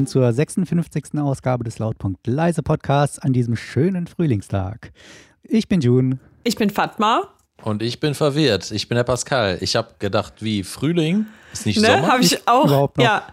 willkommen 0.00 0.06
zur 0.06 0.32
56. 0.32 1.18
Ausgabe 1.18 1.64
des 1.64 1.78
Lautpunkt 1.78 2.26
Leise 2.26 2.62
Podcasts 2.62 3.18
an 3.18 3.34
diesem 3.34 3.54
schönen 3.54 4.06
Frühlingstag. 4.06 4.92
Ich 5.42 5.68
bin 5.68 5.80
June. 5.82 6.18
Ich 6.42 6.56
bin 6.56 6.70
Fatma. 6.70 7.28
Und 7.62 7.82
ich 7.82 8.00
bin 8.00 8.14
verwirrt. 8.14 8.70
Ich 8.70 8.88
bin 8.88 8.96
der 8.96 9.04
Pascal. 9.04 9.58
Ich 9.60 9.76
habe 9.76 9.88
gedacht, 9.98 10.34
wie 10.40 10.62
Frühling? 10.62 11.26
Ist 11.52 11.66
nicht 11.66 11.80
ne, 11.80 11.88
Sommer? 11.88 12.08
Habe 12.08 12.22
ich 12.22 12.48
auch. 12.48 12.90
Ja, 12.98 13.26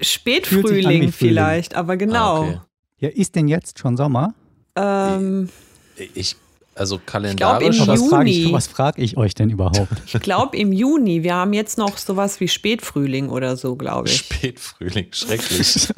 Spätfrühling 0.00 1.12
vielleicht, 1.12 1.76
aber 1.76 1.96
genau. 1.96 2.34
Ah, 2.34 2.40
okay. 2.40 2.60
Ja, 2.98 3.08
ist 3.10 3.36
denn 3.36 3.46
jetzt 3.46 3.78
schon 3.78 3.96
Sommer? 3.96 4.34
Ähm, 4.74 5.48
ich, 6.14 6.34
also 6.78 7.00
kalendarisch. 7.04 7.78
Ich 7.78 7.84
glaub, 7.84 7.98
was 7.98 8.08
frage 8.08 8.30
ich, 8.30 8.68
frag 8.68 8.98
ich 8.98 9.16
euch 9.16 9.34
denn 9.34 9.50
überhaupt? 9.50 9.88
Ich 10.06 10.20
glaube 10.20 10.56
im 10.56 10.72
Juni. 10.72 11.22
Wir 11.22 11.34
haben 11.34 11.52
jetzt 11.52 11.78
noch 11.78 11.98
sowas 11.98 12.40
wie 12.40 12.48
Spätfrühling 12.48 13.28
oder 13.28 13.56
so, 13.56 13.76
glaube 13.76 14.08
ich. 14.08 14.16
Spätfrühling, 14.18 15.08
schrecklich. 15.12 15.88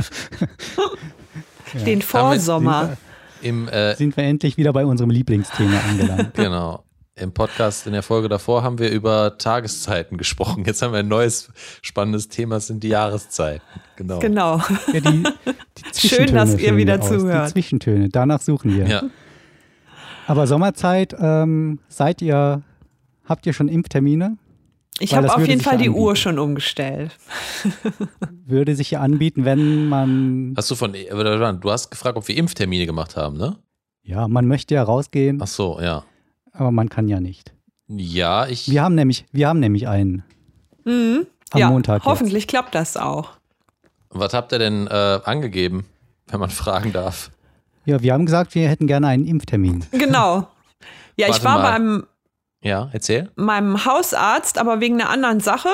Den 1.87 2.02
Vorsommer. 2.02 2.97
Im, 3.43 3.69
äh, 3.69 3.95
sind 3.97 4.16
wir 4.16 4.24
endlich 4.24 4.57
wieder 4.57 4.73
bei 4.73 4.85
unserem 4.85 5.11
Lieblingsthema 5.11 5.79
angelangt. 5.88 6.35
Genau. 6.35 6.85
Im 7.16 7.33
Podcast 7.33 7.87
in 7.87 7.93
der 7.93 8.02
Folge 8.02 8.30
davor 8.30 8.62
haben 8.62 8.79
wir 8.79 8.91
über 8.91 9.37
Tageszeiten 9.37 10.16
gesprochen. 10.16 10.65
Jetzt 10.65 10.80
haben 10.80 10.93
wir 10.93 11.01
ein 11.01 11.09
neues 11.09 11.51
spannendes 11.83 12.29
Thema, 12.29 12.55
das 12.55 12.69
sind 12.69 12.83
die 12.83 12.88
Jahreszeiten. 12.88 13.62
Genau. 13.97 14.21
Genau. 14.21 14.62
Ja, 14.93 15.01
die, 15.01 15.24
die 16.02 16.09
Schön, 16.09 16.35
dass 16.35 16.59
ihr 16.59 16.77
wieder 16.79 16.99
zuhört. 17.02 17.49
Die 17.49 17.52
Zwischentöne, 17.52 18.09
danach 18.09 18.41
suchen 18.41 18.74
wir. 18.74 18.87
Ja. 18.87 19.02
Aber 20.30 20.46
Sommerzeit, 20.46 21.16
ähm, 21.18 21.80
seid 21.88 22.23
ihr, 22.23 22.63
habt 23.24 23.46
ihr 23.46 23.52
schon 23.52 23.66
Impftermine? 23.66 24.38
Ich 25.01 25.13
habe 25.13 25.35
auf 25.35 25.45
jeden 25.45 25.60
Fall 25.60 25.77
die 25.77 25.88
anbieten. 25.88 26.05
Uhr 26.05 26.15
schon 26.15 26.38
umgestellt. 26.38 27.18
würde 28.46 28.77
sich 28.77 28.93
ja 28.93 29.01
anbieten, 29.01 29.45
wenn 29.45 29.88
man. 29.88 30.55
Hast 30.57 30.71
du 30.71 30.77
von, 30.77 30.93
du 30.93 31.71
hast 31.73 31.90
gefragt, 31.90 32.16
ob 32.16 32.29
wir 32.29 32.37
Impftermine 32.37 32.87
gemacht 32.87 33.16
haben, 33.16 33.38
ne? 33.38 33.57
Ja, 34.05 34.29
man 34.29 34.46
möchte 34.46 34.77
ja 34.77 34.85
rausgehen. 34.85 35.40
Ach 35.43 35.49
so, 35.49 35.80
ja. 35.80 36.05
Aber 36.52 36.71
man 36.71 36.88
kann 36.88 37.09
ja 37.09 37.18
nicht. 37.18 37.52
Ja, 37.88 38.46
ich. 38.46 38.71
Wir 38.71 38.85
haben 38.85 38.95
nämlich, 38.95 39.27
wir 39.33 39.49
haben 39.49 39.59
nämlich 39.59 39.88
einen. 39.88 40.23
Mhm. 40.85 41.27
Am 41.51 41.59
ja, 41.59 41.71
Montag. 41.71 42.05
Hoffentlich 42.05 42.45
jetzt. 42.45 42.51
klappt 42.51 42.77
das 42.77 42.96
auch. 42.96 43.30
Was 44.10 44.33
habt 44.33 44.52
ihr 44.52 44.60
denn 44.60 44.87
äh, 44.87 45.18
angegeben, 45.24 45.87
wenn 46.29 46.38
man 46.38 46.51
fragen 46.51 46.93
darf? 46.93 47.33
Ja, 47.91 48.01
wir 48.02 48.13
haben 48.13 48.24
gesagt, 48.24 48.55
wir 48.55 48.69
hätten 48.69 48.87
gerne 48.87 49.09
einen 49.09 49.27
Impftermin. 49.27 49.85
Genau. 49.91 50.46
Ja, 51.16 51.27
Warte 51.27 51.38
ich 51.38 51.45
war 51.45 51.59
mal. 51.59 51.73
beim 51.73 52.07
ja, 52.63 52.88
erzähl. 52.93 53.30
meinem 53.35 53.85
Hausarzt, 53.85 54.59
aber 54.59 54.80
wegen 54.80 55.01
einer 55.01 55.10
anderen 55.10 55.41
Sache. 55.41 55.71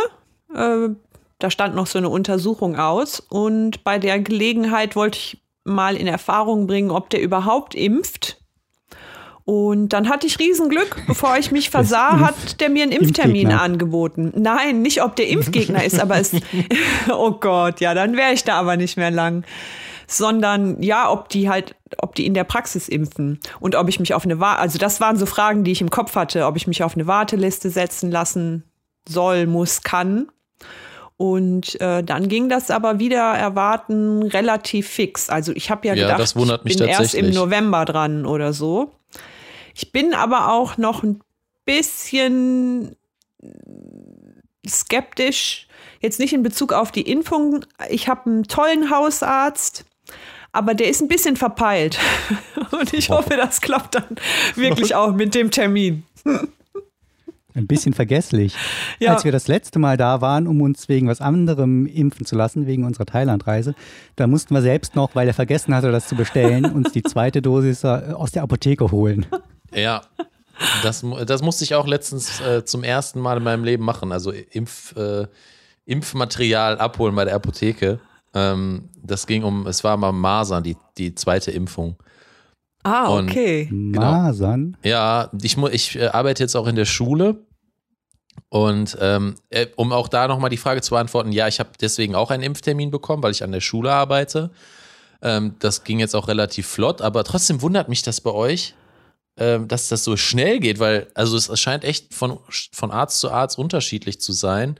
Äh, 0.55 0.89
da 1.39 1.51
stand 1.51 1.75
noch 1.75 1.87
so 1.87 1.99
eine 1.99 2.09
Untersuchung 2.09 2.77
aus 2.77 3.21
und 3.21 3.85
bei 3.85 3.99
der 3.99 4.19
Gelegenheit 4.21 4.97
wollte 4.97 5.19
ich 5.19 5.43
mal 5.65 5.95
in 5.95 6.07
Erfahrung 6.07 6.67
bringen, 6.67 6.91
ob 6.91 7.11
der 7.11 7.21
überhaupt 7.21 7.75
impft. 7.75 8.39
Und 9.45 9.91
dann 9.91 10.09
hatte 10.09 10.27
ich 10.27 10.39
Riesenglück. 10.39 11.05
Bevor 11.07 11.37
ich 11.37 11.53
mich 11.53 11.69
versah, 11.71 12.19
hat 12.19 12.61
der 12.63 12.71
mir 12.71 12.83
einen 12.83 12.93
Impftermin 12.93 13.43
Impfgegner. 13.43 13.63
angeboten. 13.63 14.33
Nein, 14.35 14.81
nicht 14.81 15.03
ob 15.03 15.17
der 15.17 15.29
Impfgegner 15.29 15.85
ist, 15.85 16.01
aber 16.01 16.19
es. 16.19 16.33
oh 17.11 17.33
Gott, 17.33 17.81
ja, 17.81 17.93
dann 17.93 18.17
wäre 18.17 18.33
ich 18.33 18.43
da 18.43 18.59
aber 18.59 18.79
nicht 18.79 18.97
mehr 18.97 19.11
lang 19.11 19.45
sondern 20.07 20.83
ja, 20.83 21.11
ob 21.11 21.29
die 21.29 21.49
halt, 21.49 21.75
ob 21.99 22.15
die 22.15 22.27
in 22.27 22.35
der 22.35 22.45
Praxis 22.45 22.89
impfen 22.89 23.41
und 23.61 23.75
ob 23.75 23.89
ich 23.89 24.01
mich 24.01 24.15
auf 24.15 24.25
eine 24.25 24.41
also 24.41 24.79
das 24.79 25.01
waren 25.01 25.17
so 25.17 25.27
Fragen, 25.27 25.65
die 25.65 25.73
ich 25.73 25.81
im 25.81 25.91
Kopf 25.91 26.15
hatte, 26.15 26.47
ob 26.47 26.57
ich 26.57 26.67
mich 26.67 26.83
auf 26.83 26.95
eine 26.95 27.07
Warteliste 27.07 27.71
setzen 27.71 28.11
lassen 28.11 28.65
soll, 29.09 29.47
muss, 29.47 29.83
kann. 29.83 30.29
Und 31.19 31.81
äh, 31.81 32.03
dann 32.03 32.29
ging 32.29 32.51
das 32.51 32.71
aber 32.71 32.99
wieder 32.99 33.23
erwarten 33.35 34.23
relativ 34.23 34.89
fix. 34.89 35.31
Also 35.31 35.53
ich 35.53 35.71
habe 35.71 35.89
ja, 35.89 35.95
ja 35.95 36.17
gedacht, 36.17 36.35
ich 36.65 36.77
bin 36.77 36.87
erst 36.87 37.15
im 37.15 37.31
November 37.31 37.87
dran 37.87 38.27
oder 38.27 38.53
so. 38.53 38.93
Ich 39.75 39.93
bin 39.93 40.13
aber 40.13 40.53
auch 40.53 40.77
noch 40.77 41.03
ein 41.03 41.21
bisschen 41.65 42.97
skeptisch, 44.69 45.69
jetzt 46.01 46.21
nicht 46.21 46.35
in 46.35 46.43
Bezug 46.43 46.73
auf 46.73 46.93
die 46.93 47.11
Impfung. 47.11 47.65
Ich 47.89 48.09
habe 48.09 48.31
einen 48.31 48.45
tollen 48.45 48.91
Hausarzt, 48.91 49.86
aber 50.57 50.75
der 50.75 50.89
ist 50.89 51.01
ein 51.01 51.09
bisschen 51.09 51.37
verpeilt. 51.37 51.99
Und 52.73 52.93
ich 52.93 53.11
hoffe, 53.11 53.37
das 53.37 53.61
klappt 53.61 53.95
dann 53.95 54.17
wirklich 54.55 54.95
auch 54.95 55.13
mit 55.13 55.35
dem 55.35 55.51
Termin. 55.51 56.05
Ein 57.55 57.67
bisschen 57.67 57.95
vergesslich. 57.95 58.55
Ja. 58.99 59.13
Als 59.13 59.25
wir 59.25 59.33
das 59.33 59.47
letzte 59.47 59.79
Mal 59.79 59.99
da 59.99 60.23
waren, 60.23 60.47
um 60.47 60.63
uns 60.63 60.89
wegen 60.89 61.07
was 61.07 61.21
anderem 61.21 61.85
impfen 61.85 62.25
zu 62.25 62.35
lassen, 62.35 62.67
wegen 62.67 62.85
unserer 62.85 63.05
Thailandreise, 63.05 63.75
da 64.17 64.27
mussten 64.27 64.55
wir 64.55 64.63
selbst 64.63 64.97
noch, 64.97 65.15
weil 65.15 65.29
er 65.29 65.35
vergessen 65.35 65.75
hatte, 65.75 65.93
das 65.93 66.09
zu 66.09 66.17
bestellen, 66.17 66.65
uns 66.65 66.93
die 66.93 67.03
zweite 67.03 67.43
Dosis 67.43 67.85
äh, 67.85 68.15
aus 68.15 68.31
der 68.31 68.43
Apotheke 68.43 68.91
holen. 68.91 69.27
Ja, 69.75 70.01
das, 70.83 71.05
das 71.27 71.43
musste 71.43 71.65
ich 71.65 71.75
auch 71.75 71.87
letztens 71.87 72.41
äh, 72.41 72.65
zum 72.65 72.85
ersten 72.85 73.21
Mal 73.21 73.37
in 73.37 73.43
meinem 73.43 73.65
Leben 73.65 73.85
machen. 73.85 74.13
Also 74.13 74.31
Impf, 74.31 74.97
äh, 74.97 75.27
Impfmaterial 75.85 76.79
abholen 76.79 77.15
bei 77.15 77.27
der 77.27 77.35
Apotheke. 77.35 78.01
Ähm, 78.37 78.91
das 79.03 79.27
ging 79.27 79.45
um, 79.45 79.67
es 79.67 79.83
war 79.83 79.97
mal 79.97 80.13
Masern, 80.13 80.63
die, 80.63 80.77
die 80.99 81.15
zweite 81.15 81.51
Impfung. 81.51 81.97
Ah, 82.83 83.19
okay. 83.19 83.69
Und, 83.71 83.95
genau, 83.95 84.13
Masern? 84.13 84.77
Ja, 84.85 85.31
ich, 85.43 85.57
ich 85.57 85.97
äh, 85.97 86.09
arbeite 86.09 86.43
jetzt 86.43 86.55
auch 86.55 86.67
in 86.67 86.77
der 86.77 86.85
Schule. 86.85 87.47
Und 88.51 88.99
ähm, 89.01 89.37
äh, 89.49 89.67
um 89.77 89.91
auch 89.91 90.09
da 90.09 90.29
nochmal 90.29 90.51
die 90.51 90.59
Frage 90.59 90.83
zu 90.83 90.91
beantworten, 90.91 91.33
ja, 91.33 91.49
ich 91.49 91.59
habe 91.59 91.71
deswegen 91.81 92.15
auch 92.15 92.31
einen 92.31 92.43
Impftermin 92.43 92.91
bekommen, 92.91 93.23
weil 93.23 93.33
ich 93.33 93.43
an 93.43 93.53
der 93.53 93.63
Schule 93.63 93.91
arbeite. 93.91 94.51
Ähm, 95.23 95.55
das 95.59 95.85
ging 95.85 95.99
jetzt 95.99 96.15
auch 96.15 96.29
relativ 96.29 96.67
flott, 96.67 97.01
aber 97.01 97.25
trotzdem 97.25 97.63
wundert 97.63 97.89
mich 97.89 98.03
das 98.03 98.21
bei 98.21 98.33
euch, 98.33 98.75
ähm, 99.39 99.67
dass 99.67 99.89
das 99.89 100.05
so 100.05 100.19
schnell 100.19 100.61
geht, 100.61 100.79
weil, 100.79 101.07
also 101.15 101.39
es 101.39 101.59
scheint 101.59 101.85
echt 101.85 102.13
von, 102.13 102.39
von 102.73 102.91
Arzt 102.91 103.19
zu 103.21 103.31
Arzt 103.31 103.59
unterschiedlich 103.59 104.21
zu 104.21 104.33
sein, 104.33 104.79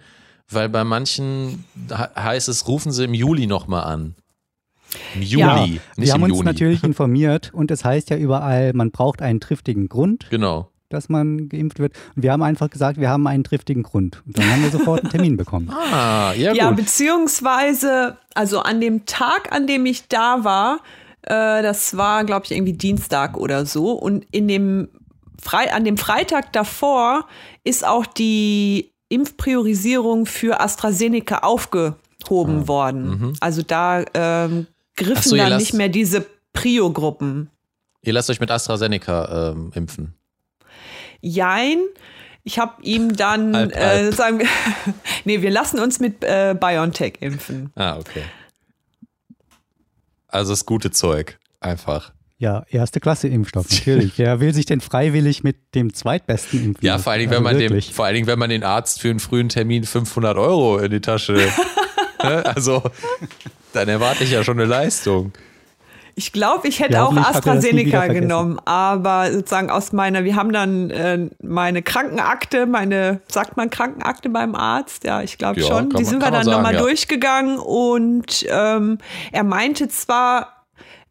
weil 0.51 0.69
bei 0.69 0.85
manchen 0.85 1.65
heißt 1.91 2.49
es, 2.49 2.69
rufen 2.69 2.93
sie 2.93 3.05
im 3.05 3.15
Juli 3.15 3.47
nochmal 3.47 3.85
an. 3.85 4.15
Im 5.15 5.23
Juli, 5.23 5.43
ja, 5.43 5.67
nicht 5.67 5.81
Wir 5.97 6.13
haben 6.13 6.23
uns 6.23 6.33
Juni. 6.33 6.45
natürlich 6.45 6.85
informiert 6.85 7.53
und 7.53 7.71
es 7.71 7.85
heißt 7.85 8.11
ja 8.11 8.17
überall, 8.17 8.73
man 8.73 8.91
braucht 8.91 9.23
einen 9.23 9.41
triftigen 9.41 9.89
Grund. 9.89 10.27
Genau. 10.31 10.71
Dass 10.89 11.09
man 11.09 11.49
geimpft 11.49 11.81
wird. 11.81 11.95
Und 12.15 12.23
wir 12.23 12.31
haben 12.31 12.45
einfach 12.45 12.71
gesagt, 12.71 13.01
wir 13.01 13.11
haben 13.11 13.27
einen 13.27 13.43
triftigen 13.43 13.83
Grund. 13.83 14.23
Und 14.25 14.39
dann 14.39 14.49
haben 14.49 14.63
wir 14.63 14.71
sofort 14.71 15.01
einen 15.03 15.11
Termin 15.11 15.37
bekommen. 15.37 15.69
Ah, 15.93 16.33
ja, 16.35 16.51
gut. 16.51 16.59
Ja, 16.59 16.71
beziehungsweise, 16.71 18.17
also 18.35 18.61
an 18.61 18.81
dem 18.81 19.05
Tag, 19.05 19.51
an 19.53 19.67
dem 19.67 19.85
ich 19.85 20.07
da 20.07 20.45
war, 20.45 20.79
äh, 21.23 21.63
das 21.63 21.97
war, 21.97 22.25
glaube 22.25 22.45
ich, 22.45 22.53
irgendwie 22.53 22.75
Dienstag 22.75 23.37
oder 23.37 23.67
so. 23.67 23.93
Und 23.93 24.27
in 24.31 24.47
dem 24.47 24.89
Fre 25.43 25.73
an 25.73 25.85
dem 25.85 25.97
Freitag 25.97 26.53
davor 26.53 27.27
ist 27.65 27.85
auch 27.85 28.07
die 28.07 28.93
Impfpriorisierung 29.09 30.27
für 30.27 30.61
AstraZeneca 30.61 31.39
aufgehoben 31.39 32.63
ah. 32.63 32.69
worden. 32.69 33.09
Mhm. 33.09 33.33
Also 33.41 33.63
da 33.63 34.05
ähm, 34.15 34.67
griffen 34.97 35.31
so, 35.31 35.37
dann 35.37 35.57
nicht 35.57 35.75
mehr 35.75 35.89
diese 35.89 36.27
Prio-Gruppen. 36.53 37.51
Ihr 38.03 38.13
lasst 38.13 38.31
euch 38.31 38.41
mit 38.41 38.51
AstraZeneca 38.51 39.51
ähm, 39.53 39.73
impfen. 39.75 40.15
Jein. 41.21 41.79
Ich 42.45 42.59
habe 42.59 42.81
ihm 42.83 43.17
dann 43.17 43.57
halb, 43.57 43.75
halb. 43.77 44.13
Äh, 44.13 44.13
sagen, 44.13 44.43
nee, 45.25 45.43
wir 45.43 45.51
lassen 45.51 45.81
uns 45.81 45.99
mit 45.99 46.23
äh, 46.23 46.55
BioNTech 46.59 47.15
impfen. 47.21 47.73
Ah, 47.75 47.99
okay. 47.99 48.23
Also 50.29 50.53
das 50.53 50.67
gute 50.67 50.91
Zeug, 50.91 51.39
einfach. 51.61 52.13
Ja, 52.39 52.65
erste 52.69 53.01
Klasse 53.01 53.29
Impfstoff, 53.29 53.71
natürlich. 53.71 54.13
Wer 54.19 54.41
will 54.41 54.53
sich 54.53 54.67
denn 54.67 54.81
freiwillig 54.81 55.43
mit 55.43 55.75
dem 55.75 55.95
zweitbesten 55.95 56.63
impfen? 56.63 56.87
Ja, 56.87 56.99
vor 56.99 57.13
allen 57.13 57.21
Dingen, 57.21 57.33
also 57.33 57.45
wenn 57.45 57.59
man 57.59 57.59
dem, 57.59 57.83
vor 57.83 58.05
allen 58.05 58.15
Dingen, 58.15 58.27
wenn 58.27 58.39
man 58.39 58.51
den 58.51 58.63
Arzt 58.63 59.01
für 59.01 59.09
einen 59.09 59.21
frühen 59.21 59.49
Termin 59.49 59.85
500 59.85 60.37
Euro 60.37 60.79
in 60.79 60.91
die 60.91 61.01
Tasche, 61.01 61.33
ne? 62.23 62.45
also 62.45 62.83
dann 63.73 63.89
erwarte 63.89 64.25
ich 64.25 64.33
ja 64.33 64.45
schon 64.45 64.59
eine 64.59 64.69
Leistung. 64.69 65.33
Ich 66.19 66.33
glaube, 66.33 66.67
ich 66.67 66.81
hätte 66.81 66.95
ja, 66.95 67.05
auch 67.05 67.15
AstraZeneca 67.15 68.07
genommen, 68.07 68.59
aber 68.65 69.31
sozusagen 69.33 69.71
aus 69.71 69.93
meiner, 69.93 70.25
wir 70.25 70.35
haben 70.35 70.51
dann 70.51 70.91
äh, 70.91 71.29
meine 71.43 71.83
Krankenakte, 71.83 72.65
meine, 72.65 73.21
sagt 73.29 73.59
man 73.59 73.69
Krankenakte 73.69 74.31
beim 74.31 74.55
Arzt? 74.55 75.05
Ja, 75.05 75.21
ich 75.21 75.37
glaube 75.37 75.61
ja, 75.61 75.67
schon. 75.67 75.91
Die 75.91 76.05
sind 76.05 76.23
wir 76.23 76.31
dann 76.31 76.47
nochmal 76.47 76.73
ja. 76.73 76.81
durchgegangen 76.81 77.59
und 77.59 78.47
ähm, 78.49 78.97
er 79.31 79.45
meinte 79.45 79.89
zwar, 79.89 80.56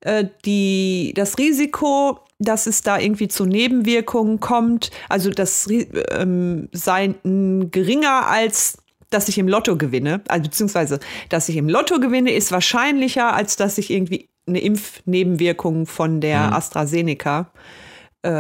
äh, 0.06 0.26
die, 0.46 1.14
das 1.16 1.38
Risiko, 1.38 2.20
dass 2.40 2.68
es 2.68 2.82
da 2.82 3.00
irgendwie 3.00 3.28
zu 3.28 3.46
Nebenwirkungen 3.46 4.40
kommt, 4.40 4.92
also 5.10 5.30
das 5.32 5.68
ähm, 6.12 6.70
sei 6.72 7.16
geringer 7.24 8.28
als 8.28 8.78
dass 9.10 9.30
ich 9.30 9.38
im 9.38 9.48
Lotto 9.48 9.78
gewinne, 9.78 10.22
also 10.28 10.44
beziehungsweise, 10.44 11.00
dass 11.30 11.48
ich 11.48 11.56
im 11.56 11.70
Lotto 11.70 12.00
gewinne, 12.00 12.34
ist 12.34 12.52
wahrscheinlicher, 12.52 13.34
als 13.34 13.56
dass 13.56 13.78
ich 13.78 13.90
irgendwie 13.90 14.30
eine 14.48 14.60
Impfnebenwirkung 14.60 15.86
von 15.86 16.22
der 16.22 16.48
mhm. 16.48 16.54
AstraZeneca 16.54 17.42
äh, 17.42 17.85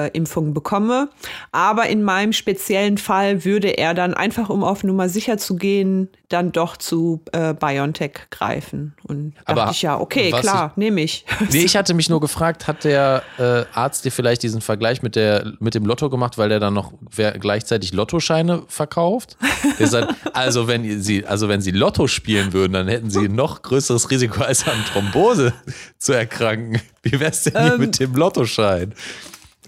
Impfung 0.10 0.54
bekomme. 0.54 1.10
Aber 1.52 1.88
in 1.88 2.04
meinem 2.04 2.34
speziellen 2.34 2.98
Fall 2.98 3.46
würde 3.46 3.70
er 3.70 3.94
dann 3.94 4.14
einfach, 4.14 4.50
um 4.50 4.64
auf 4.64 4.84
Nummer 4.84 5.10
sicher 5.10 5.38
zu 5.38 5.56
gehen, 5.56 6.10
dann 6.30 6.52
doch 6.52 6.78
zu 6.78 7.22
äh, 7.32 7.54
BioNTech 7.54 8.30
greifen. 8.32 8.96
Und 9.04 9.36
dachte 9.46 9.62
Aber 9.62 9.72
ich 9.72 9.82
ja, 9.82 10.00
okay, 10.00 10.32
klar, 10.32 10.74
nehme 10.76 11.02
ich. 11.02 11.26
Nee, 11.52 11.60
ich 11.64 11.76
hatte 11.76 11.94
mich 11.94 12.10
nur 12.10 12.20
gefragt, 12.20 12.68
hat 12.68 12.84
der 12.84 13.24
äh, 13.38 13.64
Arzt 13.74 14.06
dir 14.06 14.12
vielleicht 14.12 14.44
diesen 14.44 14.62
Vergleich 14.62 15.02
mit, 15.02 15.16
der, 15.16 15.54
mit 15.60 15.76
dem 15.76 15.86
Lotto 15.86 16.10
gemacht, 16.10 16.38
weil 16.38 16.50
der 16.50 16.60
dann 16.60 16.74
noch 16.74 16.94
gleichzeitig 17.40 17.94
Lottoscheine 17.94 18.64
verkauft? 18.68 19.38
Der 19.80 19.88
sagt, 19.88 20.14
also 20.34 20.68
wenn 20.68 21.02
sie, 21.02 21.26
also 21.26 21.48
wenn 21.48 21.62
sie 21.62 21.72
Lotto 21.72 22.08
spielen 22.08 22.54
würden, 22.54 22.74
dann 22.74 22.88
hätten 22.88 23.10
sie 23.10 23.26
ein 23.26 23.36
noch 23.36 23.62
größeres 23.62 24.10
Risiko 24.10 24.44
als 24.44 24.68
an 24.68 24.84
Thrombose 24.92 25.54
zu 25.98 26.14
erkranken. 26.14 26.82
Wie 27.04 27.20
wär's 27.20 27.44
denn 27.44 27.62
hier 27.62 27.74
Ähm, 27.74 27.80
mit 27.80 28.00
dem 28.00 28.16
Lottoschein? 28.16 28.94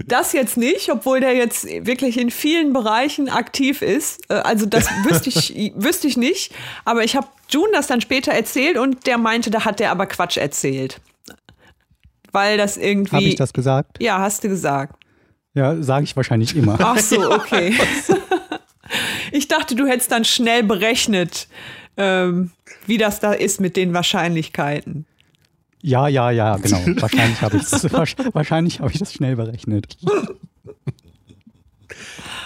Das 0.06 0.34
jetzt 0.34 0.58
nicht, 0.58 0.92
obwohl 0.92 1.20
der 1.20 1.36
jetzt 1.36 1.66
wirklich 1.66 2.20
in 2.20 2.30
vielen 2.32 2.74
Bereichen 2.74 3.30
aktiv 3.30 3.82
ist. 3.82 4.30
Äh, 4.30 4.36
Also 4.36 4.66
das 4.66 4.88
wüsste 5.04 5.30
ich, 5.30 5.74
wüsste 5.76 6.08
ich 6.08 6.18
nicht. 6.18 6.54
Aber 6.86 7.04
ich 7.04 7.16
habe 7.16 7.28
June 7.50 7.70
das 7.74 7.88
dann 7.88 8.02
später 8.02 8.32
erzählt 8.32 8.78
und 8.78 9.08
der 9.08 9.18
meinte, 9.18 9.50
da 9.50 9.66
hat 9.66 9.80
der 9.80 9.92
aber 9.92 10.06
Quatsch 10.06 10.38
erzählt. 10.38 11.02
Weil 12.32 12.58
das 12.58 12.78
irgendwie. 12.78 13.16
Habe 13.16 13.26
ich 13.26 13.36
das 13.36 13.54
gesagt? 13.54 13.98
Ja, 14.02 14.20
hast 14.20 14.44
du 14.44 14.50
gesagt. 14.50 15.02
Ja, 15.54 15.82
sage 15.82 16.04
ich 16.04 16.16
wahrscheinlich 16.16 16.56
immer. 16.56 16.78
Ach 16.80 17.00
so, 17.00 17.32
okay. 17.32 17.74
ich 19.32 19.48
dachte, 19.48 19.76
du 19.76 19.88
hättest 19.88 20.12
dann 20.12 20.24
schnell 20.24 20.64
berechnet, 20.64 21.48
ähm, 21.96 22.52
wie 22.86 22.98
das 22.98 23.20
da 23.20 23.34
ist 23.34 23.60
mit 23.60 23.76
den 23.76 23.94
Wahrscheinlichkeiten. 23.94 25.06
Ja, 25.82 26.08
ja, 26.08 26.32
ja, 26.32 26.58
genau. 26.62 26.80
Wahrscheinlich 27.02 27.42
habe 27.42 27.58
ich 27.58 27.70
das, 27.70 27.94
wahrscheinlich 27.94 28.80
habe 28.80 28.92
ich 28.92 29.00
das 29.00 29.14
schnell 29.14 29.36
berechnet. 29.36 29.98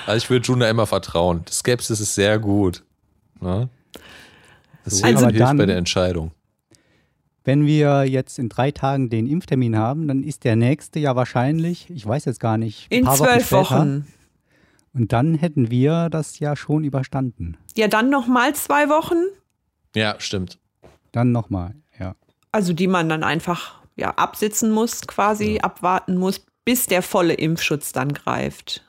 Also 0.05 0.17
ich 0.25 0.29
würde 0.29 0.45
Juna 0.45 0.69
immer 0.69 0.87
vertrauen. 0.87 1.43
Skepsis 1.49 1.99
ist 1.99 2.15
sehr 2.15 2.39
gut. 2.39 2.83
Ne? 3.39 3.69
Das 4.83 5.03
Also 5.03 5.25
hilft 5.27 5.39
dann- 5.39 5.57
bei 5.57 5.65
der 5.65 5.77
Entscheidung. 5.77 6.31
Wenn 7.43 7.65
wir 7.65 8.03
jetzt 8.05 8.37
in 8.37 8.49
drei 8.49 8.69
Tagen 8.69 9.09
den 9.09 9.25
Impftermin 9.27 9.75
haben, 9.75 10.07
dann 10.07 10.21
ist 10.23 10.43
der 10.43 10.55
nächste 10.55 10.99
ja 10.99 11.15
wahrscheinlich, 11.15 11.89
ich 11.89 12.05
weiß 12.05 12.25
jetzt 12.25 12.39
gar 12.39 12.57
nicht, 12.59 12.87
ein 12.91 12.99
In 12.99 13.05
paar 13.05 13.15
zwölf 13.17 13.45
später. 13.47 13.61
Wochen. 13.61 14.07
Und 14.93 15.11
dann 15.11 15.33
hätten 15.35 15.71
wir 15.71 16.09
das 16.11 16.37
ja 16.37 16.55
schon 16.55 16.83
überstanden. 16.83 17.57
Ja, 17.75 17.87
dann 17.87 18.11
noch 18.11 18.27
mal 18.27 18.53
zwei 18.53 18.89
Wochen. 18.89 19.15
Ja, 19.95 20.15
stimmt. 20.19 20.59
Dann 21.11 21.31
nochmal. 21.31 21.73
Also 22.51 22.73
die 22.73 22.87
man 22.87 23.09
dann 23.09 23.23
einfach 23.23 23.75
ja, 23.95 24.11
absitzen 24.11 24.71
muss, 24.71 25.01
quasi 25.01 25.59
abwarten 25.61 26.17
muss, 26.17 26.45
bis 26.65 26.85
der 26.85 27.01
volle 27.01 27.33
Impfschutz 27.33 27.91
dann 27.91 28.13
greift. 28.13 28.83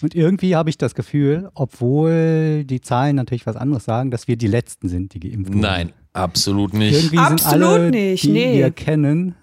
Und 0.00 0.14
irgendwie 0.14 0.56
habe 0.56 0.70
ich 0.70 0.78
das 0.78 0.94
Gefühl, 0.94 1.50
obwohl 1.54 2.64
die 2.64 2.80
Zahlen 2.80 3.16
natürlich 3.16 3.46
was 3.46 3.56
anderes 3.56 3.84
sagen, 3.84 4.10
dass 4.10 4.28
wir 4.28 4.36
die 4.36 4.46
Letzten 4.46 4.88
sind, 4.88 5.12
die 5.12 5.20
geimpft 5.20 5.52
wurden. 5.52 5.60
Nein, 5.60 5.92
absolut 6.12 6.72
nicht. 6.72 6.94
Irgendwie 6.94 7.16
sind 7.16 7.32
Absolut 7.32 7.68
alle, 7.68 7.90
nicht, 7.90 8.24
die 8.24 8.30
nee. 8.30 8.58
wir 8.58 8.70
kennen, 8.70 9.34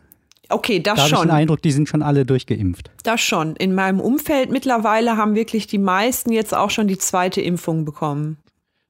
Okay, 0.51 0.81
das 0.81 0.95
da 0.95 1.03
habe 1.03 1.09
ich 1.09 1.15
den 1.15 1.21
schon. 1.21 1.31
Eindruck, 1.31 1.61
die 1.61 1.71
sind 1.71 1.87
schon 1.87 2.01
alle 2.01 2.25
durchgeimpft. 2.25 2.91
Das 3.03 3.21
schon. 3.21 3.55
In 3.55 3.73
meinem 3.73 3.99
Umfeld 3.99 4.51
mittlerweile 4.51 5.17
haben 5.17 5.33
wirklich 5.33 5.65
die 5.65 5.77
meisten 5.77 6.31
jetzt 6.31 6.53
auch 6.53 6.69
schon 6.69 6.87
die 6.87 6.97
zweite 6.97 7.41
Impfung 7.41 7.85
bekommen. 7.85 8.37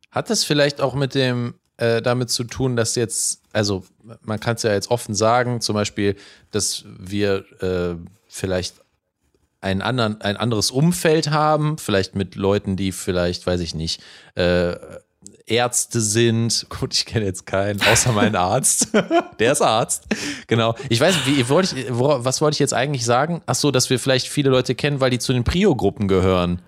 Hat 0.09 0.29
das 0.29 0.43
vielleicht 0.43 0.81
auch 0.81 0.95
mit 0.95 1.13
dem 1.15 1.53
äh, 1.81 2.01
damit 2.01 2.29
zu 2.29 2.43
tun, 2.43 2.75
dass 2.75 2.95
jetzt, 2.95 3.41
also 3.53 3.83
man 4.21 4.39
kann 4.39 4.55
es 4.55 4.63
ja 4.63 4.71
jetzt 4.71 4.91
offen 4.91 5.15
sagen, 5.15 5.61
zum 5.61 5.73
Beispiel, 5.73 6.15
dass 6.51 6.85
wir 6.99 7.43
äh, 7.61 7.95
vielleicht 8.27 8.75
ein, 9.61 9.81
anderen, 9.81 10.21
ein 10.21 10.37
anderes 10.37 10.69
Umfeld 10.69 11.31
haben, 11.31 11.79
vielleicht 11.79 12.15
mit 12.15 12.35
Leuten, 12.35 12.75
die 12.75 12.91
vielleicht, 12.91 13.47
weiß 13.47 13.61
ich 13.61 13.73
nicht, 13.73 14.01
äh, 14.35 14.75
Ärzte 15.47 16.01
sind. 16.01 16.67
Gut, 16.79 16.93
ich 16.93 17.07
kenne 17.07 17.25
jetzt 17.25 17.47
keinen, 17.47 17.81
außer 17.81 18.11
meinen 18.11 18.35
Arzt. 18.35 18.89
Der 19.39 19.53
ist 19.53 19.61
Arzt. 19.61 20.05
Genau. 20.45 20.75
Ich 20.89 21.01
weiß, 21.01 21.15
wie 21.25 21.49
wollte 21.49 21.79
ich, 21.79 21.87
was 21.89 22.41
wollte 22.41 22.55
ich 22.55 22.59
jetzt 22.59 22.75
eigentlich 22.75 23.05
sagen? 23.05 23.41
Ach 23.47 23.55
so, 23.55 23.71
dass 23.71 23.89
wir 23.89 23.97
vielleicht 23.97 24.27
viele 24.27 24.51
Leute 24.51 24.75
kennen, 24.75 24.99
weil 24.99 25.09
die 25.09 25.19
zu 25.19 25.33
den 25.33 25.43
Prio-Gruppen 25.43 26.07
gehören. 26.07 26.61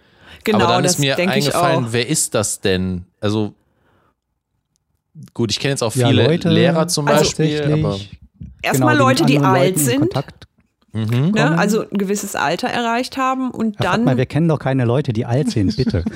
Genau, 0.44 0.60
Aber 0.60 0.74
dann 0.74 0.84
das 0.84 0.94
ist 0.94 1.00
mir 1.00 1.16
denke 1.16 1.38
ich 1.38 1.46
eingefallen, 1.46 1.88
wer 1.92 2.08
ist 2.08 2.34
das 2.34 2.62
denn? 2.62 3.06
Also, 3.22 3.54
gut, 5.34 5.52
ich 5.52 5.60
kenne 5.60 5.72
jetzt 5.72 5.84
auch 5.84 5.96
Ja, 5.96 6.08
viele 6.08 6.26
Leute, 6.26 6.50
Lehrer 6.50 6.88
zum 6.88 7.08
Also- 7.08 7.22
Beispiel, 7.24 7.62
aber. 7.64 7.92
Tatsächlich. 7.92 8.20
Erstmal 8.62 8.96
genau, 8.96 9.08
Leute, 9.08 9.26
die 9.26 9.40
alt 9.40 9.78
sind. 9.78 10.14
Mhm. 10.96 11.32
ne, 11.32 11.58
also 11.58 11.82
ein 11.90 11.98
gewisses 11.98 12.36
Alter 12.36 12.68
erreicht 12.68 13.18
haben 13.18 13.50
und 13.52 13.76
Ja, 13.84 13.92
dann 13.92 14.04
Fatma, 14.06 14.18
wir 14.18 14.26
kennen 14.28 14.48
doch 14.48 14.60
keine 14.60 14.86
Leute, 14.86 15.12
die 15.12 15.26
alt 15.26 15.50
sind, 15.50 15.76
bitte. 15.76 16.04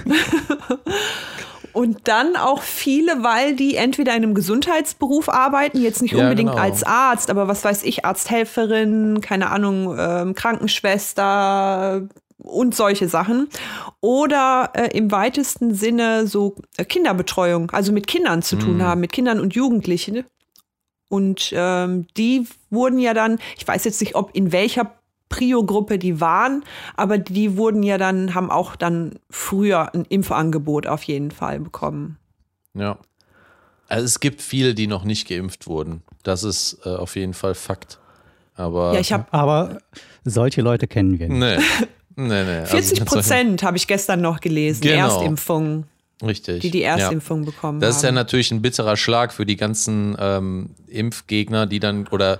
Und 1.73 2.07
dann 2.07 2.35
auch 2.35 2.63
viele, 2.63 3.21
weil 3.23 3.55
die 3.55 3.75
entweder 3.75 4.15
in 4.15 4.23
einem 4.23 4.33
Gesundheitsberuf 4.33 5.29
arbeiten, 5.29 5.79
jetzt 5.79 6.01
nicht 6.01 6.13
Ja, 6.13 6.23
unbedingt 6.23 6.49
genau. 6.49 6.59
als 6.61 6.83
Arzt, 6.83 7.29
aber 7.29 7.47
was 7.47 7.63
weiß 7.63 7.83
ich, 7.83 8.03
Arzthelferin, 8.03 9.21
keine 9.21 9.51
Ahnung, 9.51 9.95
ähm, 9.99 10.33
Krankenschwester 10.33 12.01
und 12.37 12.75
solche 12.75 13.07
Sachen. 13.07 13.49
Oder 14.01 14.71
äh, 14.73 14.97
im 14.97 15.11
weitesten 15.11 15.73
Sinne 15.73 16.27
so 16.27 16.55
äh, 16.77 16.85
Kinderbetreuung, 16.85 17.71
also 17.71 17.91
mit 17.91 18.07
Kindern 18.07 18.41
zu 18.41 18.55
tun 18.57 18.81
haben, 18.83 19.01
mit 19.01 19.11
Kindern 19.11 19.39
und 19.39 19.55
Jugendlichen. 19.55 20.23
Und 21.09 21.51
ähm, 21.53 22.07
die 22.17 22.47
wurden 22.69 22.99
ja 22.99 23.13
dann, 23.13 23.39
ich 23.57 23.67
weiß 23.67 23.85
jetzt 23.85 24.01
nicht, 24.01 24.15
ob 24.15 24.35
in 24.35 24.51
welcher 24.51 24.93
Prio-Gruppe 25.29 25.99
die 25.99 26.21
waren, 26.21 26.63
aber 26.95 27.17
die 27.17 27.57
wurden 27.57 27.83
ja 27.83 27.97
dann, 27.97 28.33
haben 28.33 28.49
auch 28.49 28.75
dann 28.75 29.19
früher 29.29 29.93
ein 29.93 30.05
Impfangebot 30.05 30.87
auf 30.87 31.03
jeden 31.03 31.31
Fall 31.31 31.59
bekommen. 31.59 32.17
Ja. 32.73 32.97
Also 33.89 34.05
es 34.05 34.19
gibt 34.19 34.41
viele, 34.41 34.73
die 34.73 34.87
noch 34.87 35.05
nicht 35.05 35.27
geimpft 35.27 35.67
wurden. 35.67 36.03
Das 36.23 36.43
ist 36.43 36.79
äh, 36.85 36.89
auf 36.89 37.15
jeden 37.15 37.33
Fall 37.33 37.55
Fakt. 37.55 37.99
Aber. 38.55 38.93
Ja, 38.93 38.99
ich 38.99 39.13
habe 39.13 39.25
Aber 39.31 39.77
solche 40.25 40.61
Leute 40.61 40.87
kennen 40.87 41.19
wir 41.19 41.29
nicht. 41.29 41.39
Nee. 41.39 41.87
Nee, 42.17 42.43
nee. 42.43 42.57
Also 42.59 42.71
40 42.71 42.99
mit 42.99 43.09
solchen- 43.09 43.27
Prozent, 43.29 43.63
habe 43.63 43.77
ich 43.77 43.87
gestern 43.87 44.19
noch 44.21 44.41
gelesen, 44.41 44.81
Genau. 44.81 45.05
Erstimpfungen, 45.05 45.85
Richtig. 46.21 46.61
die 46.61 46.71
die 46.71 46.79
Ja. 46.81 46.97
Erstimpfung 46.97 47.45
bekommen 47.45 47.79
Das 47.79 47.95
ist 47.97 48.01
ja 48.01 48.07
haben. 48.09 48.15
natürlich 48.15 48.51
ein 48.51 48.61
bitterer 48.61 48.97
Schlag 48.97 49.31
für 49.31 49.45
die 49.45 49.55
ganzen 49.55 50.17
ähm, 50.19 50.71
Impfgegner, 50.87 51.65
die 51.67 51.79
dann 51.79 52.07
oder 52.07 52.39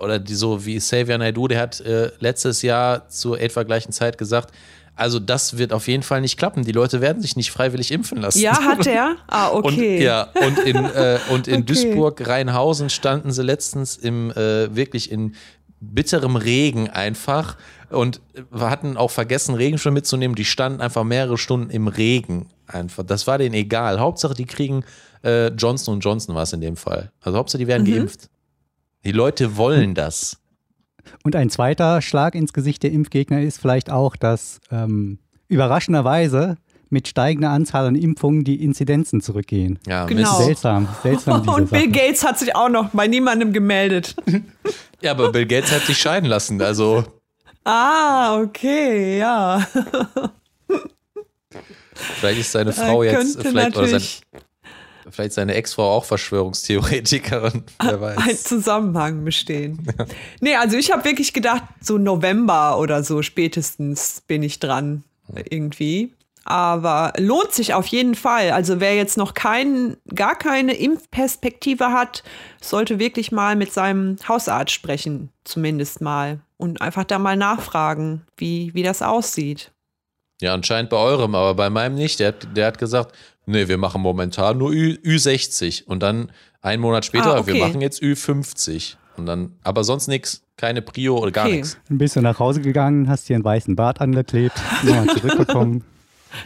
oder 0.00 0.20
die 0.20 0.34
so 0.36 0.64
wie 0.64 0.78
Xavier 0.78 1.18
Naidoo, 1.18 1.48
der 1.48 1.60
hat 1.60 1.80
äh, 1.80 2.12
letztes 2.20 2.62
Jahr 2.62 3.08
zur 3.08 3.40
etwa 3.40 3.64
gleichen 3.64 3.90
Zeit 3.90 4.16
gesagt, 4.16 4.54
also 4.94 5.18
das 5.18 5.58
wird 5.58 5.72
auf 5.72 5.88
jeden 5.88 6.04
Fall 6.04 6.20
nicht 6.20 6.38
klappen. 6.38 6.64
Die 6.64 6.70
Leute 6.72 7.00
werden 7.00 7.20
sich 7.20 7.34
nicht 7.34 7.50
freiwillig 7.50 7.90
impfen 7.90 8.18
lassen. 8.20 8.38
ja, 8.40 8.62
hat 8.62 8.86
er? 8.86 9.16
Ah, 9.26 9.50
okay. 9.50 9.96
Und, 9.96 10.02
ja, 10.04 10.22
und 10.46 10.58
in, 10.60 10.76
äh, 10.76 11.18
und 11.30 11.48
in 11.48 11.54
Okay. 11.62 11.64
Duisburg-Rheinhausen 11.64 12.90
standen 12.90 13.32
sie 13.32 13.42
letztens 13.42 13.96
im 13.96 14.30
äh, 14.30 14.74
wirklich 14.74 15.10
in 15.10 15.34
bitterem 15.80 16.36
Regen 16.36 16.88
einfach 16.90 17.56
und 17.90 18.20
wir 18.50 18.70
hatten 18.70 18.96
auch 18.96 19.10
vergessen, 19.10 19.54
Regenschirm 19.54 19.94
mitzunehmen. 19.94 20.34
Die 20.34 20.44
standen 20.44 20.80
einfach 20.80 21.04
mehrere 21.04 21.38
Stunden 21.38 21.70
im 21.70 21.88
Regen 21.88 22.46
einfach. 22.66 23.04
Das 23.04 23.26
war 23.26 23.38
denen 23.38 23.54
egal. 23.54 23.98
Hauptsache, 24.00 24.34
die 24.34 24.44
kriegen 24.46 24.84
äh, 25.24 25.48
Johnson 25.48 26.00
Johnson 26.00 26.34
war 26.34 26.42
es 26.44 26.52
in 26.52 26.60
dem 26.60 26.76
Fall. 26.76 27.10
Also 27.20 27.38
Hauptsache, 27.38 27.58
die 27.58 27.66
werden 27.66 27.86
Mhm. 27.86 27.92
geimpft. 27.94 28.28
Die 29.04 29.12
Leute 29.12 29.56
wollen 29.56 29.94
das. 29.94 30.38
Und 31.24 31.34
ein 31.34 31.50
zweiter 31.50 32.02
Schlag 32.02 32.34
ins 32.34 32.52
Gesicht 32.52 32.82
der 32.82 32.92
Impfgegner 32.92 33.40
ist 33.40 33.58
vielleicht 33.60 33.90
auch, 33.90 34.14
dass 34.16 34.60
ähm, 34.70 35.18
überraschenderweise 35.48 36.56
mit 36.90 37.06
steigender 37.08 37.50
Anzahl 37.50 37.86
an 37.86 37.94
Impfungen 37.96 38.44
die 38.44 38.62
Inzidenzen 38.64 39.20
zurückgehen. 39.20 39.78
Ja, 39.86 40.06
Genau. 40.06 40.40
Seltsam, 40.40 40.88
seltsam 41.02 41.42
diese 41.42 41.54
Und 41.54 41.70
Bill 41.70 41.80
Sachen. 41.80 41.92
Gates 41.92 42.24
hat 42.24 42.38
sich 42.38 42.54
auch 42.56 42.68
noch 42.70 42.88
bei 42.90 43.06
niemandem 43.06 43.52
gemeldet. 43.52 44.16
Ja, 45.02 45.10
aber 45.12 45.30
Bill 45.32 45.46
Gates 45.46 45.70
hat 45.72 45.82
sich 45.82 45.98
scheiden 45.98 46.28
lassen. 46.28 46.60
Also 46.62 47.04
ah, 47.64 48.40
okay, 48.40 49.18
ja. 49.18 49.66
vielleicht 51.92 52.40
ist 52.40 52.52
seine 52.52 52.72
Frau 52.72 53.02
jetzt 53.02 53.40
vielleicht 53.42 53.76
oder 53.76 53.88
sein, 53.88 54.02
vielleicht 55.10 55.32
seine 55.32 55.54
Ex-Frau 55.54 55.90
auch 55.90 56.04
Verschwörungstheoretikerin. 56.04 57.64
Wer 57.82 58.00
weiß. 58.00 58.18
ein 58.18 58.36
Zusammenhang 58.36 59.24
bestehen. 59.24 59.86
Nee, 60.40 60.56
also 60.56 60.76
ich 60.76 60.92
habe 60.92 61.04
wirklich 61.04 61.32
gedacht, 61.32 61.64
so 61.80 61.98
November 61.98 62.78
oder 62.78 63.02
so 63.02 63.22
spätestens 63.22 64.22
bin 64.26 64.42
ich 64.42 64.60
dran 64.60 65.04
irgendwie. 65.50 66.12
Aber 66.44 67.12
lohnt 67.18 67.52
sich 67.52 67.74
auf 67.74 67.86
jeden 67.88 68.14
Fall. 68.14 68.52
Also 68.52 68.80
wer 68.80 68.96
jetzt 68.96 69.18
noch 69.18 69.34
kein, 69.34 69.98
gar 70.14 70.34
keine 70.34 70.74
Impfperspektive 70.74 71.92
hat, 71.92 72.22
sollte 72.60 72.98
wirklich 72.98 73.32
mal 73.32 73.54
mit 73.54 73.72
seinem 73.72 74.16
Hausarzt 74.26 74.72
sprechen, 74.72 75.28
zumindest 75.44 76.00
mal. 76.00 76.40
Und 76.58 76.82
einfach 76.82 77.04
da 77.04 77.18
mal 77.18 77.36
nachfragen, 77.36 78.22
wie, 78.36 78.74
wie 78.74 78.82
das 78.82 79.00
aussieht. 79.00 79.72
Ja, 80.40 80.54
anscheinend 80.54 80.90
bei 80.90 80.96
eurem, 80.96 81.34
aber 81.34 81.54
bei 81.54 81.70
meinem 81.70 81.94
nicht. 81.94 82.20
Der 82.20 82.28
hat, 82.28 82.56
der 82.56 82.66
hat 82.66 82.78
gesagt, 82.78 83.16
nee, 83.46 83.68
wir 83.68 83.78
machen 83.78 84.02
momentan 84.02 84.58
nur 84.58 84.70
Ü, 84.70 84.98
Ü60 85.04 85.84
und 85.84 86.00
dann 86.02 86.30
einen 86.60 86.82
Monat 86.82 87.04
später, 87.04 87.36
Ah, 87.36 87.38
okay. 87.38 87.54
wir 87.54 87.66
machen 87.66 87.80
jetzt 87.80 88.02
Ü50. 88.02 88.96
Und 89.16 89.26
dann, 89.26 89.52
aber 89.64 89.82
sonst 89.82 90.06
nichts, 90.06 90.42
keine 90.56 90.82
Prio 90.82 91.18
oder 91.18 91.32
gar 91.32 91.46
okay. 91.46 91.56
nichts. 91.56 91.78
Dann 91.88 91.98
bist 91.98 92.14
du 92.16 92.20
nach 92.20 92.38
Hause 92.38 92.60
gegangen, 92.60 93.08
hast 93.08 93.28
dir 93.28 93.34
einen 93.34 93.44
weißen 93.44 93.74
Bart 93.74 94.00
angeklebt, 94.00 94.54
nochmal 94.84 95.06
zurückgekommen. 95.16 95.84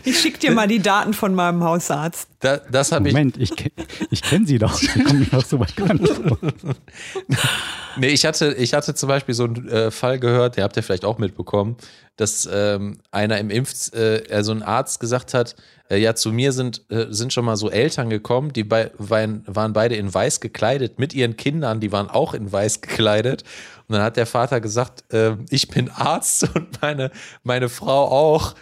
Ich 0.04 0.20
schick 0.20 0.40
dir 0.40 0.52
mal 0.52 0.68
die 0.68 0.80
Daten 0.80 1.12
von 1.14 1.34
meinem 1.34 1.62
Hausarzt. 1.62 2.28
Da, 2.40 2.56
das 2.56 2.90
Moment, 2.90 3.36
ich, 3.36 3.52
ich, 3.52 3.72
ich 4.10 4.22
kenne 4.22 4.46
sie 4.46 4.58
doch. 4.58 4.80
Ich 4.80 4.92
komme 4.92 5.20
mir 5.20 5.28
noch 5.30 5.44
so 5.44 5.58
bekannt 5.58 6.08
vor. 6.08 6.38
nee, 7.96 8.08
ich 8.08 8.24
hatte, 8.24 8.54
ich 8.54 8.74
hatte 8.74 8.94
zum 8.94 9.08
Beispiel 9.08 9.34
so 9.34 9.44
einen 9.44 9.68
äh, 9.68 9.90
Fall 9.90 10.18
gehört, 10.18 10.56
der 10.56 10.64
habt 10.64 10.76
ihr 10.76 10.82
vielleicht 10.82 11.04
auch 11.04 11.18
mitbekommen, 11.18 11.76
dass 12.16 12.48
ähm, 12.52 12.98
einer 13.10 13.38
im 13.38 13.50
Impf, 13.50 13.92
äh, 13.94 14.22
also 14.30 14.52
ein 14.52 14.62
Arzt 14.62 15.00
gesagt 15.00 15.34
hat, 15.34 15.56
äh, 15.88 15.98
ja, 15.98 16.14
zu 16.14 16.32
mir 16.32 16.52
sind, 16.52 16.82
äh, 16.90 17.06
sind 17.10 17.32
schon 17.32 17.44
mal 17.44 17.56
so 17.56 17.70
Eltern 17.70 18.10
gekommen, 18.10 18.52
die 18.52 18.64
bei, 18.64 18.90
waren, 18.98 19.44
waren 19.46 19.72
beide 19.72 19.94
in 19.94 20.12
weiß 20.12 20.40
gekleidet, 20.40 20.98
mit 20.98 21.14
ihren 21.14 21.36
Kindern, 21.36 21.80
die 21.80 21.92
waren 21.92 22.08
auch 22.08 22.34
in 22.34 22.50
weiß 22.50 22.80
gekleidet. 22.80 23.44
Und 23.88 23.94
dann 23.96 24.02
hat 24.02 24.16
der 24.16 24.26
Vater 24.26 24.60
gesagt, 24.60 25.12
äh, 25.12 25.36
ich 25.50 25.68
bin 25.68 25.90
Arzt 25.90 26.48
und 26.54 26.80
meine, 26.80 27.10
meine 27.44 27.68
Frau 27.68 28.08
auch. 28.08 28.54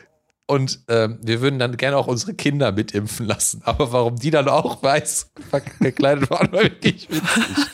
Und 0.50 0.80
ähm, 0.88 1.20
wir 1.22 1.40
würden 1.42 1.60
dann 1.60 1.76
gerne 1.76 1.96
auch 1.96 2.08
unsere 2.08 2.34
Kinder 2.34 2.72
mitimpfen 2.72 3.24
lassen. 3.24 3.62
Aber 3.64 3.92
warum 3.92 4.16
die 4.16 4.30
dann 4.30 4.48
auch 4.48 4.82
weiß 4.82 5.30
gekleidet 5.78 6.28
waren, 6.28 6.50
war 6.50 6.64
wirklich 6.64 7.08
witzig. 7.08 7.66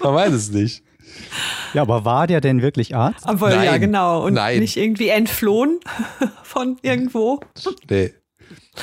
Man 0.00 0.14
weiß 0.14 0.32
es 0.32 0.50
nicht. 0.52 0.84
Ja, 1.74 1.82
aber 1.82 2.04
war 2.04 2.28
der 2.28 2.40
denn 2.40 2.62
wirklich 2.62 2.94
Arzt? 2.94 3.26
Aber 3.26 3.50
Nein. 3.50 3.64
ja, 3.64 3.76
genau. 3.78 4.24
Und 4.24 4.34
Nein. 4.34 4.60
nicht 4.60 4.76
irgendwie 4.76 5.08
entflohen 5.08 5.80
von 6.44 6.78
irgendwo. 6.82 7.40
Nee. 7.90 8.14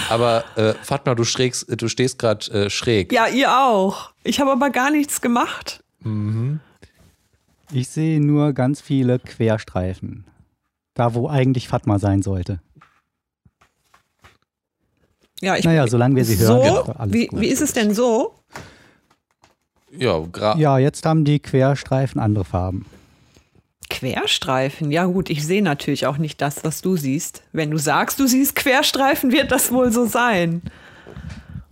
Aber 0.09 0.43
äh, 0.57 0.73
Fatma, 0.81 1.15
du, 1.15 1.23
schrägst, 1.23 1.81
du 1.81 1.87
stehst 1.87 2.19
gerade 2.19 2.51
äh, 2.51 2.69
schräg. 2.69 3.13
Ja, 3.13 3.27
ihr 3.27 3.57
auch. 3.57 4.11
Ich 4.25 4.41
habe 4.41 4.51
aber 4.51 4.69
gar 4.69 4.91
nichts 4.91 5.21
gemacht. 5.21 5.81
Mhm. 6.01 6.59
Ich 7.71 7.87
sehe 7.87 8.19
nur 8.19 8.51
ganz 8.51 8.81
viele 8.81 9.19
Querstreifen. 9.19 10.25
Da, 10.93 11.13
wo 11.13 11.29
eigentlich 11.29 11.69
Fatma 11.69 11.99
sein 11.99 12.21
sollte. 12.21 12.59
Ja, 15.43 15.57
ich, 15.57 15.65
naja, 15.65 15.85
solange 15.87 16.15
wir 16.15 16.23
sie 16.23 16.35
so, 16.35 16.63
hören. 16.63 17.13
Wie, 17.13 17.27
wie 17.33 17.47
ist 17.47 17.61
es 17.61 17.73
denn 17.73 17.93
so? 17.93 18.33
Ja, 19.91 20.23
ja, 20.55 20.77
jetzt 20.77 21.05
haben 21.05 21.25
die 21.25 21.41
Querstreifen 21.41 22.21
andere 22.21 22.45
Farben. 22.45 22.85
Querstreifen? 23.89 24.89
Ja 24.89 25.05
gut, 25.05 25.29
ich 25.29 25.45
sehe 25.45 25.61
natürlich 25.61 26.07
auch 26.07 26.17
nicht 26.17 26.41
das, 26.41 26.63
was 26.63 26.81
du 26.81 26.95
siehst. 26.95 27.43
Wenn 27.51 27.71
du 27.71 27.77
sagst, 27.77 28.21
du 28.21 28.25
siehst 28.25 28.55
Querstreifen, 28.55 29.33
wird 29.33 29.51
das 29.51 29.73
wohl 29.73 29.91
so 29.91 30.05
sein. 30.05 30.61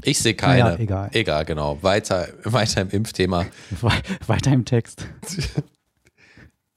Ich 0.03 0.19
sehe 0.19 0.33
keine. 0.33 0.59
Ja, 0.59 0.75
egal. 0.77 1.09
Egal, 1.13 1.45
genau. 1.45 1.77
Weiter, 1.81 2.27
weiter 2.43 2.81
im 2.81 2.89
Impfthema. 2.89 3.45
weiter 4.27 4.51
im 4.51 4.65
Text. 4.65 5.07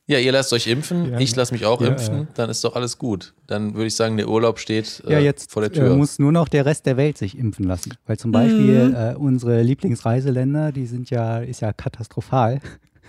Ja, 0.06 0.18
ihr 0.18 0.32
lasst 0.32 0.52
euch 0.52 0.66
impfen, 0.66 1.12
ja, 1.12 1.18
ich 1.18 1.34
lasse 1.34 1.54
mich 1.54 1.64
auch 1.64 1.80
ja, 1.80 1.88
impfen, 1.88 2.28
dann 2.34 2.50
ist 2.50 2.62
doch 2.62 2.76
alles 2.76 2.98
gut. 2.98 3.32
Dann 3.46 3.74
würde 3.74 3.86
ich 3.86 3.96
sagen, 3.96 4.18
der 4.18 4.28
Urlaub 4.28 4.58
steht 4.58 5.02
äh, 5.06 5.12
ja, 5.12 5.18
jetzt, 5.18 5.50
vor 5.50 5.62
der 5.62 5.72
Tür. 5.72 5.92
Äh, 5.92 5.96
muss 5.96 6.18
nur 6.18 6.30
noch 6.30 6.48
der 6.48 6.66
Rest 6.66 6.84
der 6.84 6.98
Welt 6.98 7.16
sich 7.16 7.38
impfen 7.38 7.64
lassen. 7.64 7.94
Weil 8.06 8.18
zum 8.18 8.30
Beispiel 8.30 8.88
mhm. 8.90 8.94
äh, 8.94 9.14
unsere 9.14 9.62
Lieblingsreiseländer, 9.62 10.72
die 10.72 10.84
sind 10.84 11.08
ja, 11.08 11.38
ist 11.38 11.60
ja 11.60 11.72
katastrophal. 11.72 12.60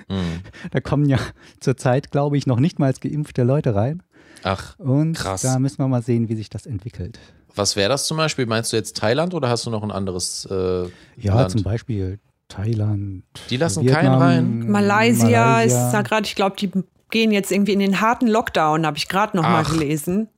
Mhm. 0.07 0.41
Da 0.71 0.79
kommen 0.79 1.09
ja 1.09 1.19
zurzeit, 1.59 2.11
glaube 2.11 2.37
ich, 2.37 2.47
noch 2.47 2.59
nicht 2.59 2.79
mal 2.79 2.93
geimpfte 2.93 3.43
Leute 3.43 3.75
rein. 3.75 4.03
Ach, 4.43 4.77
Und 4.79 5.13
krass. 5.13 5.41
da 5.41 5.59
müssen 5.59 5.79
wir 5.79 5.87
mal 5.87 6.03
sehen, 6.03 6.29
wie 6.29 6.35
sich 6.35 6.49
das 6.49 6.65
entwickelt. 6.65 7.19
Was 7.55 7.75
wäre 7.75 7.89
das 7.89 8.05
zum 8.05 8.17
Beispiel? 8.17 8.45
Meinst 8.45 8.71
du 8.71 8.77
jetzt 8.77 8.97
Thailand 8.97 9.33
oder 9.33 9.49
hast 9.49 9.65
du 9.65 9.69
noch 9.69 9.83
ein 9.83 9.91
anderes 9.91 10.47
äh, 10.51 10.83
Ja, 11.17 11.35
Land? 11.35 11.51
zum 11.51 11.63
Beispiel 11.63 12.19
Thailand. 12.47 13.23
Die 13.49 13.57
lassen 13.57 13.83
Vietnam, 13.83 14.01
keinen 14.01 14.21
rein. 14.21 14.71
Malaysia, 14.71 15.25
Malaysia. 15.25 15.61
ist 15.61 15.91
da 15.91 16.01
gerade, 16.01 16.25
ich 16.25 16.35
glaube, 16.35 16.55
die 16.57 16.71
gehen 17.09 17.31
jetzt 17.31 17.51
irgendwie 17.51 17.73
in 17.73 17.79
den 17.79 18.01
harten 18.01 18.27
Lockdown, 18.27 18.85
habe 18.85 18.97
ich 18.97 19.07
gerade 19.07 19.35
noch 19.37 19.43
Ach. 19.43 19.49
mal 19.49 19.63
gelesen. 19.63 20.29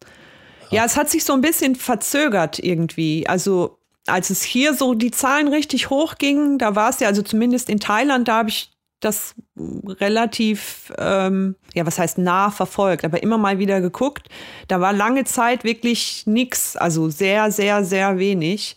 Ja, 0.69 0.85
es 0.85 0.97
hat 0.97 1.09
sich 1.09 1.23
so 1.23 1.33
ein 1.33 1.41
bisschen 1.41 1.75
verzögert 1.75 2.59
irgendwie. 2.59 3.27
Also 3.27 3.79
als 4.05 4.29
es 4.29 4.43
hier 4.43 4.73
so 4.73 4.93
die 4.93 5.11
Zahlen 5.11 5.47
richtig 5.47 5.89
hochgingen, 5.89 6.57
da 6.57 6.75
war 6.75 6.89
es 6.89 6.99
ja, 6.99 7.07
also 7.07 7.21
zumindest 7.21 7.69
in 7.69 7.79
Thailand, 7.79 8.27
da 8.27 8.37
habe 8.37 8.49
ich 8.49 8.71
das 8.99 9.35
relativ, 9.55 10.91
ähm, 10.97 11.55
ja, 11.75 11.85
was 11.85 11.99
heißt 11.99 12.17
nah 12.17 12.49
verfolgt, 12.49 13.05
aber 13.05 13.21
immer 13.21 13.37
mal 13.37 13.59
wieder 13.59 13.79
geguckt. 13.79 14.27
Da 14.67 14.81
war 14.81 14.91
lange 14.91 15.23
Zeit 15.25 15.63
wirklich 15.63 16.23
nichts, 16.25 16.75
also 16.75 17.09
sehr, 17.09 17.51
sehr, 17.51 17.83
sehr 17.83 18.17
wenig. 18.17 18.75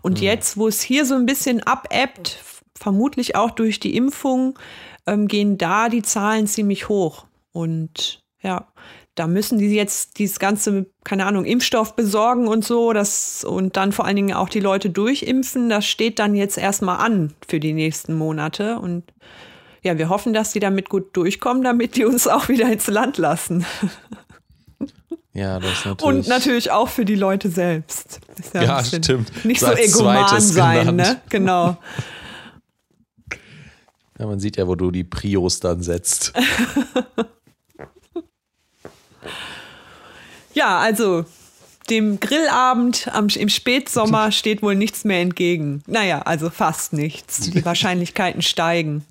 Und 0.00 0.18
mhm. 0.18 0.24
jetzt, 0.24 0.56
wo 0.56 0.68
es 0.68 0.80
hier 0.80 1.04
so 1.04 1.14
ein 1.14 1.26
bisschen 1.26 1.62
abebbt, 1.62 2.38
vermutlich 2.78 3.36
auch 3.36 3.50
durch 3.50 3.80
die 3.80 3.96
Impfung, 3.96 4.58
ähm, 5.06 5.28
gehen 5.28 5.58
da 5.58 5.88
die 5.88 6.02
Zahlen 6.02 6.46
ziemlich 6.46 6.88
hoch. 6.88 7.26
Und 7.52 8.22
ja, 8.42 8.68
da 9.14 9.26
müssen 9.26 9.58
die 9.58 9.74
jetzt 9.74 10.18
dieses 10.18 10.38
ganze, 10.38 10.86
keine 11.04 11.26
Ahnung, 11.26 11.44
Impfstoff 11.44 11.96
besorgen 11.96 12.46
und 12.46 12.64
so, 12.64 12.92
das 12.92 13.42
und 13.42 13.76
dann 13.76 13.92
vor 13.92 14.04
allen 14.04 14.16
Dingen 14.16 14.34
auch 14.34 14.48
die 14.48 14.60
Leute 14.60 14.90
durchimpfen. 14.90 15.68
Das 15.68 15.86
steht 15.86 16.18
dann 16.18 16.34
jetzt 16.34 16.56
erstmal 16.56 16.98
an 16.98 17.34
für 17.48 17.58
die 17.58 17.72
nächsten 17.72 18.14
Monate. 18.14 18.78
Und 18.78 19.04
ja, 19.82 19.98
wir 19.98 20.08
hoffen, 20.08 20.32
dass 20.32 20.52
die 20.52 20.60
damit 20.60 20.88
gut 20.88 21.16
durchkommen, 21.16 21.64
damit 21.64 21.96
die 21.96 22.04
uns 22.04 22.28
auch 22.28 22.48
wieder 22.48 22.70
ins 22.70 22.86
Land 22.86 23.18
lassen. 23.18 23.66
Ja, 25.34 25.60
das 25.60 25.84
natürlich. 25.84 26.02
Und 26.02 26.28
natürlich 26.28 26.70
auch 26.72 26.88
für 26.88 27.04
die 27.04 27.14
Leute 27.14 27.48
selbst. 27.48 28.20
ja, 28.54 28.62
ja 28.62 28.84
stimmt. 28.84 29.44
Nicht 29.44 29.60
so 29.60 29.72
egoman 29.72 30.40
sein, 30.40 30.86
genannt. 30.86 30.96
ne? 30.96 31.20
Genau. 31.28 31.76
Ja, 34.18 34.26
man 34.26 34.40
sieht 34.40 34.56
ja, 34.56 34.66
wo 34.66 34.74
du 34.74 34.90
die 34.90 35.04
Prios 35.04 35.60
dann 35.60 35.82
setzt. 35.82 36.32
ja, 40.54 40.78
also 40.78 41.24
dem 41.88 42.20
Grillabend 42.20 43.08
am, 43.12 43.28
im 43.28 43.48
Spätsommer 43.48 44.32
steht 44.38 44.62
wohl 44.62 44.74
nichts 44.74 45.04
mehr 45.04 45.20
entgegen. 45.20 45.82
Naja, 45.86 46.22
also 46.22 46.50
fast 46.50 46.92
nichts. 46.92 47.50
Die 47.50 47.64
Wahrscheinlichkeiten 47.64 48.42
steigen. 48.42 49.04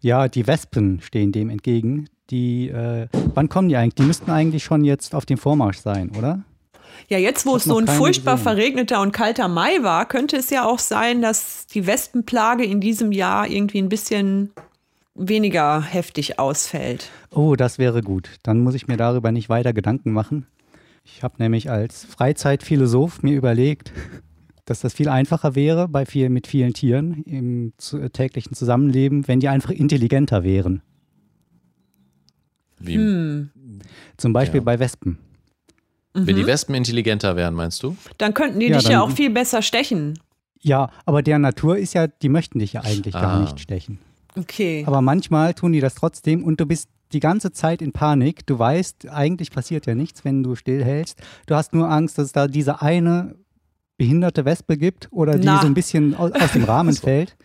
Ja, 0.00 0.28
die 0.28 0.46
Wespen 0.46 1.00
stehen 1.02 1.32
dem 1.32 1.50
entgegen. 1.50 2.08
Die, 2.30 2.68
äh, 2.68 3.08
wann 3.34 3.48
kommen 3.48 3.68
die 3.68 3.76
eigentlich? 3.76 3.94
Die 3.94 4.02
müssten 4.02 4.30
eigentlich 4.30 4.64
schon 4.64 4.84
jetzt 4.84 5.14
auf 5.14 5.26
dem 5.26 5.38
Vormarsch 5.38 5.78
sein, 5.78 6.10
oder? 6.16 6.44
Ja, 7.08 7.18
jetzt, 7.18 7.46
wo 7.46 7.56
es 7.56 7.64
so 7.64 7.78
ein 7.78 7.86
furchtbar 7.86 8.34
gesehen. 8.34 8.44
verregneter 8.44 9.00
und 9.00 9.12
kalter 9.12 9.48
Mai 9.48 9.82
war, 9.82 10.06
könnte 10.06 10.36
es 10.36 10.50
ja 10.50 10.64
auch 10.64 10.78
sein, 10.78 11.22
dass 11.22 11.66
die 11.66 11.86
Wespenplage 11.86 12.64
in 12.64 12.80
diesem 12.80 13.12
Jahr 13.12 13.48
irgendwie 13.48 13.78
ein 13.78 13.88
bisschen 13.88 14.50
weniger 15.14 15.82
heftig 15.82 16.38
ausfällt. 16.38 17.10
Oh, 17.30 17.56
das 17.56 17.78
wäre 17.78 18.02
gut. 18.02 18.30
Dann 18.42 18.60
muss 18.60 18.74
ich 18.74 18.86
mir 18.86 18.96
darüber 18.96 19.32
nicht 19.32 19.48
weiter 19.48 19.72
Gedanken 19.72 20.12
machen. 20.12 20.46
Ich 21.04 21.22
habe 21.22 21.36
nämlich 21.38 21.70
als 21.70 22.04
Freizeitphilosoph 22.04 23.22
mir 23.22 23.36
überlegt, 23.36 23.92
dass 24.64 24.80
das 24.80 24.94
viel 24.94 25.08
einfacher 25.08 25.54
wäre 25.54 25.88
bei 25.88 26.04
viel, 26.04 26.28
mit 26.28 26.46
vielen 26.46 26.74
Tieren 26.74 27.22
im 27.24 27.72
täglichen 28.12 28.54
Zusammenleben, 28.54 29.26
wenn 29.26 29.40
die 29.40 29.48
einfach 29.48 29.70
intelligenter 29.70 30.44
wären. 30.44 30.82
Wie? 32.78 32.96
Hm. 32.96 33.50
Zum 34.16 34.32
Beispiel 34.32 34.60
ja. 34.60 34.64
bei 34.64 34.78
Wespen. 34.78 35.18
Wenn 36.26 36.36
die 36.36 36.42
mhm. 36.42 36.46
Wespen 36.46 36.74
intelligenter 36.74 37.36
wären, 37.36 37.54
meinst 37.54 37.82
du? 37.82 37.96
Dann 38.18 38.34
könnten 38.34 38.60
die 38.60 38.68
ja, 38.68 38.78
dich 38.78 38.88
ja 38.88 39.02
auch 39.02 39.10
viel 39.10 39.30
besser 39.30 39.62
stechen. 39.62 40.18
Ja, 40.60 40.90
aber 41.06 41.22
der 41.22 41.38
Natur 41.38 41.78
ist 41.78 41.94
ja, 41.94 42.06
die 42.06 42.28
möchten 42.28 42.58
dich 42.58 42.72
ja 42.72 42.82
eigentlich 42.82 43.14
ah. 43.14 43.20
gar 43.20 43.40
nicht 43.40 43.60
stechen. 43.60 43.98
Okay. 44.36 44.84
Aber 44.86 45.00
manchmal 45.00 45.54
tun 45.54 45.72
die 45.72 45.80
das 45.80 45.94
trotzdem 45.94 46.44
und 46.44 46.60
du 46.60 46.66
bist 46.66 46.88
die 47.12 47.20
ganze 47.20 47.52
Zeit 47.52 47.80
in 47.80 47.92
Panik. 47.92 48.46
Du 48.46 48.58
weißt, 48.58 49.08
eigentlich 49.08 49.50
passiert 49.50 49.86
ja 49.86 49.94
nichts, 49.94 50.24
wenn 50.24 50.42
du 50.42 50.54
stillhältst. 50.54 51.20
Du 51.46 51.54
hast 51.54 51.72
nur 51.72 51.90
Angst, 51.90 52.18
dass 52.18 52.26
es 52.26 52.32
da 52.32 52.46
diese 52.46 52.82
eine 52.82 53.34
behinderte 53.96 54.44
Wespe 54.44 54.76
gibt 54.76 55.08
oder 55.10 55.38
die 55.38 55.46
Na. 55.46 55.60
so 55.60 55.66
ein 55.66 55.74
bisschen 55.74 56.14
aus, 56.14 56.30
aus 56.32 56.52
dem 56.52 56.64
Rahmen 56.64 56.94
fällt, 56.94 57.36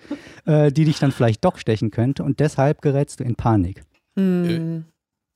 äh, 0.46 0.72
die 0.72 0.86
dich 0.86 1.00
dann 1.00 1.12
vielleicht 1.12 1.44
doch 1.44 1.58
stechen 1.58 1.90
könnte 1.92 2.24
und 2.24 2.40
deshalb 2.40 2.82
gerätst 2.82 3.20
du 3.20 3.24
in 3.24 3.36
Panik. 3.36 3.84
Hm. 4.16 4.86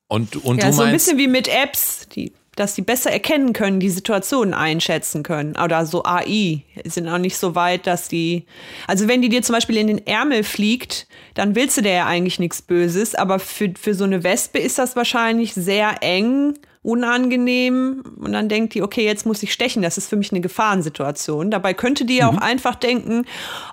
Und, 0.10 0.36
und 0.38 0.62
ja, 0.62 0.68
du 0.68 0.74
so 0.74 0.84
ein 0.84 0.94
bisschen 0.94 1.18
wie 1.18 1.28
mit 1.28 1.48
Apps, 1.48 2.08
die 2.10 2.34
dass 2.58 2.74
sie 2.74 2.82
besser 2.82 3.12
erkennen 3.12 3.54
können, 3.54 3.80
die 3.80 3.90
Situationen 3.90 4.54
einschätzen 4.54 5.24
können. 5.24 5.56
Oder 5.64 5.86
so 5.86 6.04
AI 6.04 6.64
sind 6.86 7.08
auch 7.08 7.20
nicht 7.20 7.38
so 7.38 7.56
weit, 7.56 7.88
dass 7.88 8.10
die. 8.10 8.46
Also 8.88 9.08
wenn 9.08 9.22
die 9.22 9.30
dir 9.30 9.44
zum 9.44 9.54
Beispiel 9.54 9.78
in 9.78 9.88
den 9.88 10.06
Ärmel 10.06 10.44
fliegt, 10.44 11.08
dann 11.36 11.56
willst 11.56 11.78
du 11.78 11.82
der 11.82 11.94
ja 11.94 12.06
eigentlich 12.08 12.40
nichts 12.40 12.64
Böses. 12.64 13.14
Aber 13.14 13.38
für, 13.40 13.72
für 13.80 13.94
so 13.94 14.04
eine 14.04 14.24
Wespe 14.24 14.58
ist 14.58 14.80
das 14.80 14.96
wahrscheinlich 14.96 15.54
sehr 15.54 16.02
eng, 16.02 16.56
unangenehm. 16.82 18.04
Und 18.18 18.34
dann 18.34 18.50
denkt 18.50 18.74
die, 18.74 18.82
okay, 18.82 19.06
jetzt 19.06 19.28
muss 19.28 19.44
ich 19.44 19.54
stechen. 19.54 19.84
Das 19.84 20.00
ist 20.00 20.10
für 20.10 20.16
mich 20.16 20.32
eine 20.32 20.42
Gefahrensituation. 20.42 21.52
Dabei 21.52 21.76
könnte 21.76 22.06
die 22.06 22.18
ja 22.18 22.32
mhm. 22.32 22.40
auch 22.40 22.42
einfach 22.42 22.74
denken, 22.74 23.26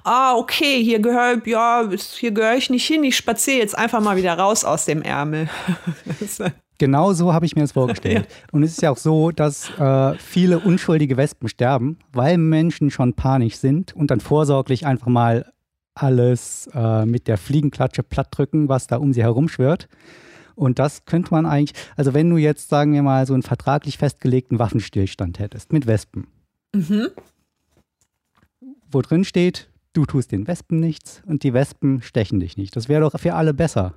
ah, 0.05 0.35
okay, 0.35 0.83
hier 0.85 0.99
gehöre 0.99 1.41
ja, 1.47 1.88
hier 2.19 2.33
gehöre 2.33 2.57
ich 2.57 2.69
nicht 2.69 2.87
hin. 2.87 3.03
Ich 3.03 3.17
spaziere 3.17 3.59
jetzt 3.59 3.79
einfach 3.79 4.00
mal 4.00 4.19
wieder 4.19 4.35
raus 4.35 4.62
aus 4.62 4.85
dem 4.85 5.00
Ärmel. 5.00 5.49
Genau 6.78 7.12
so 7.12 7.33
habe 7.33 7.47
ich 7.47 7.54
mir 7.54 7.62
das 7.62 7.73
vorgestellt. 7.73 8.26
ja. 8.31 8.49
Und 8.52 8.62
es 8.62 8.73
ist 8.73 8.83
ja 8.83 8.90
auch 8.90 8.97
so, 8.97 9.31
dass 9.31 9.71
äh, 9.78 10.14
viele 10.19 10.59
unschuldige 10.59 11.16
Wespen 11.16 11.49
sterben, 11.49 11.99
weil 12.12 12.38
Menschen 12.38 12.90
schon 12.90 13.14
panisch 13.14 13.57
sind 13.57 13.95
und 13.95 14.11
dann 14.11 14.21
vorsorglich 14.21 14.87
einfach 14.87 15.07
mal 15.07 15.52
alles 15.95 16.69
äh, 16.75 17.07
mit 17.07 17.28
der 17.28 17.38
Fliegenklatsche 17.38 18.02
plattdrücken, 18.02 18.69
was 18.69 18.88
da 18.88 18.97
um 18.97 19.12
sie 19.12 19.23
herum 19.23 19.49
schwirrt. 19.49 19.88
Und 20.57 20.78
das 20.78 21.04
könnte 21.04 21.31
man 21.31 21.47
eigentlich, 21.47 21.78
also 21.97 22.14
wenn 22.14 22.31
du 22.31 22.37
jetzt, 22.37 22.69
sagen 22.69 22.93
wir 22.93 23.02
mal, 23.02 23.26
so 23.26 23.35
einen 23.35 23.43
vertraglich 23.43 23.99
festgelegten 23.99 24.59
Waffenstillstand 24.59 25.38
hättest 25.38 25.73
mit 25.73 25.87
Wespen, 25.87 26.26
mhm. 26.73 27.09
wo 28.90 29.02
drin 29.02 29.25
steht, 29.25 29.69
du 29.93 30.07
tust 30.07 30.33
den 30.33 30.47
Wespen 30.47 30.78
nichts 30.78 31.23
und 31.26 31.43
die 31.43 31.54
Wespen 31.54 32.02
stechen 32.02 32.40
dich 32.40 32.57
nicht. 32.57 32.76
Das 32.76 32.88
wäre 32.88 33.00
doch 33.02 33.19
für 33.19 33.35
alle 33.35 33.54
besser. 33.54 33.95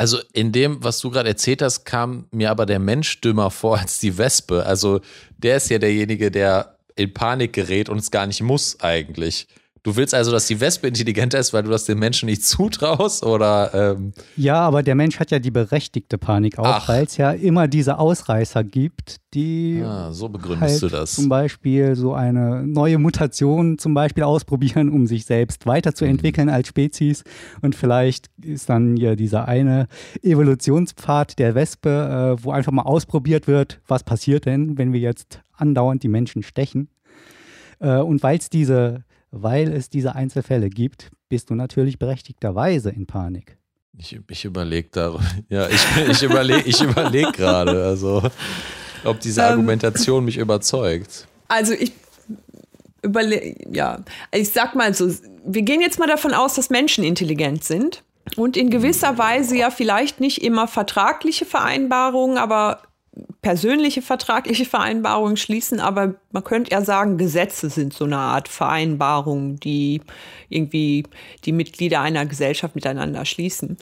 Also 0.00 0.18
in 0.32 0.50
dem, 0.50 0.82
was 0.82 0.98
du 1.00 1.10
gerade 1.10 1.28
erzählt 1.28 1.60
hast, 1.60 1.84
kam 1.84 2.24
mir 2.30 2.50
aber 2.50 2.64
der 2.64 2.78
Mensch 2.78 3.20
dümmer 3.20 3.50
vor 3.50 3.76
als 3.80 3.98
die 3.98 4.16
Wespe. 4.16 4.64
Also 4.64 5.02
der 5.36 5.58
ist 5.58 5.68
ja 5.68 5.78
derjenige, 5.78 6.30
der 6.30 6.78
in 6.96 7.12
Panik 7.12 7.52
gerät 7.52 7.90
und 7.90 7.98
es 7.98 8.10
gar 8.10 8.26
nicht 8.26 8.40
muss 8.40 8.80
eigentlich. 8.80 9.46
Du 9.82 9.96
willst 9.96 10.12
also, 10.14 10.30
dass 10.30 10.46
die 10.46 10.60
Wespe 10.60 10.88
intelligenter 10.88 11.38
ist, 11.38 11.54
weil 11.54 11.62
du 11.62 11.70
das 11.70 11.84
den 11.84 11.98
Menschen 11.98 12.26
nicht 12.26 12.44
zutraust, 12.44 13.24
oder? 13.24 13.70
Ähm 13.72 14.12
ja, 14.36 14.56
aber 14.56 14.82
der 14.82 14.94
Mensch 14.94 15.18
hat 15.18 15.30
ja 15.30 15.38
die 15.38 15.50
berechtigte 15.50 16.18
Panik 16.18 16.58
auch, 16.58 16.88
weil 16.88 17.04
es 17.04 17.16
ja 17.16 17.30
immer 17.30 17.66
diese 17.66 17.98
Ausreißer 17.98 18.62
gibt, 18.62 19.16
die 19.32 19.82
ah, 19.82 20.12
so 20.12 20.28
begründest 20.28 20.82
halt 20.82 20.82
du 20.82 20.88
das. 20.88 21.12
zum 21.12 21.30
Beispiel 21.30 21.96
so 21.96 22.12
eine 22.12 22.66
neue 22.66 22.98
Mutation 22.98 23.78
zum 23.78 23.94
Beispiel 23.94 24.22
ausprobieren, 24.24 24.90
um 24.90 25.06
sich 25.06 25.24
selbst 25.24 25.66
weiterzuentwickeln 25.66 26.48
mhm. 26.48 26.54
als 26.54 26.68
Spezies. 26.68 27.24
Und 27.62 27.74
vielleicht 27.74 28.26
ist 28.42 28.68
dann 28.68 28.98
ja 28.98 29.14
dieser 29.14 29.48
eine 29.48 29.86
Evolutionspfad 30.22 31.38
der 31.38 31.54
Wespe, 31.54 32.36
äh, 32.38 32.44
wo 32.44 32.50
einfach 32.50 32.72
mal 32.72 32.82
ausprobiert 32.82 33.46
wird, 33.46 33.80
was 33.86 34.04
passiert 34.04 34.44
denn, 34.44 34.76
wenn 34.76 34.92
wir 34.92 35.00
jetzt 35.00 35.40
andauernd 35.56 36.02
die 36.02 36.08
Menschen 36.08 36.42
stechen. 36.42 36.88
Äh, 37.78 37.98
und 37.98 38.22
weil 38.22 38.38
es 38.38 38.50
diese 38.50 39.04
weil 39.30 39.72
es 39.72 39.90
diese 39.90 40.14
Einzelfälle 40.14 40.68
gibt, 40.68 41.10
bist 41.28 41.50
du 41.50 41.54
natürlich 41.54 41.98
berechtigterweise 41.98 42.90
in 42.90 43.06
Panik. 43.06 43.56
Ich, 43.96 44.18
ich 44.28 44.44
überlege 44.44 44.88
darüber. 44.90 45.24
Ja, 45.48 45.68
ich, 45.68 45.80
ich 46.08 46.22
überlege 46.22 46.68
ich 46.68 46.80
überleg 46.80 47.32
gerade, 47.34 47.84
also 47.84 48.22
ob 49.04 49.20
diese 49.20 49.40
ähm, 49.42 49.48
Argumentation 49.48 50.18
ähm, 50.20 50.24
mich 50.26 50.36
überzeugt. 50.36 51.26
Also 51.48 51.72
ich 51.72 51.92
überlege, 53.02 53.56
ja, 53.72 53.98
ich 54.32 54.50
sag 54.50 54.74
mal 54.74 54.94
so, 54.94 55.12
wir 55.44 55.62
gehen 55.62 55.80
jetzt 55.80 55.98
mal 55.98 56.06
davon 56.06 56.34
aus, 56.34 56.54
dass 56.54 56.70
Menschen 56.70 57.04
intelligent 57.04 57.64
sind 57.64 58.02
und 58.36 58.56
in 58.56 58.70
gewisser 58.70 59.18
Weise 59.18 59.56
ja 59.56 59.70
vielleicht 59.70 60.20
nicht 60.20 60.42
immer 60.42 60.68
vertragliche 60.68 61.44
Vereinbarungen, 61.44 62.38
aber 62.38 62.82
persönliche 63.42 64.02
vertragliche 64.02 64.64
Vereinbarungen 64.64 65.36
schließen, 65.36 65.80
aber 65.80 66.14
man 66.30 66.44
könnte 66.44 66.70
ja 66.70 66.82
sagen, 66.82 67.18
Gesetze 67.18 67.70
sind 67.70 67.92
so 67.92 68.04
eine 68.04 68.18
Art 68.18 68.48
Vereinbarung, 68.48 69.58
die 69.58 70.00
irgendwie 70.48 71.04
die 71.44 71.52
Mitglieder 71.52 72.00
einer 72.00 72.26
Gesellschaft 72.26 72.74
miteinander 72.74 73.24
schließen. 73.24 73.76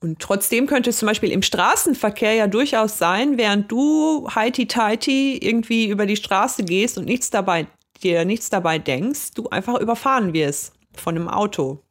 Und 0.00 0.18
trotzdem 0.18 0.66
könnte 0.66 0.90
es 0.90 0.98
zum 0.98 1.08
Beispiel 1.08 1.30
im 1.30 1.42
Straßenverkehr 1.42 2.34
ja 2.34 2.46
durchaus 2.46 2.98
sein, 2.98 3.38
während 3.38 3.70
du 3.70 4.28
heiti-teiti 4.34 5.38
irgendwie 5.38 5.88
über 5.88 6.06
die 6.06 6.16
Straße 6.16 6.64
gehst 6.64 6.98
und 6.98 7.06
nichts 7.06 7.30
dabei, 7.30 7.66
dir 8.02 8.24
nichts 8.24 8.50
dabei 8.50 8.78
denkst, 8.78 9.32
du 9.34 9.48
einfach 9.48 9.80
überfahren 9.80 10.32
wirst 10.34 10.74
von 10.94 11.16
einem 11.16 11.28
Auto 11.28 11.83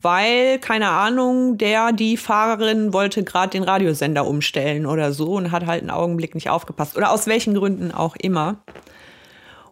weil, 0.00 0.58
keine 0.58 0.88
Ahnung, 0.88 1.58
der, 1.58 1.92
die 1.92 2.16
Fahrerin 2.16 2.92
wollte 2.92 3.24
gerade 3.24 3.50
den 3.50 3.62
Radiosender 3.62 4.26
umstellen 4.26 4.86
oder 4.86 5.12
so 5.12 5.32
und 5.32 5.50
hat 5.50 5.66
halt 5.66 5.80
einen 5.80 5.90
Augenblick 5.90 6.34
nicht 6.34 6.50
aufgepasst. 6.50 6.96
Oder 6.96 7.10
aus 7.10 7.26
welchen 7.26 7.54
Gründen 7.54 7.92
auch 7.92 8.16
immer. 8.16 8.58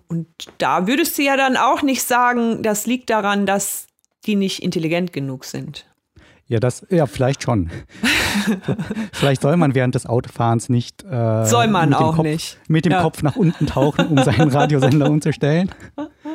Und 0.09 0.27
da 0.59 0.87
würdest 0.87 1.19
du 1.19 1.23
ja 1.23 1.37
dann 1.37 1.57
auch 1.57 1.83
nicht 1.83 2.03
sagen, 2.03 2.63
das 2.63 2.87
liegt 2.87 3.11
daran, 3.11 3.47
dass 3.47 3.87
die 4.25 4.37
nicht 4.37 4.63
intelligent 4.63 5.13
genug 5.13 5.45
sind. 5.45 5.87
Ja, 6.49 6.61
das, 6.61 6.87
ja, 6.91 7.07
vielleicht 7.07 7.43
schon. 7.43 7.71
vielleicht 9.13 9.43
soll 9.43 9.57
man 9.57 9.75
während 9.75 9.97
des 9.97 10.07
Autofahrens 10.07 10.69
nicht. 10.69 11.03
Äh, 11.03 11.45
soll 11.45 11.67
man 11.67 11.93
auch 11.93 12.17
Kopf, 12.17 12.25
nicht. 12.25 12.59
Mit 12.69 12.85
dem 12.85 12.93
ja. 12.93 13.03
Kopf 13.03 13.23
nach 13.25 13.35
unten 13.35 13.67
tauchen, 13.67 14.07
um 14.07 14.23
seinen 14.23 14.51
Radiosender 14.51 15.11
umzustellen. 15.11 15.73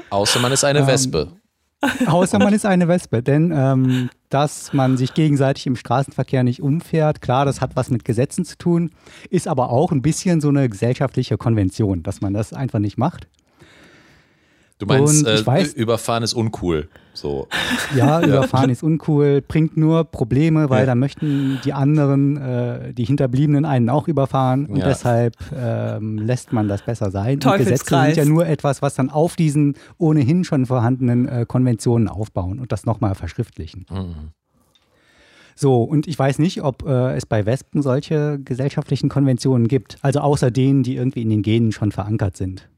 Außer 0.09 0.39
man 0.39 0.51
ist 0.51 0.65
eine 0.65 0.79
ähm, 0.79 0.87
Wespe. 0.87 1.31
Außer 2.05 2.37
man 2.37 2.53
ist 2.53 2.65
eine 2.65 2.87
Wespe, 2.87 3.23
denn 3.23 3.51
ähm, 3.55 4.09
dass 4.29 4.71
man 4.71 4.97
sich 4.97 5.13
gegenseitig 5.13 5.65
im 5.65 5.75
Straßenverkehr 5.75 6.43
nicht 6.43 6.61
umfährt, 6.61 7.21
klar, 7.21 7.45
das 7.45 7.59
hat 7.59 7.75
was 7.75 7.89
mit 7.89 8.05
Gesetzen 8.05 8.45
zu 8.45 8.57
tun, 8.57 8.91
ist 9.29 9.47
aber 9.47 9.69
auch 9.69 9.91
ein 9.91 10.01
bisschen 10.01 10.41
so 10.41 10.49
eine 10.49 10.69
gesellschaftliche 10.69 11.37
Konvention, 11.37 12.03
dass 12.03 12.21
man 12.21 12.33
das 12.33 12.53
einfach 12.53 12.79
nicht 12.79 12.97
macht. 12.97 13.27
Du 14.81 14.87
meinst, 14.87 15.27
äh, 15.27 15.45
weiß, 15.45 15.73
überfahren 15.73 16.23
ist 16.23 16.33
uncool. 16.33 16.89
So. 17.13 17.47
Ja, 17.95 18.19
überfahren 18.21 18.71
ist 18.71 18.81
uncool, 18.81 19.43
bringt 19.47 19.77
nur 19.77 20.05
Probleme, 20.05 20.71
weil 20.71 20.81
ja. 20.81 20.85
da 20.87 20.95
möchten 20.95 21.59
die 21.63 21.71
anderen, 21.71 22.37
äh, 22.37 22.93
die 22.93 23.03
Hinterbliebenen 23.03 23.63
einen 23.63 23.89
auch 23.89 24.07
überfahren 24.07 24.65
und 24.65 24.77
ja. 24.77 24.87
deshalb 24.87 25.35
ähm, 25.55 26.17
lässt 26.17 26.51
man 26.51 26.67
das 26.67 26.81
besser 26.81 27.11
sein. 27.11 27.39
Und 27.43 27.57
Gesetze 27.57 27.85
sind 27.85 28.17
ja 28.17 28.25
nur 28.25 28.47
etwas, 28.47 28.81
was 28.81 28.95
dann 28.95 29.11
auf 29.11 29.35
diesen 29.35 29.75
ohnehin 29.99 30.43
schon 30.45 30.65
vorhandenen 30.65 31.27
äh, 31.27 31.45
Konventionen 31.47 32.07
aufbauen 32.07 32.57
und 32.57 32.71
das 32.71 32.87
nochmal 32.87 33.13
verschriftlichen. 33.13 33.85
Mhm. 33.91 34.31
So, 35.55 35.83
und 35.83 36.07
ich 36.07 36.17
weiß 36.17 36.39
nicht, 36.39 36.63
ob 36.63 36.87
äh, 36.87 37.15
es 37.15 37.27
bei 37.27 37.45
Wespen 37.45 37.83
solche 37.83 38.39
gesellschaftlichen 38.43 39.09
Konventionen 39.09 39.67
gibt, 39.67 39.99
also 40.01 40.21
außer 40.21 40.49
denen, 40.49 40.81
die 40.81 40.95
irgendwie 40.95 41.21
in 41.21 41.29
den 41.29 41.43
Genen 41.43 41.71
schon 41.71 41.91
verankert 41.91 42.35
sind. 42.35 42.70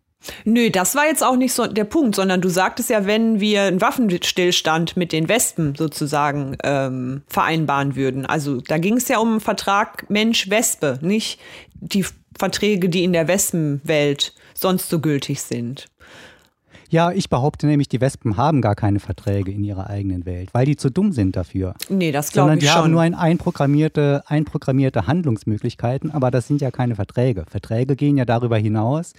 Nö, 0.45 0.69
das 0.69 0.95
war 0.95 1.05
jetzt 1.05 1.23
auch 1.23 1.35
nicht 1.35 1.53
so 1.53 1.67
der 1.67 1.83
Punkt, 1.83 2.15
sondern 2.15 2.41
du 2.41 2.49
sagtest 2.49 2.89
ja, 2.89 3.05
wenn 3.05 3.39
wir 3.39 3.63
einen 3.63 3.81
Waffenstillstand 3.81 4.95
mit 4.95 5.11
den 5.11 5.29
Wespen 5.29 5.75
sozusagen 5.75 6.57
ähm, 6.63 7.23
vereinbaren 7.27 7.95
würden. 7.95 8.25
Also 8.25 8.61
da 8.61 8.77
ging 8.77 8.97
es 8.97 9.07
ja 9.07 9.19
um 9.19 9.31
einen 9.31 9.39
Vertrag 9.39 10.09
Mensch-Wespe, 10.09 10.99
nicht 11.01 11.39
die 11.73 12.05
Verträge, 12.37 12.89
die 12.89 13.03
in 13.03 13.13
der 13.13 13.27
Wespenwelt 13.27 14.33
sonst 14.53 14.89
so 14.89 14.99
gültig 14.99 15.41
sind. 15.41 15.87
Ja, 16.93 17.11
ich 17.11 17.27
behaupte 17.27 17.65
nämlich, 17.65 17.89
die 17.89 18.01
Wespen 18.01 18.37
haben 18.37 18.61
gar 18.61 18.75
keine 18.75 18.99
Verträge 18.99 19.51
in 19.51 19.63
ihrer 19.63 19.89
eigenen 19.89 20.27
Welt, 20.27 20.49
weil 20.53 20.67
die 20.67 20.75
zu 20.75 20.91
dumm 20.91 21.11
sind 21.11 21.35
dafür. 21.35 21.73
Nee, 21.89 22.11
das 22.11 22.31
glaube 22.31 22.31
ich 22.31 22.33
schon. 22.33 22.43
Sondern 22.43 22.59
die 22.59 22.69
haben 22.69 22.91
nur 22.91 23.01
ein 23.01 23.15
einprogrammierte, 23.15 24.23
einprogrammierte 24.27 25.07
Handlungsmöglichkeiten, 25.07 26.11
aber 26.11 26.29
das 26.29 26.47
sind 26.47 26.61
ja 26.61 26.69
keine 26.69 26.93
Verträge. 26.93 27.45
Verträge 27.49 27.95
gehen 27.95 28.15
ja 28.15 28.25
darüber 28.25 28.57
hinaus 28.57 29.13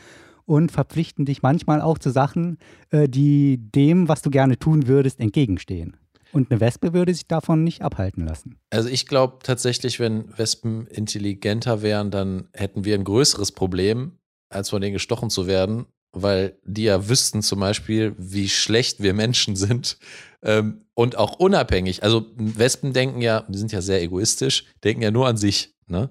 und 0.47 0.73
verpflichten 0.73 1.25
dich 1.25 1.43
manchmal 1.43 1.81
auch 1.81 1.99
zu 1.99 2.11
Sachen, 2.11 2.59
äh, 2.91 3.09
die 3.09 3.59
dem, 3.59 4.09
was 4.09 4.23
du 4.23 4.31
gerne 4.31 4.59
tun 4.59 4.87
würdest, 4.87 5.21
entgegenstehen. 5.21 5.97
Und 6.33 6.51
eine 6.51 6.61
Wespe 6.61 6.93
würde 6.93 7.15
sich 7.15 7.29
davon 7.29 7.63
nicht 7.63 7.83
abhalten 7.83 8.27
lassen. 8.27 8.59
Also 8.71 8.89
ich 8.89 9.07
glaube 9.07 9.39
tatsächlich, 9.45 10.01
wenn 10.01 10.37
Wespen 10.37 10.89
intelligenter 10.89 11.81
wären, 11.81 12.11
dann 12.11 12.49
hätten 12.53 12.85
wir 12.85 12.97
ein 12.97 13.05
größeres 13.05 13.53
Problem, 13.53 14.19
als 14.49 14.71
von 14.71 14.83
denen 14.83 14.95
gestochen 14.95 15.31
zu 15.31 15.47
werden, 15.47 15.87
weil 16.13 16.59
die 16.65 16.85
ja 16.85 17.09
wüssten 17.09 17.41
zum 17.41 17.61
Beispiel, 17.61 18.15
wie 18.19 18.49
schlecht 18.49 19.01
wir 19.01 19.15
Menschen 19.15 19.55
sind 19.55 19.99
ähm, 20.43 20.83
und 20.95 21.17
auch 21.17 21.39
unabhängig. 21.39 22.03
Also 22.03 22.27
Wespen 22.37 22.93
denken 22.93 23.21
ja, 23.21 23.45
die 23.49 23.59
sind 23.59 23.71
ja 23.71 23.81
sehr 23.81 24.03
egoistisch, 24.03 24.65
denken 24.83 25.03
ja 25.03 25.13
nur 25.13 25.29
an 25.29 25.37
sich. 25.37 25.75
Ne? 25.87 26.11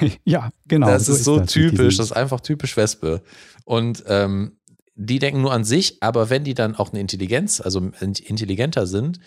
ja, 0.24 0.50
genau. 0.66 0.86
Das 0.86 1.06
so 1.06 1.12
ist 1.12 1.24
so 1.24 1.38
das 1.38 1.52
typisch, 1.52 1.96
das 1.96 2.06
ist 2.06 2.12
einfach 2.12 2.40
typisch 2.40 2.76
Wespe. 2.76 3.22
Und 3.64 4.04
ähm, 4.06 4.56
die 4.94 5.18
denken 5.18 5.40
nur 5.40 5.52
an 5.52 5.64
sich, 5.64 6.02
aber 6.02 6.30
wenn 6.30 6.44
die 6.44 6.54
dann 6.54 6.76
auch 6.76 6.90
eine 6.90 7.00
Intelligenz, 7.00 7.60
also 7.60 7.80
intelligenter 8.00 8.86
sind 8.86 9.20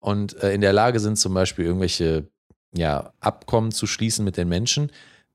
und 0.00 0.40
äh, 0.42 0.52
in 0.52 0.60
der 0.60 0.72
Lage 0.72 1.00
sind, 1.00 1.16
zum 1.16 1.34
Beispiel 1.34 1.64
irgendwelche 1.64 2.28
ja, 2.74 3.12
Abkommen 3.20 3.70
zu 3.70 3.86
schließen 3.86 4.24
mit 4.24 4.36
den 4.36 4.48
Menschen, 4.48 4.90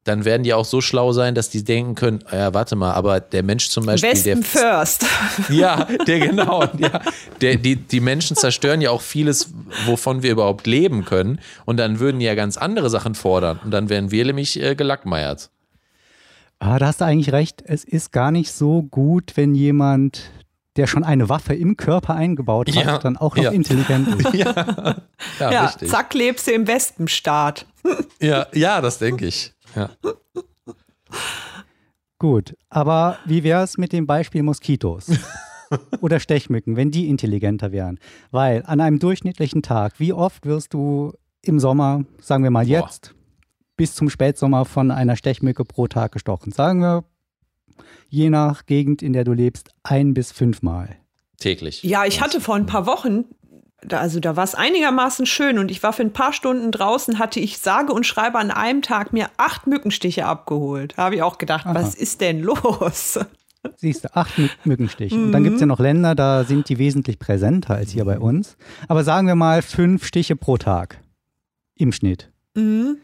dann 0.08 0.26
werden 0.26 0.44
die 0.44 0.54
auch 0.54 0.66
so 0.66 0.80
schlau 0.82 1.12
sein, 1.12 1.36
dass 1.36 1.50
die 1.50 1.64
denken 1.64 1.96
können, 1.96 2.24
ja, 2.32 2.54
warte 2.54 2.76
mal, 2.76 2.94
aber 2.94 3.20
der 3.20 3.44
Mensch 3.44 3.70
zum 3.70 3.86
Beispiel, 3.86 4.12
Westen 4.12 4.42
der 4.42 4.44
first. 4.44 5.06
Ja, 5.50 5.88
der 6.08 6.20
genau, 6.20 6.64
ja, 6.78 7.02
der, 7.42 7.58
die, 7.58 7.76
die 7.76 8.00
Menschen 8.00 8.36
zerstören 8.38 8.82
ja 8.82 8.92
auch 8.92 9.02
vieles, 9.02 9.54
wovon 9.86 10.24
wir 10.24 10.32
überhaupt 10.32 10.68
leben 10.68 11.06
können. 11.06 11.40
Und 11.66 11.78
dann 11.78 12.00
würden 12.00 12.20
die 12.20 12.26
ja 12.26 12.36
ganz 12.36 12.58
andere 12.58 12.90
Sachen 12.90 13.16
fordern. 13.16 13.60
Und 13.64 13.72
dann 13.72 13.90
wären 13.90 14.12
wir 14.12 14.26
nämlich 14.26 14.62
äh, 14.62 14.76
gelackmeiert. 14.76 15.50
Ah, 16.60 16.80
da 16.80 16.88
hast 16.88 17.02
du 17.02 17.06
eigentlich 17.06 17.34
recht. 17.34 17.62
Es 17.66 17.84
ist 17.84 18.12
gar 18.12 18.32
nicht 18.32 18.52
so 18.52 18.84
gut, 18.84 19.34
wenn 19.36 19.54
jemand, 19.54 20.32
der 20.76 20.88
schon 20.88 21.04
eine 21.04 21.30
Waffe 21.30 21.54
im 21.54 21.78
Körper 21.78 22.16
eingebaut 22.16 22.70
hat, 22.76 22.86
ja, 22.86 22.98
dann 22.98 23.18
auch 23.18 23.36
noch 23.36 23.44
ja. 23.44 23.52
intelligent 23.52 24.08
ist. 24.08 24.34
ja, 24.34 24.96
ja, 25.40 25.52
ja 25.52 25.74
zack, 25.86 26.14
lebst 26.14 26.48
du 26.48 26.52
im 26.52 26.68
Wespenstaat. 26.68 27.66
ja, 28.20 28.48
ja, 28.54 28.82
das 28.82 29.00
denke 29.00 29.28
ich. 29.28 29.54
Ja. 29.78 29.92
Gut, 32.20 32.56
aber 32.70 33.20
wie 33.26 33.44
wäre 33.44 33.64
es 33.64 33.78
mit 33.78 33.94
dem 33.94 34.08
Beispiel 34.08 34.42
Moskitos? 34.42 35.12
Oder 36.02 36.20
Stechmücken, 36.20 36.76
wenn 36.76 36.90
die 36.90 37.10
intelligenter 37.10 37.72
wären? 37.72 38.00
Weil 38.32 38.64
an 38.66 38.82
einem 38.82 38.98
durchschnittlichen 38.98 39.62
Tag, 39.62 40.00
wie 40.00 40.14
oft 40.14 40.46
wirst 40.46 40.74
du 40.74 41.14
im 41.44 41.60
Sommer, 41.60 42.06
sagen 42.20 42.44
wir 42.44 42.50
mal 42.50 42.68
jetzt, 42.68 43.10
Boah. 43.10 43.16
bis 43.76 43.94
zum 43.94 44.10
Spätsommer 44.10 44.66
von 44.66 44.90
einer 44.90 45.16
Stechmücke 45.16 45.64
pro 45.64 45.88
Tag 45.88 46.12
gestochen? 46.14 46.52
Sagen 46.52 46.80
wir, 46.80 47.04
je 48.10 48.32
nach 48.32 48.66
Gegend, 48.66 49.04
in 49.04 49.14
der 49.14 49.24
du 49.24 49.34
lebst, 49.34 49.70
ein 49.84 50.16
bis 50.16 50.32
fünfmal. 50.32 50.96
Täglich. 51.38 51.84
Ja, 51.84 52.06
ich 52.06 52.20
hatte 52.22 52.42
vor 52.42 52.56
ein 52.56 52.66
paar 52.66 52.88
Wochen 52.88 53.26
da, 53.82 54.00
also 54.00 54.20
da 54.20 54.36
war 54.36 54.44
es 54.44 54.56
einigermaßen 54.56 55.26
schön 55.26 55.60
und 55.60 55.70
ich 55.70 55.84
war 55.84 55.94
für 55.94 56.02
ein 56.02 56.14
paar 56.14 56.34
Stunden 56.34 56.72
draußen, 56.72 57.20
hatte 57.20 57.40
ich 57.40 57.60
sage 57.60 57.94
und 57.94 58.06
schreibe 58.06 58.40
an 58.40 58.52
einem 58.52 58.82
Tag 58.82 59.14
mir 59.14 59.30
acht 59.38 59.68
Mückenstiche 59.68 60.26
abgeholt. 60.26 60.94
Da 60.98 61.04
habe 61.04 61.16
ich 61.16 61.22
auch 61.22 61.38
gedacht, 61.38 61.66
Aha. 61.66 61.76
was 61.76 61.96
ist 61.96 62.22
denn 62.22 62.42
los? 62.42 63.20
Siehst 63.76 64.06
du, 64.06 64.16
acht 64.16 64.34
Mückenstiche. 64.64 65.16
Mhm. 65.16 65.26
Und 65.26 65.32
dann 65.32 65.44
gibt 65.44 65.56
es 65.56 65.62
ja 65.62 65.68
noch 65.68 65.80
Länder, 65.80 66.16
da 66.16 66.44
sind 66.44 66.70
die 66.70 66.80
wesentlich 66.80 67.20
präsenter 67.20 67.76
als 67.76 67.92
hier 67.92 68.06
bei 68.06 68.20
uns. 68.20 68.58
Aber 68.88 69.04
sagen 69.04 69.28
wir 69.28 69.36
mal 69.36 69.62
fünf 69.62 70.06
Stiche 70.06 70.36
pro 70.36 70.58
Tag 70.58 71.00
im 71.76 71.92
Schnitt. 71.92 72.32
Mhm. 72.56 72.98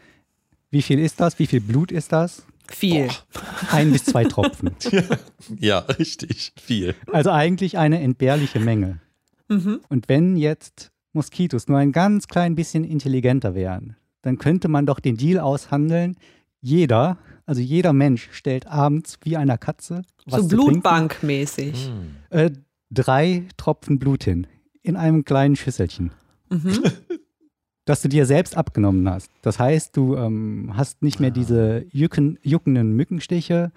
Wie 0.70 0.82
viel 0.82 0.98
ist 0.98 1.20
das? 1.20 1.38
Wie 1.38 1.46
viel 1.46 1.60
Blut 1.60 1.92
ist 1.92 2.12
das? 2.12 2.44
Viel. 2.66 3.06
Boah. 3.06 3.42
Ein 3.70 3.92
bis 3.92 4.04
zwei 4.04 4.24
Tropfen. 4.24 4.70
ja, 5.60 5.78
richtig. 5.80 6.52
Viel. 6.60 6.94
Also 7.12 7.30
eigentlich 7.30 7.78
eine 7.78 8.00
entbehrliche 8.00 8.58
Menge. 8.58 9.00
Mhm. 9.48 9.80
Und 9.88 10.08
wenn 10.08 10.36
jetzt 10.36 10.92
Moskitos 11.12 11.68
nur 11.68 11.78
ein 11.78 11.92
ganz 11.92 12.28
klein 12.28 12.54
bisschen 12.54 12.84
intelligenter 12.84 13.54
wären, 13.54 13.96
dann 14.22 14.38
könnte 14.38 14.68
man 14.68 14.86
doch 14.86 15.00
den 15.00 15.16
Deal 15.16 15.38
aushandeln. 15.38 16.16
Jeder, 16.60 17.18
also 17.46 17.60
jeder 17.60 17.92
Mensch 17.92 18.30
stellt 18.32 18.66
abends 18.66 19.18
wie 19.22 19.36
einer 19.36 19.58
Katze 19.58 20.02
was 20.26 20.42
so 20.42 20.48
Blutbankmäßig. 20.48 21.92
Äh, 22.30 22.50
drei 22.90 23.44
Tropfen 23.56 23.98
Blut 23.98 24.24
hin 24.24 24.46
in 24.82 24.96
einem 24.96 25.24
kleinen 25.24 25.56
Schüsselchen. 25.56 26.10
Mhm. 26.50 26.82
das 27.84 28.00
du 28.02 28.08
dir 28.08 28.26
selbst 28.26 28.56
abgenommen 28.56 29.08
hast. 29.08 29.30
Das 29.42 29.58
heißt, 29.58 29.96
du 29.96 30.16
ähm, 30.16 30.72
hast 30.74 31.02
nicht 31.02 31.20
mehr 31.20 31.30
diese 31.30 31.84
jucken, 31.90 32.38
juckenden 32.42 32.94
Mückenstiche, 32.96 33.72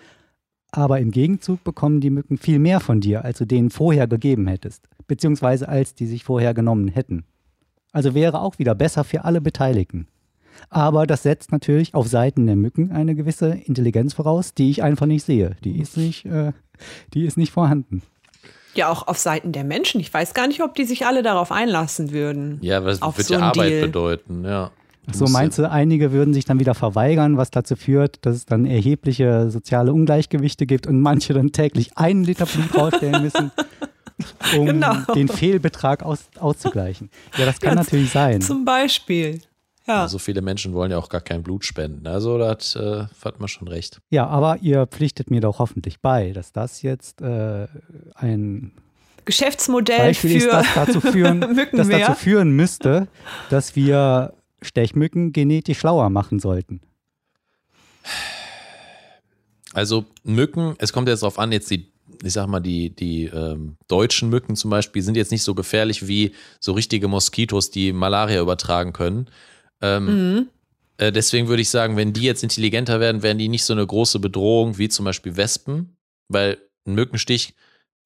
aber 0.72 1.00
im 1.00 1.12
Gegenzug 1.12 1.64
bekommen 1.64 2.02
die 2.02 2.10
Mücken 2.10 2.38
viel 2.38 2.60
mehr 2.60 2.80
von 2.80 3.02
dir, 3.02 3.24
als 3.24 3.38
du 3.38 3.46
denen 3.46 3.70
vorher 3.70 4.08
gegeben 4.08 4.48
hättest, 4.48 4.88
beziehungsweise 5.08 5.70
als 5.70 5.96
die 5.96 6.06
sich 6.06 6.24
vorher 6.24 6.54
genommen 6.54 6.88
hätten. 6.88 7.26
Also 7.92 8.14
wäre 8.14 8.42
auch 8.42 8.60
wieder 8.60 8.76
besser 8.76 9.04
für 9.04 9.24
alle 9.26 9.42
Beteiligten. 9.42 10.08
Aber 10.70 11.06
das 11.06 11.24
setzt 11.24 11.52
natürlich 11.52 11.94
auf 11.94 12.08
Seiten 12.08 12.46
der 12.48 12.56
Mücken 12.56 12.92
eine 12.92 13.16
gewisse 13.16 13.50
Intelligenz 13.50 14.14
voraus, 14.14 14.54
die 14.54 14.70
ich 14.70 14.84
einfach 14.84 15.06
nicht 15.06 15.24
sehe. 15.24 15.56
Die 15.64 15.80
ist 15.80 15.98
nicht, 15.98 16.26
äh, 16.26 16.52
die 17.14 17.26
ist 17.26 17.38
nicht 17.38 17.52
vorhanden. 17.52 18.02
Ja, 18.74 18.90
auch 18.90 19.08
auf 19.08 19.18
Seiten 19.18 19.52
der 19.52 19.64
Menschen. 19.64 20.00
Ich 20.00 20.14
weiß 20.14 20.34
gar 20.34 20.48
nicht, 20.48 20.62
ob 20.62 20.76
die 20.76 20.86
sich 20.86 21.06
alle 21.06 21.24
darauf 21.24 21.52
einlassen 21.52 22.12
würden. 22.12 22.60
Ja, 22.62 22.84
was 22.84 23.02
wird 23.02 23.28
so 23.28 23.34
ja 23.36 23.40
Arbeit 23.40 23.72
Deal. 23.72 23.82
bedeuten, 23.88 24.44
ja. 24.46 24.72
So 25.12 25.26
meinst 25.28 25.58
du, 25.58 25.70
einige 25.70 26.12
würden 26.12 26.34
sich 26.34 26.46
dann 26.46 26.60
wieder 26.60 26.76
verweigern, 26.76 27.38
was 27.38 27.50
dazu 27.50 27.76
führt, 27.76 28.26
dass 28.26 28.36
es 28.36 28.46
dann 28.46 28.66
erhebliche 28.66 29.50
soziale 29.50 29.94
Ungleichgewichte 29.94 30.66
gibt 30.66 30.88
und 30.88 31.00
manche 31.00 31.34
dann 31.34 31.52
täglich 31.52 31.98
einen 31.98 32.24
Liter 32.24 32.46
Blut 32.46 32.76
rausstellen 32.76 33.22
müssen, 33.24 33.52
um 34.58 34.66
genau. 34.66 34.96
den 35.16 35.28
Fehlbetrag 35.28 36.04
aus, 36.04 36.26
auszugleichen. 36.40 37.10
Ja, 37.38 37.46
das 37.46 37.60
kann 37.60 37.76
ja, 37.78 37.84
natürlich 37.84 38.12
sein. 38.12 38.42
Zum 38.42 38.66
Beispiel. 38.66 39.42
Ja. 39.88 40.08
So 40.10 40.20
viele 40.20 40.42
Menschen 40.42 40.74
wollen 40.74 40.92
ja 40.92 40.98
auch 40.98 41.08
gar 41.08 41.22
kein 41.22 41.44
Blut 41.44 41.64
spenden. 41.64 42.06
Also 42.08 42.38
da 42.38 42.50
hat, 42.50 42.76
äh, 42.76 43.06
hat 43.24 43.40
man 43.40 43.48
schon 43.48 43.70
recht. 43.70 44.00
Ja, 44.10 44.28
aber 44.28 44.58
ihr 44.62 44.86
pflichtet 44.86 45.32
mir 45.32 45.40
doch 45.40 45.60
hoffentlich 45.60 46.02
bei, 46.02 46.32
dass 46.32 46.52
das 46.52 46.82
jetzt 46.82 47.22
äh, 47.22 47.68
ein 48.16 48.74
Geschäftsmodell 49.24 49.98
Beispiel 49.98 50.42
für 50.42 50.48
ist, 50.48 50.52
das 50.52 50.68
dazu 50.76 51.02
führen, 51.02 51.40
das 51.72 51.88
dazu 51.88 52.14
führen 52.14 52.52
müsste, 52.52 53.08
dass 53.50 53.76
wir 53.78 54.34
Stechmücken 54.62 55.34
genetisch 55.34 55.80
schlauer 55.80 56.10
machen 56.10 56.40
sollten. 56.40 56.82
Also 59.74 60.06
Mücken, 60.24 60.76
es 60.80 60.94
kommt 60.94 61.08
jetzt 61.08 61.22
darauf 61.22 61.38
an, 61.38 61.52
jetzt 61.52 61.70
die, 61.70 61.92
ich 62.24 62.34
sag 62.34 62.48
mal, 62.48 62.60
die, 62.60 62.90
die 62.90 63.26
ähm, 63.26 63.78
deutschen 63.88 64.30
Mücken 64.30 64.56
zum 64.56 64.72
Beispiel 64.72 65.02
sind 65.02 65.18
jetzt 65.18 65.32
nicht 65.32 65.44
so 65.44 65.54
gefährlich 65.54 66.08
wie 66.08 66.32
so 66.60 66.72
richtige 66.72 67.08
Moskitos, 67.08 67.70
die 67.70 67.94
Malaria 67.94 68.42
übertragen 68.42 68.94
können. 68.94 69.30
Ähm, 69.82 70.06
mhm. 70.06 70.48
äh, 70.98 71.12
deswegen 71.12 71.48
würde 71.48 71.62
ich 71.62 71.70
sagen, 71.70 71.96
wenn 71.96 72.14
die 72.14 72.24
jetzt 72.24 72.42
intelligenter 72.42 73.00
werden, 73.00 73.22
werden 73.22 73.38
die 73.38 73.50
nicht 73.50 73.66
so 73.66 73.74
eine 73.74 73.86
große 73.86 74.20
Bedrohung 74.20 74.78
wie 74.80 74.90
zum 74.90 75.06
Beispiel 75.06 75.38
Wespen, 75.38 75.98
weil 76.28 76.58
ein 76.88 76.96
Mückenstich 76.96 77.54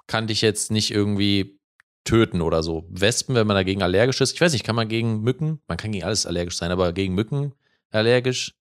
kann 0.07 0.27
dich 0.27 0.41
jetzt 0.41 0.71
nicht 0.71 0.91
irgendwie 0.91 1.60
töten 2.03 2.41
oder 2.41 2.63
so. 2.63 2.85
Wespen, 2.89 3.35
wenn 3.35 3.47
man 3.47 3.55
dagegen 3.55 3.83
allergisch 3.83 4.21
ist, 4.21 4.33
ich 4.33 4.41
weiß 4.41 4.53
nicht, 4.53 4.65
kann 4.65 4.75
man 4.75 4.87
gegen 4.87 5.21
Mücken, 5.21 5.59
man 5.67 5.77
kann 5.77 5.91
gegen 5.91 6.03
alles 6.03 6.25
allergisch 6.25 6.57
sein, 6.57 6.71
aber 6.71 6.93
gegen 6.93 7.13
Mücken 7.13 7.53
allergisch, 7.91 8.55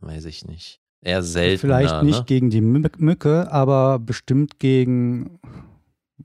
weiß 0.00 0.24
ich 0.26 0.46
nicht. 0.46 0.80
Eher 1.02 1.22
selten. 1.22 1.60
Vielleicht 1.60 2.02
nicht 2.02 2.18
ne? 2.18 2.24
gegen 2.26 2.50
die 2.50 2.60
Mücke, 2.60 3.50
aber 3.50 3.98
bestimmt 3.98 4.58
gegen, 4.58 5.38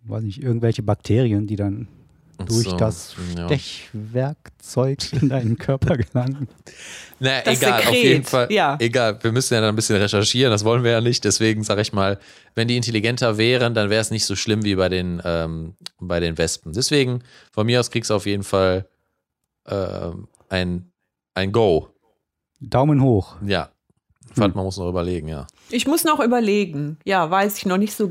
weiß 0.04 0.24
nicht, 0.24 0.44
irgendwelche 0.44 0.84
Bakterien, 0.84 1.48
die 1.48 1.56
dann 1.56 1.88
durch 2.38 2.70
so, 2.70 2.78
das 2.78 3.16
Stechwerkzeug 3.46 5.12
ja. 5.12 5.20
in 5.20 5.30
deinen 5.30 5.58
Körper 5.58 5.98
gelangen. 5.98 6.48
Na, 7.20 7.42
das 7.42 7.62
egal, 7.62 7.80
Sekret, 7.80 7.88
auf 7.88 8.04
jeden 8.04 8.24
Fall. 8.24 8.52
Ja. 8.52 8.78
Egal, 8.80 9.18
wir 9.22 9.32
müssen 9.32 9.54
ja 9.54 9.62
dann 9.62 9.70
ein 9.70 9.76
bisschen 9.76 9.96
recherchieren, 9.96 10.52
das 10.52 10.66
wollen 10.66 10.84
wir 10.84 10.92
ja 10.92 11.02
nicht. 11.02 11.24
Deswegen 11.24 11.64
sage 11.64 11.82
ich 11.82 11.94
mal, 11.94 12.20
wenn 12.56 12.68
die 12.68 12.78
intelligenter 12.78 13.38
wären, 13.38 13.74
dann 13.74 13.90
wäre 13.90 14.02
es 14.02 14.12
nicht 14.12 14.26
so 14.26 14.36
schlimm 14.36 14.64
wie 14.64 14.76
bei 14.76 14.90
den, 14.90 15.22
ähm, 15.24 15.76
bei 16.00 16.20
den 16.20 16.38
Wespen. 16.38 16.74
Deswegen, 16.74 17.24
von 17.52 17.66
mir 17.66 17.80
aus 17.80 17.92
kriegst 17.92 18.10
du 18.10 18.16
auf 18.16 18.26
jeden 18.26 18.44
Fall 18.44 18.88
äh, 19.66 20.12
ein, 20.50 20.92
ein 21.34 21.52
Go. 21.52 21.90
Daumen 22.60 23.02
hoch. 23.02 23.36
Ja. 23.46 23.70
Fand, 24.34 24.54
hm. 24.54 24.58
man 24.58 24.66
muss 24.66 24.78
noch 24.78 24.90
überlegen, 24.90 25.28
ja. 25.28 25.48
Ich 25.70 25.88
muss 25.88 26.04
noch 26.04 26.20
überlegen. 26.20 26.98
Ja, 27.06 27.30
weiß 27.30 27.58
ich 27.58 27.66
noch 27.66 27.78
nicht 27.78 27.94
so, 27.94 28.10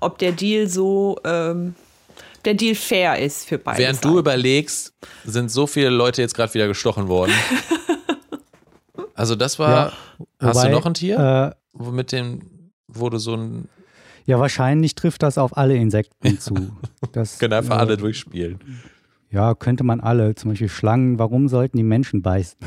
ob 0.00 0.18
der 0.18 0.32
Deal 0.32 0.68
so 0.68 1.18
ähm, 1.24 1.74
der 2.44 2.54
Deal 2.54 2.74
fair 2.74 3.18
ist 3.18 3.46
für 3.46 3.58
beide. 3.58 3.78
Während 3.78 3.96
Seiten. 3.96 4.08
du 4.08 4.18
überlegst, 4.18 4.94
sind 5.24 5.50
so 5.50 5.66
viele 5.66 5.90
Leute 5.90 6.22
jetzt 6.22 6.34
gerade 6.34 6.52
wieder 6.54 6.68
gestochen 6.68 7.08
worden. 7.08 7.32
also 9.14 9.34
das 9.34 9.58
war. 9.58 9.70
Ja, 9.70 9.92
wobei, 10.38 10.48
hast 10.48 10.64
du 10.64 10.70
noch 10.70 10.86
ein 10.86 10.94
Tier? 10.94 11.54
Äh, 11.78 11.90
mit 11.90 12.12
dem, 12.12 12.70
wo 12.88 13.10
du 13.10 13.18
so 13.18 13.34
ein. 13.34 13.68
Ja, 14.26 14.38
wahrscheinlich 14.38 14.94
trifft 14.94 15.22
das 15.22 15.38
auf 15.38 15.56
alle 15.56 15.76
Insekten 15.76 16.38
zu. 16.38 16.54
Das, 17.12 17.40
Können 17.40 17.54
einfach 17.54 17.78
äh, 17.78 17.80
alle 17.80 17.96
durchspielen. 17.96 18.60
Ja, 19.30 19.54
könnte 19.54 19.82
man 19.82 20.00
alle. 20.00 20.36
Zum 20.36 20.50
Beispiel 20.50 20.68
Schlangen. 20.68 21.18
Warum 21.18 21.48
sollten 21.48 21.76
die 21.76 21.82
Menschen 21.82 22.22
beißen? 22.22 22.58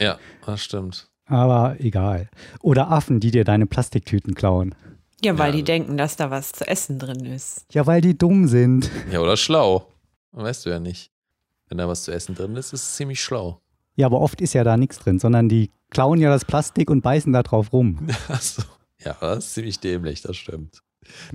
ja, 0.00 0.18
das 0.44 0.64
stimmt. 0.64 1.08
Aber 1.26 1.76
egal. 1.78 2.28
Oder 2.60 2.90
Affen, 2.90 3.20
die 3.20 3.30
dir 3.30 3.44
deine 3.44 3.66
Plastiktüten 3.66 4.34
klauen. 4.34 4.74
Ja, 5.24 5.38
weil 5.38 5.50
ja. 5.50 5.56
die 5.56 5.62
denken, 5.64 5.96
dass 5.96 6.16
da 6.16 6.30
was 6.30 6.52
zu 6.52 6.66
essen 6.66 6.98
drin 6.98 7.24
ist. 7.24 7.64
Ja, 7.72 7.86
weil 7.86 8.00
die 8.00 8.16
dumm 8.16 8.48
sind. 8.48 8.90
Ja, 9.10 9.20
oder 9.20 9.36
schlau. 9.36 9.86
Weißt 10.32 10.66
du 10.66 10.70
ja 10.70 10.80
nicht. 10.80 11.10
Wenn 11.68 11.78
da 11.78 11.88
was 11.88 12.02
zu 12.04 12.12
essen 12.12 12.34
drin 12.34 12.56
ist, 12.56 12.72
ist 12.72 12.82
es 12.82 12.96
ziemlich 12.96 13.22
schlau. 13.22 13.60
Ja, 13.94 14.06
aber 14.06 14.20
oft 14.20 14.40
ist 14.40 14.54
ja 14.54 14.64
da 14.64 14.76
nichts 14.76 14.98
drin, 14.98 15.18
sondern 15.18 15.48
die 15.48 15.70
klauen 15.90 16.20
ja 16.20 16.30
das 16.30 16.44
Plastik 16.44 16.90
und 16.90 17.02
beißen 17.02 17.32
da 17.32 17.42
drauf 17.42 17.72
rum. 17.72 18.08
Achso. 18.28 18.62
Ja, 19.04 19.16
das 19.20 19.46
ist 19.46 19.54
ziemlich 19.54 19.80
dämlich, 19.80 20.22
das 20.22 20.36
stimmt. 20.36 20.82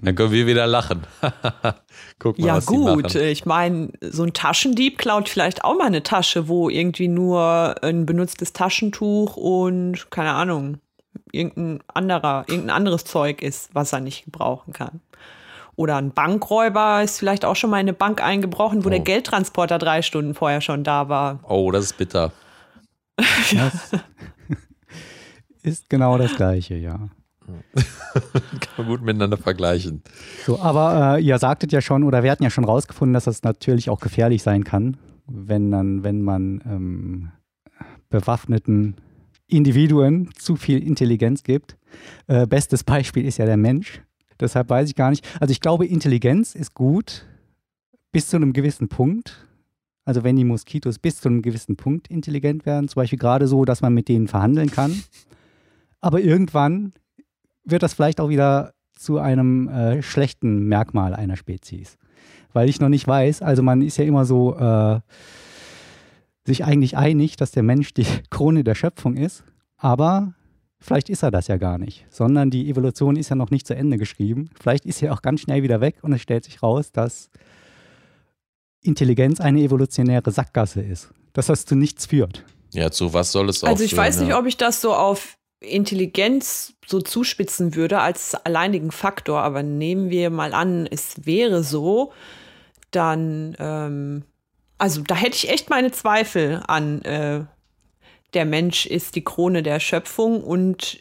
Dann 0.02 0.16
können 0.16 0.32
wir 0.32 0.48
wieder 0.48 0.66
lachen. 0.66 1.02
Guck 2.20 2.40
mal, 2.40 2.48
ja, 2.48 2.56
was 2.56 2.66
gut. 2.66 3.16
Ich 3.16 3.46
meine, 3.46 3.92
so 4.02 4.24
ein 4.24 4.34
Taschendieb 4.34 4.98
klaut 4.98 5.28
vielleicht 5.28 5.64
auch 5.64 5.78
mal 5.78 5.88
eine 5.88 6.04
Tasche, 6.04 6.48
wo 6.48 6.70
irgendwie 6.70 7.10
nur 7.10 7.76
ein 7.84 8.06
benutztes 8.06 8.54
Taschentuch 8.54 9.36
und 9.36 10.10
keine 10.10 10.32
Ahnung, 10.32 10.78
irgendein 11.32 11.84
anderer, 11.94 12.46
irgendein 12.48 12.76
anderes 12.76 13.06
Zeug 13.06 13.42
ist, 13.42 13.70
was 13.74 13.94
er 13.94 14.00
nicht 14.00 14.26
gebrauchen 14.26 14.74
kann. 14.74 15.02
Oder 15.76 15.98
ein 15.98 16.12
Bankräuber 16.12 17.04
ist 17.04 17.20
vielleicht 17.20 17.46
auch 17.46 17.56
schon 17.56 17.70
mal 17.70 17.78
in 17.78 17.82
eine 17.82 17.94
Bank 17.94 18.22
eingebrochen, 18.22 18.84
wo 18.84 18.88
oh. 18.88 18.90
der 18.90 19.00
Geldtransporter 19.00 19.78
drei 19.78 20.02
Stunden 20.02 20.34
vorher 20.34 20.62
schon 20.62 20.84
da 20.84 21.08
war. 21.08 21.40
Oh, 21.48 21.72
das 21.72 21.86
ist 21.86 21.98
bitter. 21.98 22.32
Das 23.54 23.92
ist 25.74 25.90
genau 25.90 26.18
das 26.18 26.36
Gleiche, 26.36 26.76
ja. 26.76 27.10
Kann 27.76 28.70
man 28.78 28.88
gut 28.88 29.02
miteinander 29.02 29.38
vergleichen. 29.38 30.02
So, 30.46 30.62
aber 30.62 31.18
äh, 31.18 31.22
ihr 31.22 31.38
sagtet 31.40 31.74
ja 31.74 31.82
schon, 31.82 32.04
oder 32.04 32.24
wir 32.24 32.32
hatten 32.32 32.44
ja 32.44 32.50
schon 32.50 32.64
rausgefunden, 32.64 33.14
dass 33.14 33.26
das 33.26 33.44
natürlich 33.44 33.90
auch 33.90 34.00
gefährlich 34.00 34.44
sein 34.44 34.64
kann, 34.64 34.98
wenn 35.28 35.72
dann, 35.72 36.04
wenn 36.04 36.22
man 36.22 36.62
ähm, 36.66 37.32
bewaffneten 38.10 38.96
Individuen 39.48 40.30
zu 40.38 40.56
viel 40.56 40.84
Intelligenz 40.86 41.44
gibt. 41.44 41.78
Äh, 42.28 42.48
bestes 42.48 42.84
Beispiel 42.84 43.26
ist 43.26 43.38
ja 43.38 43.46
der 43.46 43.58
Mensch. 43.58 44.02
Deshalb 44.40 44.70
weiß 44.70 44.90
ich 44.90 44.96
gar 44.96 45.10
nicht. 45.10 45.28
Also 45.40 45.52
ich 45.52 45.62
glaube, 45.62 45.86
Intelligenz 45.86 46.54
ist 46.54 46.74
gut 46.74 47.26
bis 48.12 48.30
zu 48.30 48.36
einem 48.36 48.54
gewissen 48.54 48.88
Punkt. 48.88 49.46
Also 50.06 50.24
wenn 50.24 50.36
die 50.36 50.44
Moskitos 50.44 51.00
bis 51.00 51.20
zu 51.20 51.30
einem 51.30 51.42
gewissen 51.42 51.76
Punkt 51.76 52.08
intelligent 52.08 52.66
werden, 52.66 52.88
zum 52.88 53.02
Beispiel 53.02 53.20
gerade 53.20 53.48
so, 53.48 53.66
dass 53.66 53.82
man 53.82 53.94
mit 53.94 54.08
denen 54.08 54.28
verhandeln 54.28 54.72
kann. 54.72 55.04
Aber 56.00 56.22
irgendwann 56.22 56.94
wird 57.64 57.84
das 57.84 57.94
vielleicht 57.94 58.20
auch 58.22 58.30
wieder 58.30 58.74
zu 58.94 59.18
einem 59.20 59.68
äh, 59.68 60.02
schlechten 60.02 60.68
Merkmal 60.68 61.14
einer 61.14 61.36
Spezies. 61.36 61.98
Weil 62.54 62.70
ich 62.70 62.80
noch 62.80 62.90
nicht 62.90 63.08
weiß, 63.08 63.42
also 63.42 63.62
man 63.64 63.82
ist 63.82 63.98
ja 63.98 64.06
immer 64.06 64.26
so, 64.26 64.56
äh, 64.58 65.00
sich 66.48 66.66
eigentlich 66.66 66.98
einig, 66.98 67.36
dass 67.36 67.52
der 67.52 67.64
Mensch 67.64 67.94
die 67.94 68.06
Krone 68.32 68.64
der 68.64 68.76
Schöpfung 68.76 69.16
ist, 69.16 69.44
aber 69.78 70.34
vielleicht 70.80 71.10
ist 71.10 71.24
er 71.24 71.32
das 71.32 71.48
ja 71.48 71.58
gar 71.58 71.78
nicht, 71.78 72.06
sondern 72.10 72.50
die 72.50 72.70
Evolution 72.70 73.16
ist 73.16 73.30
ja 73.30 73.36
noch 73.36 73.52
nicht 73.52 73.68
zu 73.68 73.76
Ende 73.76 73.98
geschrieben. 73.98 74.50
Vielleicht 74.60 74.86
ist 74.86 75.04
er 75.04 75.14
auch 75.14 75.22
ganz 75.22 75.42
schnell 75.42 75.62
wieder 75.62 75.82
weg 75.82 75.98
und 76.02 76.14
es 76.14 76.22
stellt 76.22 76.46
sich 76.46 76.64
raus, 76.64 76.92
dass 76.92 77.30
Intelligenz 78.82 79.40
eine 79.40 79.62
evolutionäre 79.62 80.32
Sackgasse 80.32 80.82
ist. 80.82 81.10
Dass 81.34 81.48
das 81.48 81.66
zu 81.66 81.76
nichts 81.76 82.08
führt. 82.08 82.44
Ja, 82.72 82.90
zu 82.90 83.14
was 83.14 83.32
soll 83.32 83.50
es 83.50 83.64
auch 83.64 83.68
Also 83.68 83.84
ich 83.84 83.92
führen, 83.92 84.06
weiß 84.06 84.20
nicht, 84.22 84.30
ja. 84.30 84.40
ob 84.40 84.46
ich 84.46 84.58
das 84.58 84.82
so 84.82 84.94
auf 84.94 85.38
Intelligenz 85.60 86.74
so 86.86 87.02
zuspitzen 87.02 87.76
würde 87.76 88.00
als 88.00 88.36
alleinigen 88.36 88.92
Faktor, 88.92 89.42
aber 89.42 89.64
nehmen 89.64 90.10
wir 90.10 90.30
mal 90.30 90.54
an, 90.54 90.88
es 90.90 91.26
wäre 91.26 91.64
so, 91.64 92.12
dann, 92.92 93.56
ähm, 93.60 94.24
also 94.78 95.02
da 95.02 95.16
hätte 95.16 95.36
ich 95.36 95.50
echt 95.50 95.70
meine 95.70 95.92
Zweifel 95.92 96.62
an, 96.68 97.02
äh, 97.04 97.46
der 98.34 98.46
Mensch 98.46 98.86
ist 98.86 99.16
die 99.16 99.24
Krone 99.24 99.64
der 99.64 99.80
Schöpfung 99.80 100.44
und 100.44 101.00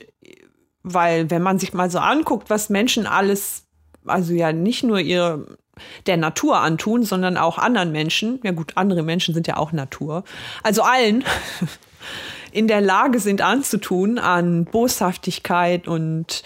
weil, 0.83 1.31
wenn 1.31 1.43
man 1.43 1.59
sich 1.59 1.73
mal 1.75 1.91
so 1.91 1.99
anguckt, 1.99 2.49
was 2.49 2.71
Menschen 2.71 3.07
alles, 3.07 3.65
also 4.05 4.33
ja 4.33 4.53
nicht 4.53 4.85
nur 4.85 5.01
ihre 5.01 5.59
der 6.07 6.17
Natur 6.17 6.59
antun, 6.59 7.03
sondern 7.03 7.37
auch 7.37 7.59
anderen 7.59 7.93
Menschen, 7.93 8.41
ja 8.43 8.53
gut, 8.53 8.73
andere 8.77 9.03
Menschen 9.03 9.35
sind 9.35 9.47
ja 9.47 9.57
auch 9.57 9.73
Natur, 9.73 10.25
also 10.63 10.83
allen 10.83 11.25
in 12.53 12.69
der 12.69 12.81
Lage 12.81 13.19
sind 13.19 13.43
anzutun 13.43 14.19
an 14.19 14.65
Boshaftigkeit 14.65 15.89
und 15.89 16.45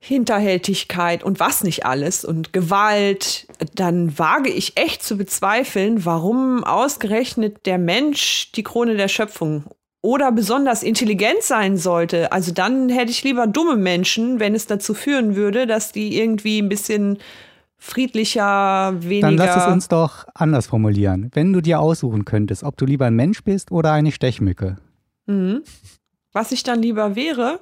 Hinterhältigkeit 0.00 1.24
und 1.24 1.40
was 1.40 1.64
nicht 1.64 1.84
alles 1.84 2.24
und 2.24 2.52
Gewalt, 2.52 3.48
dann 3.74 4.16
wage 4.18 4.50
ich 4.50 4.76
echt 4.76 5.02
zu 5.02 5.16
bezweifeln, 5.16 6.04
warum 6.04 6.62
ausgerechnet 6.62 7.66
der 7.66 7.78
Mensch 7.78 8.52
die 8.52 8.62
Krone 8.62 8.96
der 8.96 9.08
Schöpfung 9.08 9.64
oder 10.00 10.30
besonders 10.30 10.84
intelligent 10.84 11.42
sein 11.42 11.76
sollte. 11.76 12.30
Also 12.30 12.52
dann 12.52 12.88
hätte 12.88 13.10
ich 13.10 13.24
lieber 13.24 13.48
dumme 13.48 13.76
Menschen, 13.76 14.38
wenn 14.38 14.54
es 14.54 14.66
dazu 14.66 14.94
führen 14.94 15.34
würde, 15.34 15.66
dass 15.66 15.90
die 15.90 16.16
irgendwie 16.16 16.62
ein 16.62 16.68
bisschen 16.68 17.18
friedlicher, 17.76 18.94
weniger. 19.00 19.28
Dann 19.28 19.36
lass 19.36 19.56
es 19.56 19.72
uns 19.72 19.88
doch 19.88 20.26
anders 20.34 20.66
formulieren. 20.66 21.30
Wenn 21.34 21.52
du 21.52 21.60
dir 21.60 21.80
aussuchen 21.80 22.24
könntest, 22.24 22.62
ob 22.62 22.76
du 22.76 22.86
lieber 22.86 23.06
ein 23.06 23.14
Mensch 23.14 23.42
bist 23.42 23.72
oder 23.72 23.92
eine 23.92 24.12
Stechmücke. 24.12 24.76
Mhm. 25.26 25.62
Was 26.32 26.52
ich 26.52 26.62
dann 26.62 26.82
lieber 26.82 27.16
wäre, 27.16 27.60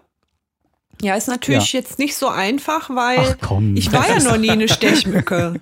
ja, 1.02 1.14
ist 1.14 1.28
natürlich 1.28 1.72
Ja. 1.72 1.80
jetzt 1.80 1.98
nicht 1.98 2.14
so 2.16 2.28
einfach, 2.28 2.88
weil 2.90 3.18
Ach 3.18 3.36
komm. 3.40 3.76
ich 3.76 3.92
war 3.92 4.08
ja 4.08 4.22
noch 4.22 4.36
nie 4.38 4.50
eine 4.50 4.68
Stechmücke. 4.72 5.54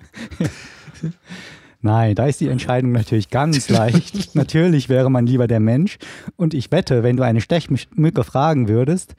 Nein, 1.81 2.15
da 2.15 2.25
ist 2.25 2.41
die 2.41 2.47
Entscheidung 2.47 2.91
natürlich 2.93 3.29
ganz 3.29 3.69
leicht. 3.69 4.33
natürlich 4.35 4.89
wäre 4.89 5.11
man 5.11 5.27
lieber 5.27 5.47
der 5.47 5.59
Mensch. 5.59 5.97
Und 6.35 6.53
ich 6.53 6.71
wette, 6.71 7.03
wenn 7.03 7.17
du 7.17 7.23
eine 7.23 7.41
Stechmücke 7.41 8.23
fragen 8.23 8.67
würdest, 8.67 9.13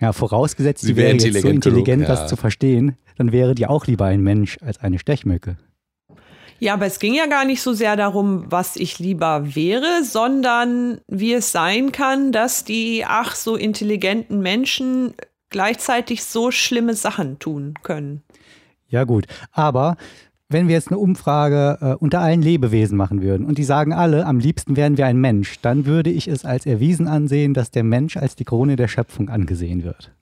ja, 0.00 0.12
vorausgesetzt, 0.12 0.80
Sie 0.82 0.88
sie 0.88 0.96
wäre 0.96 1.12
jetzt 1.12 1.22
so 1.22 1.28
intelligent 1.28 1.54
intelligent, 1.66 2.02
genug, 2.02 2.08
ja. 2.08 2.14
das 2.22 2.28
zu 2.28 2.36
verstehen, 2.36 2.96
dann 3.16 3.32
wäre 3.32 3.54
die 3.54 3.66
auch 3.66 3.86
lieber 3.86 4.06
ein 4.06 4.20
Mensch 4.20 4.58
als 4.62 4.78
eine 4.80 4.98
Stechmücke. 4.98 5.56
Ja, 6.58 6.74
aber 6.74 6.86
es 6.86 6.98
ging 6.98 7.14
ja 7.14 7.26
gar 7.26 7.44
nicht 7.44 7.60
so 7.60 7.72
sehr 7.72 7.96
darum, 7.96 8.44
was 8.48 8.76
ich 8.76 8.98
lieber 8.98 9.54
wäre, 9.54 10.02
sondern 10.04 11.00
wie 11.06 11.34
es 11.34 11.52
sein 11.52 11.92
kann, 11.92 12.32
dass 12.32 12.64
die 12.64 13.04
ach 13.06 13.34
so 13.34 13.56
intelligenten 13.56 14.40
Menschen 14.40 15.14
gleichzeitig 15.50 16.24
so 16.24 16.50
schlimme 16.50 16.94
Sachen 16.94 17.38
tun 17.38 17.74
können. 17.82 18.22
Ja 18.88 19.04
gut, 19.04 19.26
aber 19.52 19.96
wenn 20.48 20.68
wir 20.68 20.76
jetzt 20.76 20.88
eine 20.88 20.98
Umfrage 20.98 21.78
äh, 21.80 21.94
unter 21.94 22.20
allen 22.20 22.40
Lebewesen 22.40 22.96
machen 22.96 23.20
würden 23.20 23.44
und 23.46 23.58
die 23.58 23.64
sagen 23.64 23.92
alle, 23.92 24.26
am 24.26 24.38
liebsten 24.38 24.76
wären 24.76 24.96
wir 24.96 25.06
ein 25.06 25.18
Mensch, 25.18 25.56
dann 25.60 25.86
würde 25.86 26.10
ich 26.10 26.28
es 26.28 26.44
als 26.44 26.66
erwiesen 26.66 27.08
ansehen, 27.08 27.52
dass 27.52 27.70
der 27.70 27.82
Mensch 27.82 28.16
als 28.16 28.36
die 28.36 28.44
Krone 28.44 28.76
der 28.76 28.88
Schöpfung 28.88 29.28
angesehen 29.28 29.82
wird. 29.82 30.12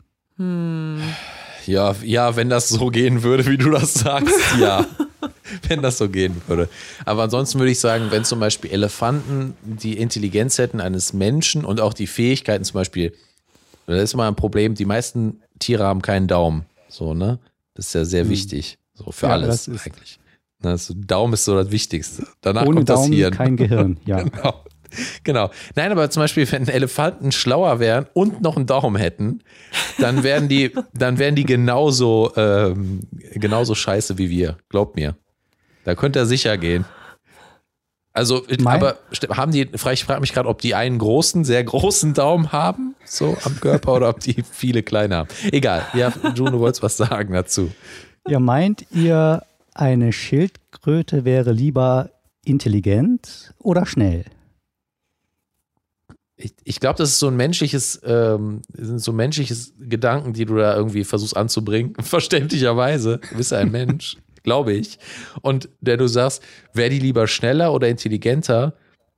Ja, 1.67 1.95
ja, 2.03 2.37
wenn 2.37 2.49
das 2.49 2.69
so 2.71 2.89
gehen 2.89 3.23
würde, 3.23 3.47
wie 3.47 3.59
du 3.59 3.71
das 3.71 3.95
sagst, 3.95 4.57
ja. 4.59 4.87
wenn 5.69 5.83
das 5.83 5.99
so 5.99 6.09
gehen 6.09 6.41
würde. 6.47 6.69
Aber 7.05 7.23
ansonsten 7.25 7.59
würde 7.59 7.71
ich 7.73 7.81
sagen, 7.81 8.07
wenn 8.11 8.25
zum 8.25 8.41
Beispiel 8.41 8.71
Elefanten 8.71 9.55
die 9.63 9.97
Intelligenz 9.99 10.59
hätten 10.59 10.81
eines 10.81 11.13
Menschen 11.13 11.65
und 11.65 11.81
auch 11.81 11.95
die 11.95 12.07
Fähigkeiten 12.07 12.65
zum 12.65 12.75
Beispiel, 12.75 13.15
das 13.87 14.03
ist 14.03 14.17
mal 14.17 14.29
ein 14.29 14.37
Problem, 14.37 14.75
die 14.75 14.85
meisten 14.87 15.41
Tiere 15.59 15.85
haben 15.85 16.03
keinen 16.03 16.27
Daumen. 16.27 16.65
So, 16.89 17.15
ne? 17.15 17.39
Das 17.75 17.87
ist 17.89 17.95
ja 17.95 18.05
sehr 18.05 18.29
wichtig. 18.29 18.79
So 18.95 19.11
für 19.11 19.27
Ja, 19.27 19.33
alles 19.33 19.65
das 19.67 19.69
ist- 19.69 19.87
eigentlich. 19.87 20.19
Das 20.61 20.91
Daumen 20.97 21.35
ist 21.35 21.45
so 21.45 21.55
das 21.57 21.71
Wichtigste. 21.71 22.27
Danach 22.41 22.63
Ohne 22.63 22.77
kommt 22.77 22.89
das 22.89 23.01
Daumen 23.03 23.13
Hirn. 23.13 23.35
kein 23.35 23.57
Gehirn, 23.57 23.99
ja. 24.07 24.23
Genau. 24.23 24.63
Genau. 25.25 25.51
Nein, 25.75 25.93
aber 25.93 26.11
zum 26.11 26.23
Beispiel, 26.23 26.51
wenn 26.53 26.69
Elefanten 26.69 27.33
schlauer 27.33 27.81
wären 27.81 28.07
und 28.15 28.43
noch 28.43 28.57
einen 28.57 28.67
Daumen 28.67 28.97
hätten, 28.97 29.41
dann 29.99 30.23
wären 30.23 30.49
die, 30.49 30.73
dann 30.93 31.19
wären 31.19 31.35
die 31.35 31.45
genauso, 31.45 32.33
ähm, 32.37 33.01
genauso 33.35 33.75
scheiße 33.75 34.19
wie 34.19 34.31
wir. 34.31 34.57
Glaubt 34.69 34.97
mir. 34.97 35.17
Da 35.85 35.95
könnte 35.95 36.19
er 36.19 36.27
sicher 36.27 36.57
gehen. 36.59 36.85
Also, 38.13 38.45
Mein- 38.61 38.77
aber 38.77 38.97
haben 39.37 39.51
die, 39.51 39.63
ich 39.93 40.05
frage 40.05 40.21
mich 40.21 40.33
gerade, 40.33 40.49
ob 40.49 40.61
die 40.61 40.75
einen 40.77 40.99
großen, 40.99 41.45
sehr 41.45 41.65
großen 41.65 42.15
Daumen 42.15 42.53
haben, 42.53 42.95
so 43.05 43.37
am 43.45 43.59
Körper, 43.61 43.95
oder 43.95 44.09
ob 44.09 44.21
die 44.21 44.45
viele 44.49 44.85
kleine 44.85 45.17
haben. 45.17 45.29
Egal. 45.51 45.83
Ja, 45.95 46.13
Juno, 46.37 46.53
du 46.53 46.61
wolltest 46.61 46.83
was 46.83 46.97
sagen 46.97 47.33
dazu. 47.35 47.73
Ihr 48.29 48.39
meint, 48.39 48.87
ihr 48.93 49.43
eine 49.75 50.13
Schildkröte 50.13 51.25
wäre 51.25 51.51
lieber 51.51 52.11
intelligent 52.45 53.53
oder 53.59 53.85
schnell? 53.85 54.25
Ich, 56.45 56.53
ich 56.65 56.79
glaube, 56.81 56.99
das 56.99 57.09
ist 57.09 57.21
so 57.21 57.29
ein 57.29 57.37
menschliches, 57.37 58.01
ähm, 58.05 58.61
sind 58.75 58.99
so 58.99 59.13
menschliches 59.13 59.73
Gedanken, 59.79 60.35
die 60.35 60.45
du 60.45 60.57
da 60.57 60.77
irgendwie 60.77 61.05
versuchst 61.05 61.37
anzubringen. 61.37 61.95
Verständlicherweise. 62.03 63.19
Du 63.31 63.37
bist 63.39 63.51
ja 63.51 63.59
ein 63.59 63.71
Mensch, 63.71 64.19
glaube 64.43 64.75
ich. 64.75 64.99
Und 65.41 65.71
der 65.81 65.97
du 65.97 66.07
sagst, 66.07 66.43
wäre 66.75 66.91
die 66.91 66.99
lieber 66.99 67.27
schneller 67.29 67.73
oder 67.73 67.89
intelligenter? 67.89 68.75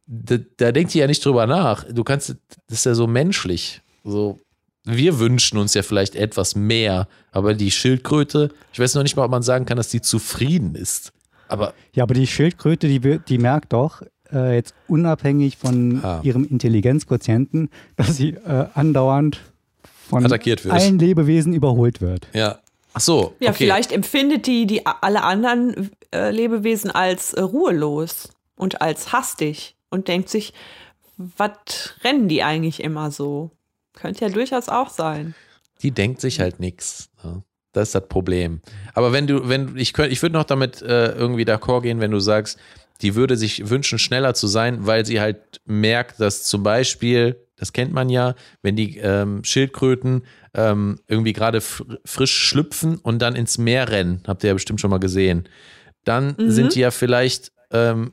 Da, 0.07 0.39
da 0.57 0.71
denkt 0.71 0.95
die 0.95 0.99
ja 0.99 1.09
nicht 1.09 1.25
drüber 1.25 1.49
nach. 1.49 1.85
Du 1.93 2.05
kannst, 2.05 2.37
das 2.69 2.79
ist 2.79 2.87
ja 2.87 2.95
so 2.95 3.09
menschlich. 3.09 3.83
So, 4.05 4.39
wir 4.85 5.19
wünschen 5.19 5.59
uns 5.59 5.75
ja 5.75 5.83
vielleicht 5.83 6.15
etwas 6.15 6.55
mehr, 6.55 7.09
aber 7.33 7.55
die 7.55 7.73
Schildkröte, 7.73 8.53
ich 8.73 8.79
weiß 8.79 8.95
noch 8.95 9.03
nicht 9.03 9.17
mal, 9.17 9.25
ob 9.25 9.33
man 9.33 9.43
sagen 9.43 9.67
kann, 9.67 9.77
dass 9.77 9.89
die 9.89 10.01
zufrieden 10.01 10.77
ist. 10.77 11.13
Aber 11.49 11.75
Ja, 11.93 12.05
aber 12.05 12.15
die 12.15 12.29
Schildkröte, 12.29 12.87
die, 12.87 13.19
die 13.19 13.39
merkt 13.39 13.73
doch, 13.73 14.03
äh, 14.37 14.55
jetzt 14.55 14.75
unabhängig 14.89 15.57
von 15.57 16.05
Ah. 16.05 16.21
ihrem 16.23 16.45
Intelligenzquotienten, 16.45 17.71
dass 17.97 18.17
sie 18.17 18.31
äh, 18.35 18.67
andauernd 18.75 19.41
von 20.09 20.25
Attackiert 20.25 20.65
wird. 20.65 20.75
allen 20.75 20.99
Lebewesen 20.99 21.53
überholt 21.53 22.01
wird. 22.01 22.29
ja. 22.33 22.59
Ach 22.99 23.01
so. 23.01 23.35
Ja, 23.41 23.51
okay. 23.51 23.59
vielleicht 23.65 23.93
empfindet 23.93 24.47
die, 24.47 24.67
die 24.67 24.87
alle 24.87 25.23
anderen 25.23 25.91
äh, 26.15 26.31
Lebewesen 26.31 26.91
als 26.91 27.35
äh, 27.35 27.43
ruhelos 27.43 28.31
und 28.55 28.81
als 28.81 29.13
hastig 29.13 29.77
und 29.91 30.09
denkt 30.09 30.31
sich, 30.31 30.55
was 31.19 31.51
rennen 32.05 32.27
die 32.29 32.43
eigentlich 32.43 32.83
immer 32.83 33.11
so? 33.11 33.51
Könnte 33.93 34.25
ja 34.25 34.31
durchaus 34.31 34.71
auch 34.71 34.89
sein. 34.89 35.35
die 35.83 35.91
denkt 35.91 36.23
sich 36.23 36.41
halt 36.41 36.59
nichts. 36.59 37.11
Ne? 37.23 37.43
Das 37.75 37.89
ist 37.89 37.95
das 37.95 38.09
Problem. 38.09 38.63
Aber 38.95 39.13
wenn 39.13 39.27
du, 39.27 39.47
wenn 39.47 39.77
ich 39.77 39.93
könnte, 39.93 40.13
ich 40.13 40.23
würde 40.23 40.33
noch 40.35 40.45
damit 40.45 40.81
äh, 40.81 41.09
irgendwie 41.13 41.45
d'accord 41.45 41.83
gehen, 41.83 42.01
wenn 42.01 42.13
du 42.13 42.19
sagst, 42.21 42.59
die 43.03 43.15
würde 43.15 43.37
sich 43.37 43.69
wünschen, 43.69 43.99
schneller 43.99 44.35
zu 44.35 44.47
sein, 44.47 44.87
weil 44.87 45.05
sie 45.05 45.21
halt 45.21 45.61
merkt, 45.65 46.21
dass 46.21 46.45
zum 46.45 46.63
Beispiel, 46.63 47.37
das 47.57 47.73
kennt 47.73 47.93
man 47.93 48.09
ja, 48.09 48.35
wenn 48.63 48.77
die 48.77 48.99
ähm, 48.99 49.45
Schildkröten 49.45 50.25
ähm, 50.55 50.99
irgendwie 51.07 51.33
gerade 51.33 51.61
fr 51.61 51.85
frisch 52.05 52.37
schlüpfen 52.37 52.99
und 52.99 53.21
dann 53.21 53.37
ins 53.37 53.59
Meer 53.59 53.91
rennen, 53.91 54.23
habt 54.27 54.45
ihr 54.45 54.49
ja 54.49 54.55
bestimmt 54.55 54.81
schon 54.81 54.91
mal 54.91 54.99
gesehen, 54.99 55.49
dann 56.05 56.37
sind 56.39 56.75
die 56.75 56.81
ja 56.81 56.91
vielleicht 56.91 57.53
ähm, 57.71 58.13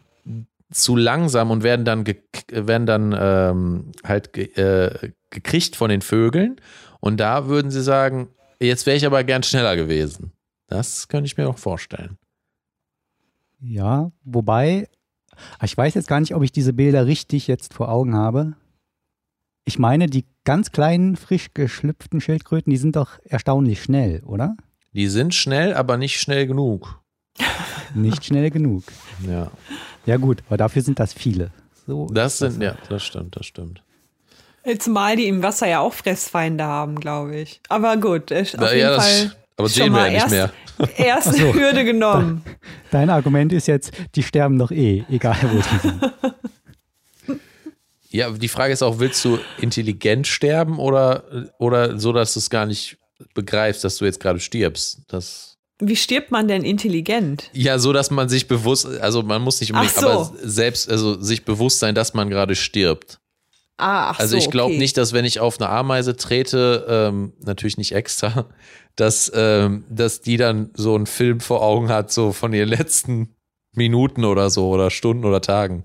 zu 0.72 0.96
langsam 0.96 1.52
und 1.52 1.64
werden 1.64 1.86
dann, 1.86 2.06
werden 2.50 2.86
dann 2.86 3.16
ähm, 3.18 3.92
halt 4.04 4.34
ge 4.34 4.46
äh, 4.56 5.12
gekriegt 5.30 5.76
von 5.76 5.90
den 5.90 6.02
Vögeln. 6.02 6.60
Und 7.00 7.20
da 7.20 7.48
würden 7.48 7.72
sie 7.72 7.84
sagen, 7.84 8.30
jetzt 8.60 8.86
wäre 8.86 8.98
ich 8.98 9.06
aber 9.06 9.24
gern 9.24 9.44
schneller 9.44 9.76
gewesen. 9.76 10.32
Das 10.68 11.08
könnte 11.08 11.26
ich 11.26 11.38
mir 11.38 11.48
auch 11.48 11.58
vorstellen. 11.58 12.18
Ja, 13.66 14.12
wobei, 14.24 14.90
ich 15.64 15.78
weiß 15.78 15.94
jetzt 15.94 16.08
gar 16.08 16.20
nicht, 16.20 16.36
ob 16.36 16.44
ich 16.44 16.52
diese 16.52 16.74
Bilder 16.74 17.06
richtig 17.06 17.48
jetzt 17.48 17.74
vor 17.74 17.90
Augen 17.90 18.16
habe. 18.16 18.54
Ich 19.66 19.80
meine, 19.80 20.08
die 20.08 20.26
ganz 20.44 20.72
kleinen, 20.74 21.16
frisch 21.16 21.54
geschlüpften 21.54 22.20
Schildkröten, 22.20 22.70
die 22.72 22.78
sind 22.78 22.98
doch 22.98 23.20
erstaunlich 23.24 23.82
schnell, 23.82 24.22
oder? 24.26 24.58
Die 24.92 25.08
sind 25.08 25.34
schnell, 25.34 25.74
aber 25.74 25.98
nicht 25.98 26.20
schnell 26.20 26.46
genug. 26.46 27.02
Nicht 27.96 28.26
schnell 28.26 28.50
genug. 28.52 28.84
Ja, 29.28 29.50
Ja 30.06 30.18
gut, 30.18 30.44
aber 30.48 30.58
dafür 30.58 30.82
sind 30.82 31.00
das 31.00 31.14
viele. 31.14 31.52
So 31.88 32.08
das 32.08 32.38
sind, 32.40 32.62
ja, 32.62 32.76
das 32.90 33.04
stimmt, 33.04 33.36
das 33.38 33.46
stimmt. 33.46 33.82
Zumal 34.80 35.16
die 35.16 35.28
im 35.28 35.42
Wasser 35.44 35.68
ja 35.68 35.80
auch 35.80 35.94
Fressfeinde 35.94 36.64
haben, 36.66 37.00
glaube 37.00 37.36
ich. 37.38 37.62
Aber 37.70 37.98
gut, 37.98 38.32
auf 38.32 38.54
Ja, 38.54 38.74
jeden 38.74 38.88
das- 38.88 39.06
Fall. 39.22 39.36
Aber 39.58 39.70
schon 39.70 39.76
sehen 39.76 39.86
wir 39.86 39.92
mal 39.92 40.06
ja 40.12 40.26
nicht 40.26 40.34
erst, 40.34 40.58
mehr. 40.78 40.98
Erste 40.98 41.34
so. 41.34 41.54
Hürde 41.54 41.86
genommen. 41.86 42.44
Dein 42.92 43.10
Argument 43.10 43.54
ist 43.54 43.68
jetzt, 43.68 43.92
die 44.16 44.24
sterben 44.24 44.58
doch 44.58 44.72
eh, 44.72 45.04
egal 45.10 45.38
wo 45.44 45.58
die 45.58 45.80
sind. 45.80 46.14
Ja, 48.14 48.30
die 48.30 48.48
Frage 48.48 48.72
ist 48.72 48.84
auch, 48.84 49.00
willst 49.00 49.26
du 49.26 49.40
intelligent 49.60 50.28
sterben 50.28 50.78
oder, 50.78 51.24
oder 51.58 52.00
so, 52.00 52.14
dass 52.14 52.34
du 52.34 52.40
es 52.40 52.52
gar 52.52 52.68
nicht 52.68 52.98
begreifst, 53.34 53.84
dass 53.84 53.98
du 53.98 54.06
jetzt 54.06 54.20
gerade 54.20 54.40
stirbst? 54.40 55.00
Das, 55.08 55.58
Wie 55.80 55.96
stirbt 55.96 56.30
man 56.30 56.48
denn 56.48 56.64
intelligent? 56.64 57.50
Ja, 57.54 57.80
so 57.80 57.92
dass 57.92 58.12
man 58.12 58.30
sich 58.30 58.48
bewusst, 58.48 58.86
also 58.86 59.24
man 59.24 59.42
muss 59.42 59.60
nicht 59.62 59.74
unbedingt, 59.74 59.96
so. 59.96 60.08
aber 60.08 60.32
selbst, 60.44 60.92
also 60.92 61.20
sich 61.20 61.44
bewusst 61.44 61.80
sein, 61.80 61.96
dass 61.96 62.14
man 62.14 62.30
gerade 62.30 62.54
stirbt. 62.54 63.20
Ah, 63.78 64.12
ach 64.12 64.20
Also 64.20 64.34
so, 64.34 64.38
ich 64.38 64.52
glaube 64.52 64.74
okay. 64.74 64.80
nicht, 64.80 64.96
dass 64.98 65.14
wenn 65.14 65.26
ich 65.26 65.40
auf 65.40 65.60
eine 65.60 65.70
Ameise 65.70 66.16
trete, 66.16 66.86
ähm, 66.88 67.34
natürlich 67.40 67.78
nicht 67.78 67.94
extra, 67.94 68.46
dass, 68.96 69.32
ähm, 69.36 69.84
dass 69.90 70.22
die 70.22 70.38
dann 70.38 70.70
so 70.76 70.96
einen 70.96 71.06
Film 71.08 71.40
vor 71.40 71.62
Augen 71.62 71.90
hat, 71.90 72.12
so 72.12 72.32
von 72.32 72.54
ihren 72.54 72.70
letzten 72.70 73.30
Minuten 73.76 74.24
oder 74.26 74.50
so 74.50 74.70
oder 74.70 74.90
Stunden 74.92 75.26
oder 75.26 75.42
Tagen. 75.42 75.84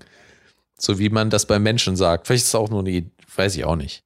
So 0.79 0.99
wie 0.99 1.09
man 1.09 1.29
das 1.29 1.45
bei 1.45 1.59
Menschen 1.59 1.95
sagt. 1.95 2.27
Vielleicht 2.27 2.43
ist 2.43 2.49
es 2.49 2.55
auch 2.55 2.69
nur 2.69 2.79
eine, 2.81 2.89
Idee, 2.91 3.11
weiß 3.35 3.55
ich 3.57 3.65
auch 3.65 3.75
nicht. 3.75 4.03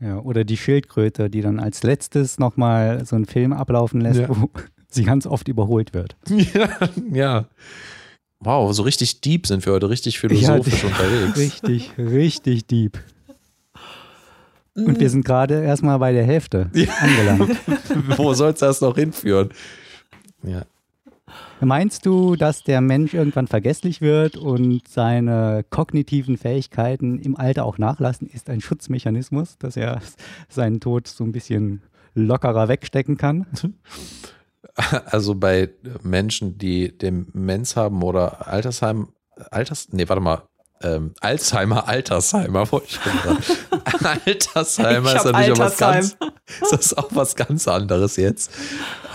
Ja, 0.00 0.18
oder 0.18 0.44
die 0.44 0.56
Schildkröte, 0.56 1.30
die 1.30 1.40
dann 1.40 1.60
als 1.60 1.82
letztes 1.82 2.38
nochmal 2.38 3.06
so 3.06 3.16
einen 3.16 3.24
Film 3.26 3.52
ablaufen 3.52 4.00
lässt, 4.00 4.20
Ja. 4.20 4.28
wo 4.28 4.50
sie 4.88 5.04
ganz 5.04 5.26
oft 5.26 5.48
überholt 5.48 5.94
wird. 5.94 6.16
Ja, 6.28 6.68
ja. 7.12 7.48
Wow, 8.40 8.74
so 8.74 8.82
richtig 8.82 9.22
deep 9.22 9.46
sind 9.46 9.64
wir 9.64 9.72
heute, 9.72 9.88
richtig 9.88 10.18
philosophisch 10.18 10.82
Ja, 10.82 10.88
unterwegs. 10.88 11.38
Richtig, 11.38 11.90
richtig 11.96 12.66
deep. 12.66 12.98
Mhm. 14.74 14.86
Und 14.86 15.00
wir 15.00 15.10
sind 15.10 15.24
gerade 15.24 15.62
erstmal 15.62 15.98
bei 15.98 16.12
der 16.12 16.24
Hälfte 16.24 16.70
Ja. 16.74 16.92
angelangt. 17.00 17.56
Wo 18.18 18.34
soll 18.34 18.52
es 18.52 18.60
das 18.60 18.80
noch 18.80 18.96
hinführen? 18.96 19.50
Ja. 20.42 20.64
Meinst 21.60 22.04
du, 22.06 22.36
dass 22.36 22.62
der 22.62 22.80
Mensch 22.80 23.14
irgendwann 23.14 23.46
vergesslich 23.46 24.00
wird 24.00 24.36
und 24.36 24.86
seine 24.86 25.64
kognitiven 25.70 26.36
Fähigkeiten 26.36 27.18
im 27.18 27.36
Alter 27.36 27.64
auch 27.64 27.78
nachlassen? 27.78 28.28
Ist 28.28 28.50
ein 28.50 28.60
Schutzmechanismus, 28.60 29.56
dass 29.58 29.76
er 29.76 30.02
seinen 30.48 30.80
Tod 30.80 31.08
so 31.08 31.24
ein 31.24 31.32
bisschen 31.32 31.82
lockerer 32.14 32.68
wegstecken 32.68 33.16
kann? 33.16 33.46
Also 35.06 35.36
bei 35.36 35.70
Menschen, 36.02 36.58
die 36.58 36.96
Demenz 36.98 37.76
haben 37.76 38.02
oder 38.02 38.48
Altersheim, 38.48 39.08
Alters, 39.52 39.88
nee, 39.92 40.08
warte 40.08 40.20
mal, 40.22 40.42
ähm, 40.84 41.12
Alzheimer, 41.20 41.88
Altersheimer, 41.88 42.70
wollte 42.70 42.86
ich 42.88 42.98
sagen. 43.00 43.38
Altersheimer 44.26 45.10
Ich 45.10 45.16
ist 45.16 45.24
natürlich 45.24 45.52
auch 45.52 45.58
was 45.58 45.76
ganz, 45.78 46.16
das 46.60 46.72
ist 46.72 46.98
auch 46.98 47.08
was 47.10 47.36
ganz 47.36 47.66
anderes 47.68 48.16
jetzt. 48.16 48.50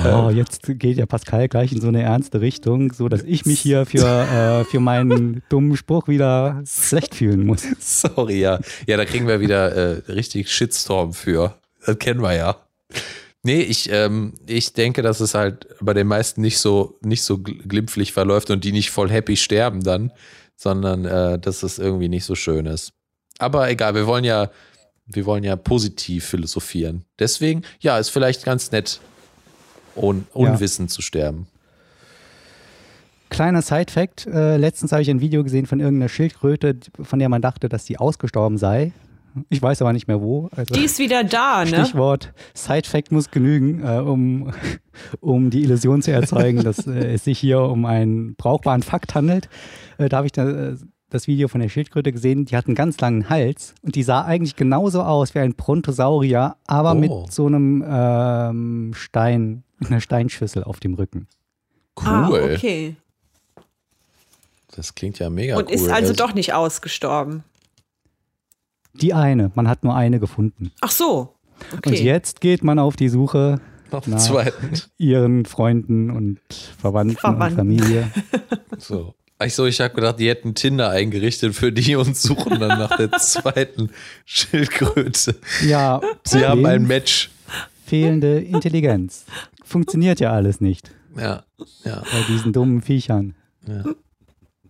Oh, 0.04 0.30
jetzt 0.30 0.62
geht 0.80 0.98
ja 0.98 1.06
Pascal 1.06 1.48
gleich 1.48 1.72
in 1.72 1.82
so 1.82 1.88
eine 1.88 2.02
ernste 2.02 2.42
Richtung, 2.42 2.92
so 2.94 3.10
dass 3.10 3.24
ich 3.24 3.46
mich 3.46 3.60
hier 3.60 3.86
für, 3.86 4.06
äh, 4.06 4.64
für 4.66 4.80
meinen 4.80 5.44
dummen 5.50 5.76
Spruch 5.78 6.08
wieder 6.08 6.62
schlecht 6.66 7.16
fühlen 7.16 7.46
muss. 7.46 7.64
Sorry, 7.80 8.40
ja. 8.40 8.60
Ja, 8.88 8.98
da 8.98 9.06
kriegen 9.06 9.28
wir 9.28 9.40
wieder 9.40 9.72
äh, 9.74 10.02
richtig 10.12 10.52
Shitstorm 10.52 11.14
für. 11.14 11.56
Das 11.86 11.98
kennen 12.00 12.22
wir 12.22 12.34
ja. 12.34 12.56
Nee, 13.42 13.62
ich, 13.62 13.90
ähm, 13.92 14.34
ich 14.48 14.74
denke, 14.74 15.02
dass 15.02 15.22
es 15.22 15.34
halt 15.34 15.68
bei 15.80 15.94
den 15.94 16.08
meisten 16.08 16.42
nicht 16.42 16.60
so, 16.60 16.98
nicht 17.02 17.24
so 17.24 17.36
gl- 17.36 17.66
glimpflich 17.68 18.12
verläuft 18.12 18.50
und 18.52 18.66
die 18.66 18.74
nicht 18.74 18.92
voll 18.92 19.10
happy 19.10 19.38
sterben 19.38 19.82
dann, 19.82 20.12
sondern 20.60 21.06
äh, 21.06 21.40
dass 21.40 21.64
es 21.64 21.80
irgendwie 21.80 22.10
nicht 22.10 22.26
so 22.26 22.36
schön 22.36 22.66
ist. 22.66 22.92
Aber 23.40 23.70
egal, 23.70 23.96
wir 23.96 24.06
wollen 24.08 24.26
ja, 24.26 24.50
wir 25.06 25.26
wollen 25.26 25.46
ja 25.46 25.56
positiv 25.56 26.26
philosophieren. 26.26 27.06
Deswegen, 27.18 27.64
ja, 27.80 27.98
ist 27.98 28.10
vielleicht 28.10 28.44
ganz 28.44 28.72
nett, 28.72 29.00
un 29.96 30.28
unwissend 30.34 30.92
zu 30.92 31.02
sterben. 31.02 31.48
Kleiner 33.30 33.62
Side-Fact: 33.62 34.28
äh, 34.28 34.58
Letztens 34.58 34.92
habe 34.92 35.02
ich 35.02 35.10
ein 35.10 35.22
Video 35.22 35.46
gesehen 35.46 35.66
von 35.66 35.80
irgendeiner 35.80 36.10
Schildkröte, 36.10 36.78
von 37.02 37.20
der 37.20 37.30
man 37.30 37.42
dachte, 37.42 37.70
dass 37.70 37.86
sie 37.86 37.98
ausgestorben 37.98 38.58
sei. 38.58 38.92
Ich 39.50 39.62
weiß 39.62 39.82
aber 39.82 39.94
nicht 39.94 40.08
mehr 40.08 40.22
wo. 40.22 40.50
Also 40.54 40.74
Die 40.74 40.84
ist 40.84 41.00
wieder 41.00 41.24
da, 41.24 41.64
ne? 41.64 41.86
Stichwort 41.86 42.34
Side-Fact 42.54 43.14
muss 43.14 43.32
genügen, 43.32 43.82
äh, 43.86 44.00
um, 44.00 44.52
um 45.22 45.52
die 45.52 45.64
Illusion 45.64 46.02
zu 46.02 46.12
erzeugen, 46.12 46.64
dass 46.64 46.86
äh, 46.86 47.14
es 47.14 47.24
sich 47.24 47.40
hier 47.40 47.62
um 47.62 47.86
einen 47.86 48.36
brauchbaren 48.36 48.84
Fakt 48.84 49.16
handelt. 49.16 49.48
Äh, 50.00 50.10
da 50.10 50.18
habe 50.18 50.26
ich 50.28 50.32
da, 50.32 50.48
äh, 50.50 50.76
das 51.10 51.28
Video 51.28 51.48
von 51.48 51.60
der 51.62 51.70
Schildkröte 51.70 52.12
gesehen. 52.12 52.46
Die 52.46 52.56
hat 52.56 52.68
einen 52.68 52.76
ganz 52.76 53.00
langen 53.00 53.30
Hals 53.30 53.74
und 53.82 53.96
die 53.96 54.04
sah 54.04 54.24
eigentlich 54.24 54.56
genauso 54.56 55.02
aus 55.04 55.34
wie 55.36 55.40
ein 55.40 55.56
Brontosaurier, 55.56 56.56
aber 56.68 56.92
Oh. 56.92 56.96
mit 56.96 57.12
so 57.32 57.48
einem 57.48 57.84
ähm, 57.88 58.92
Stein, 58.96 59.64
mit 59.80 59.90
einer 59.92 60.02
Steinschüssel 60.02 60.64
auf 60.64 60.80
dem 60.80 60.94
Rücken. 60.94 61.28
Cool. 62.00 62.08
Ah, 62.08 62.30
okay. 62.30 62.96
Das 64.76 64.94
klingt 64.96 65.20
ja 65.20 65.30
mega 65.30 65.58
Und 65.58 65.66
cool. 65.68 65.74
ist 65.74 65.90
also 65.90 66.12
Also- 66.12 66.14
doch 66.14 66.34
nicht 66.34 66.54
ausgestorben. 66.54 67.44
Die 68.94 69.14
eine, 69.14 69.52
man 69.56 69.68
hat 69.68 69.84
nur 69.84 69.96
eine 69.96 70.20
gefunden. 70.20 70.72
Ach 70.82 70.92
so. 70.92 71.34
Okay. 71.76 71.90
Und 71.90 72.00
jetzt 72.00 72.42
geht 72.42 72.64
man 72.64 72.80
auf 72.80 72.96
die 72.96 73.10
Suche 73.10 73.60
Noch 73.92 74.06
Na. 74.08 74.16
einen 74.16 74.20
zweiten. 74.20 74.72
ihren 74.98 75.46
Freunden 75.46 76.10
und 76.12 76.40
Verwandten, 76.80 77.18
Verwandten. 77.18 77.44
und 77.50 77.56
Familie. 77.56 78.12
So. 78.78 79.14
Ach 79.42 79.50
so, 79.50 79.66
ich 79.66 79.80
habe 79.80 79.94
gedacht, 79.96 80.20
die 80.20 80.28
hätten 80.28 80.54
Tinder 80.54 80.90
eingerichtet 80.90 81.56
für 81.56 81.72
die 81.72 81.96
und 81.96 82.18
suchen 82.18 82.60
dann 82.60 82.78
nach 82.78 82.98
der 82.98 83.12
zweiten 83.20 83.90
Schildkröte. 84.26 85.36
Ja, 85.66 86.02
Sie 86.26 86.46
haben 86.46 86.66
ein 86.66 86.86
Match. 86.86 87.30
fehlende 87.86 88.40
Intelligenz. 88.42 89.26
Funktioniert 89.64 90.20
ja 90.20 90.32
alles 90.34 90.60
nicht 90.62 90.92
Ja, 91.16 91.44
ja, 91.86 92.02
bei 92.12 92.22
diesen 92.28 92.52
dummen 92.54 92.82
Viechern. 92.82 93.36
ja. 93.68 93.84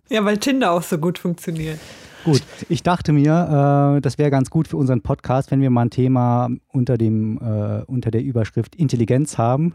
ja, 0.08 0.24
weil 0.24 0.38
Tinder 0.38 0.70
auch 0.70 0.82
so 0.82 0.98
gut 0.98 1.18
funktioniert. 1.18 1.78
Gut, 2.24 2.42
ich 2.68 2.82
dachte 2.82 3.12
mir, 3.12 3.96
äh, 3.96 4.00
das 4.00 4.18
wäre 4.18 4.30
ganz 4.30 4.50
gut 4.50 4.68
für 4.68 4.76
unseren 4.76 5.00
Podcast, 5.00 5.50
wenn 5.50 5.62
wir 5.62 5.70
mal 5.70 5.82
ein 5.82 5.90
Thema 5.90 6.50
unter, 6.68 6.98
dem, 6.98 7.38
äh, 7.38 7.82
unter 7.86 8.10
der 8.10 8.22
Überschrift 8.22 8.76
Intelligenz 8.76 9.38
haben, 9.38 9.74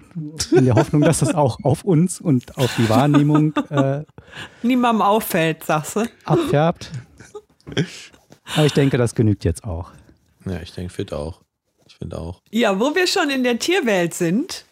in 0.51 0.65
der 0.65 0.75
Hoffnung, 0.75 1.01
dass 1.01 1.19
das 1.19 1.33
auch 1.33 1.57
auf 1.63 1.83
uns 1.83 2.21
und 2.21 2.57
auf 2.57 2.75
die 2.77 2.87
Wahrnehmung 2.87 3.53
äh, 3.69 4.03
Niemandem 4.61 5.01
auffällt, 5.01 5.63
sagst 5.63 5.95
du? 5.95 6.05
abfärbt. 6.25 6.91
Aber 8.55 8.65
ich 8.65 8.73
denke, 8.73 8.97
das 8.97 9.15
genügt 9.15 9.43
jetzt 9.43 9.63
auch. 9.63 9.91
Ja, 10.45 10.59
ich 10.61 10.71
denke, 10.71 10.93
fit 10.93 11.13
auch. 11.13 11.41
Ich 11.87 11.95
finde 11.95 12.19
auch. 12.19 12.41
Ja, 12.51 12.79
wo 12.79 12.93
wir 12.93 13.07
schon 13.07 13.29
in 13.31 13.43
der 13.43 13.57
Tierwelt 13.57 14.13
sind, 14.13 14.65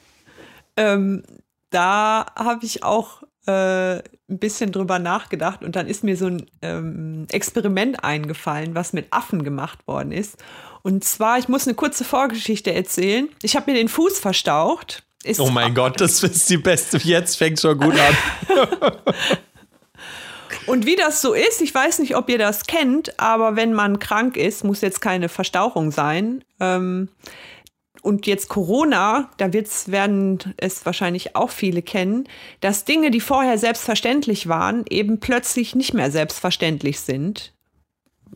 ähm, 0.78 1.24
da 1.72 2.28
habe 2.36 2.66
ich 2.66 2.84
auch 2.84 3.24
äh, 3.46 3.96
ein 3.96 4.40
bisschen 4.40 4.72
drüber 4.72 5.00
nachgedacht 5.00 5.64
und 5.64 5.76
dann 5.76 5.88
ist 5.88 6.04
mir 6.04 6.18
so 6.18 6.28
ein 6.28 6.46
ähm, 6.62 7.28
Experiment 7.30 8.04
eingefallen, 8.04 8.76
was 8.76 8.94
mit 8.94 9.08
Affen 9.12 9.44
gemacht 9.44 9.86
worden 9.88 10.12
ist. 10.12 10.38
Und 10.82 11.04
zwar, 11.04 11.38
ich 11.40 11.48
muss 11.48 11.68
eine 11.68 11.76
kurze 11.76 12.04
Vorgeschichte 12.04 12.74
erzählen. 12.74 13.30
Ich 13.42 13.56
habe 13.56 13.72
mir 13.72 13.78
den 13.78 13.90
Fuß 13.90 14.20
verstaucht. 14.20 15.04
Ist 15.24 15.40
Oh 15.40 15.50
mein 15.50 15.74
Gott, 15.74 16.02
das 16.02 16.22
ist 16.24 16.50
die 16.50 16.58
beste. 16.58 16.98
Jetzt 16.98 17.38
fängt 17.38 17.60
schon 17.60 17.78
gut 17.78 17.96
an. 17.98 18.98
Und 20.66 20.86
wie 20.86 20.96
das 20.96 21.22
so 21.22 21.34
ist, 21.34 21.62
ich 21.62 21.74
weiß 21.74 22.00
nicht, 22.00 22.16
ob 22.16 22.30
ihr 22.30 22.38
das 22.38 22.66
kennt, 22.66 23.20
aber 23.20 23.56
wenn 23.56 23.74
man 23.74 24.00
krank 24.00 24.38
ist, 24.38 24.64
muss 24.64 24.82
jetzt 24.82 25.02
keine 25.02 25.28
Verstauchung 25.30 25.92
sein. 25.92 26.44
Ähm, 26.60 27.10
und 28.04 28.28
jetzt 28.28 28.50
Corona, 28.50 29.30
da 29.38 29.54
wird's, 29.54 29.90
werden 29.90 30.38
es 30.58 30.86
wahrscheinlich 30.86 31.38
auch 31.38 31.50
viele 31.50 31.82
kennen, 31.82 32.28
dass 32.60 32.84
Dinge, 32.84 33.12
die 33.12 33.22
vorher 33.22 33.58
selbstverständlich 33.58 34.48
waren, 34.50 34.84
eben 34.90 35.20
plötzlich 35.22 35.74
nicht 35.74 35.94
mehr 35.94 36.12
selbstverständlich 36.12 37.00
sind. 37.00 37.54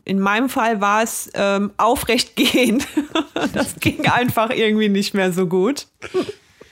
In 0.04 0.20
meinem 0.20 0.48
Fall 0.48 0.80
war 0.80 1.02
es 1.02 1.30
ähm, 1.34 1.72
aufrecht 1.76 2.34
gehen. 2.34 2.82
das 3.52 3.76
ging 3.78 4.08
einfach 4.08 4.48
irgendwie 4.50 4.88
nicht 4.88 5.12
mehr 5.12 5.32
so 5.32 5.46
gut 5.46 5.86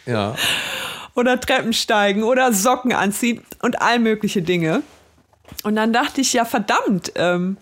Ja. 0.06 0.35
oder 1.14 1.38
Treppen 1.38 1.74
steigen 1.74 2.22
oder 2.22 2.54
Socken 2.54 2.94
anziehen 2.94 3.42
und 3.61 3.82
all 3.82 3.98
mögliche 3.98 4.40
Dinge. 4.40 4.82
Und 5.64 5.76
dann 5.76 5.92
dachte 5.92 6.22
ich, 6.22 6.32
ja, 6.32 6.46
verdammt, 6.46 7.12
ähm, 7.16 7.59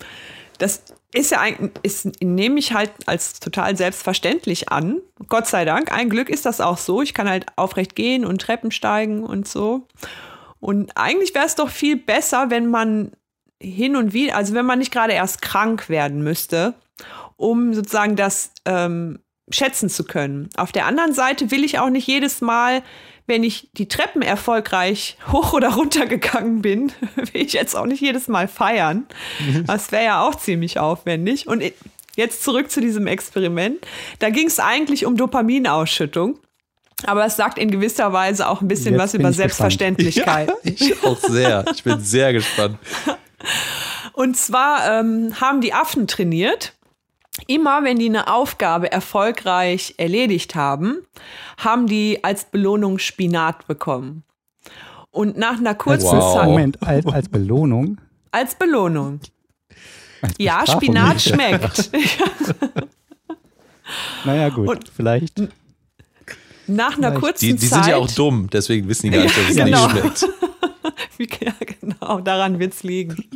das 0.59 0.83
ist 1.15 1.31
ja 1.31 1.41
eigentlich, 1.41 1.73
ist, 1.83 2.21
nehme 2.23 2.59
ich 2.59 2.73
halt 2.73 2.91
als 3.07 3.39
total 3.39 3.77
selbstverständlich 3.77 4.71
an. 4.71 5.01
Gott 5.29 5.47
sei 5.47 5.65
Dank, 5.65 5.93
ein 5.93 6.11
Glück 6.11 6.29
ist 6.29 6.45
das 6.45 6.61
auch 6.61 6.77
so. 6.77 7.03
Ich 7.03 7.15
kann 7.15 7.29
halt 7.29 7.47
aufrecht 7.57 7.95
gehen 7.95 8.25
und 8.25 8.41
Treppen 8.41 8.73
steigen 8.73 9.23
und 9.23 9.47
so. 9.47 9.87
Und 10.59 10.97
eigentlich 10.97 11.35
wäre 11.35 11.47
es 11.47 11.55
doch 11.55 11.69
viel 11.69 11.97
besser, 11.97 12.51
wenn 12.51 12.69
man 12.69 13.13
hin 13.63 13.95
und 13.95 14.13
wieder, 14.13 14.37
also 14.37 14.55
wenn 14.55 14.67
man 14.67 14.81
nicht 14.81 14.93
gerade 14.93 15.13
erst 15.13 15.41
krank 15.41 15.89
werden 15.89 16.25
müsste, 16.25 16.75
um 17.37 17.75
sozusagen 17.75 18.17
das 18.17 18.51
ähm, 18.65 19.21
schätzen 19.51 19.89
zu 19.89 20.05
können. 20.05 20.49
Auf 20.57 20.73
der 20.73 20.87
anderen 20.87 21.13
Seite 21.13 21.51
will 21.53 21.65
ich 21.65 21.79
auch 21.79 21.91
nicht 21.91 22.09
jedes 22.09 22.41
Mal, 22.41 22.83
wenn 23.27 23.43
ich 23.43 23.69
die 23.73 23.89
Treppen 23.89 24.23
erfolgreich 24.23 25.17
hoch 25.33 25.53
oder 25.53 25.75
runter 25.75 26.07
gegangen 26.07 26.63
bin, 26.63 26.93
will 27.17 27.43
ich 27.43 27.53
jetzt 27.55 27.75
auch 27.77 27.87
nicht 27.87 28.01
jedes 28.01 28.29
Mal 28.29 28.49
feiern. 28.49 29.07
Das 29.67 29.93
wäre 29.93 30.05
ja 30.05 30.23
auch 30.23 30.35
ziemlich 30.35 30.79
aufwendig. 30.79 31.47
Und 31.47 31.63
jetzt 32.17 32.43
zurück 32.43 32.71
zu 32.71 32.81
diesem 32.81 33.07
Experiment. 33.07 33.79
Da 34.19 34.31
ging 34.31 34.47
es 34.47 34.59
eigentlich 34.61 35.07
um 35.07 35.17
Dopaminausschüttung. 35.17 36.39
Aber 37.07 37.25
es 37.25 37.37
sagt 37.37 37.59
in 37.59 37.71
gewisser 37.71 38.13
Weise 38.13 38.49
auch 38.49 38.61
ein 38.61 38.69
bisschen 38.69 38.95
Jetzt 38.95 39.03
was 39.03 39.15
über. 39.15 39.33
Selbstverständlichkeit. 39.33 40.49
Ja, 40.65 40.73
ich 40.73 41.05
auch 41.05 41.19
sehr. 41.19 41.65
Ich 41.75 41.83
bin 41.83 42.01
sehr 42.01 42.33
gespannt. 42.33 42.79
Und 44.13 44.37
zwar 44.37 45.01
ähm, 45.01 45.41
haben 45.41 45.61
die 45.61 45.75
Affen 45.75 46.07
trainiert 46.07 46.73
immer 47.47 47.83
wenn 47.85 47.99
die 47.99 48.09
eine 48.09 48.29
Aufgabe 48.29 48.91
erfolgreich 48.91 49.95
erledigt 49.99 50.55
haben, 50.55 50.99
haben 51.59 51.87
die 51.87 52.23
als 52.23 52.47
Belohnung 52.47 52.99
Spinat 52.99 53.67
bekommen. 53.67 54.25
Und 55.11 55.37
nach 55.37 55.59
einer 55.59 55.75
kurzen 55.75 56.19
wow. 56.19 56.35
Zeit. 56.35 56.49
Moment, 56.49 56.83
als, 56.83 57.07
als 57.07 57.29
Belohnung? 57.29 58.01
Als 58.33 58.57
Belohnung. 58.57 59.21
Als 60.23 60.35
ja, 60.39 60.65
Spinat 60.67 61.21
schmeckt. 61.23 61.91
naja, 64.25 64.49
gut, 64.49 64.69
Und 64.69 64.89
vielleicht. 64.89 65.41
Nach 66.67 66.97
einer 66.97 67.13
kurzen 67.13 67.45
die, 67.45 67.53
die 67.53 67.59
Zeit. 67.59 67.81
Die 67.81 67.85
sind 67.85 67.87
ja 67.91 67.97
auch 67.97 68.11
dumm, 68.11 68.49
deswegen 68.51 68.89
wissen 68.89 69.11
die 69.11 69.17
gar 69.17 69.23
nicht, 69.23 69.37
dass 69.37 69.51
es 69.51 69.57
genau. 69.57 69.87
nicht 69.87 70.19
schmeckt. 70.19 70.29
ja, 71.41 71.53
genau, 71.61 72.21
daran 72.21 72.59
wird 72.59 72.75
es 72.75 72.83
liegen. 72.83 73.29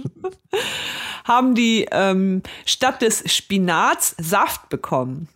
haben 1.29 1.55
die 1.55 1.87
ähm, 1.93 2.43
statt 2.65 3.03
des 3.03 3.23
Spinats 3.33 4.17
Saft 4.19 4.71
bekommen, 4.71 5.29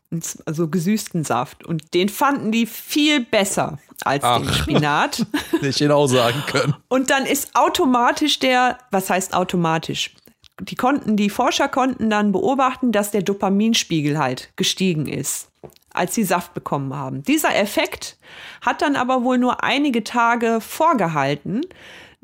also 0.47 0.68
gesüßten 0.68 1.23
Saft. 1.23 1.64
Und 1.64 1.95
den 1.95 2.09
fanden 2.09 2.51
die 2.51 2.66
viel 2.66 3.20
besser 3.20 3.79
als 4.05 4.25
Ach, 4.25 4.41
den 4.41 4.53
Spinat. 4.53 5.27
Nicht 5.61 5.79
genau 5.79 6.07
sagen 6.07 6.43
können. 6.47 6.75
Und 6.89 7.11
dann 7.11 7.27
ist 7.27 7.55
automatisch 7.55 8.39
der, 8.39 8.79
was 8.91 9.11
heißt 9.11 9.35
automatisch? 9.35 10.14
Die 10.61 10.77
konnten, 10.77 11.16
die 11.16 11.31
Forscher 11.31 11.68
konnten 11.68 12.09
dann 12.09 12.33
beobachten, 12.33 12.91
dass 12.91 13.11
der 13.11 13.23
Dopaminspiegel 13.23 14.18
halt 14.18 14.51
gestiegen 14.57 15.07
ist 15.07 15.49
als 15.95 16.14
sie 16.14 16.25
Saft 16.25 16.55
bekommen 16.55 16.95
haben. 16.95 17.23
Dieser 17.23 17.55
Effekt 17.55 18.16
hat 18.62 18.81
dann 18.81 18.97
aber 18.97 19.25
wohl 19.25 19.37
nur 19.37 19.62
einige 19.62 20.03
Tage 20.03 20.62
vorgehalten, 20.62 21.61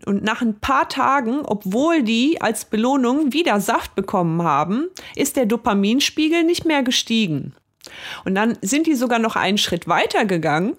und 0.07 0.23
nach 0.23 0.41
ein 0.41 0.59
paar 0.61 0.89
Tagen, 0.89 1.41
obwohl 1.45 2.03
die 2.03 2.41
als 2.41 2.65
Belohnung 2.65 3.33
wieder 3.33 3.61
Saft 3.61 3.95
bekommen 3.95 4.43
haben, 4.43 4.89
ist 5.17 5.37
der 5.37 5.47
Dopaminspiegel 5.47 6.45
nicht 6.45 6.65
mehr 6.65 6.83
gestiegen. 6.83 7.55
Und 8.25 8.35
dann 8.35 8.57
sind 8.63 8.87
die 8.87 8.95
sogar 8.95 9.19
noch 9.19 9.37
einen 9.37 9.59
Schritt 9.59 9.89
weiter 9.89 10.25
gegangen 10.25 10.77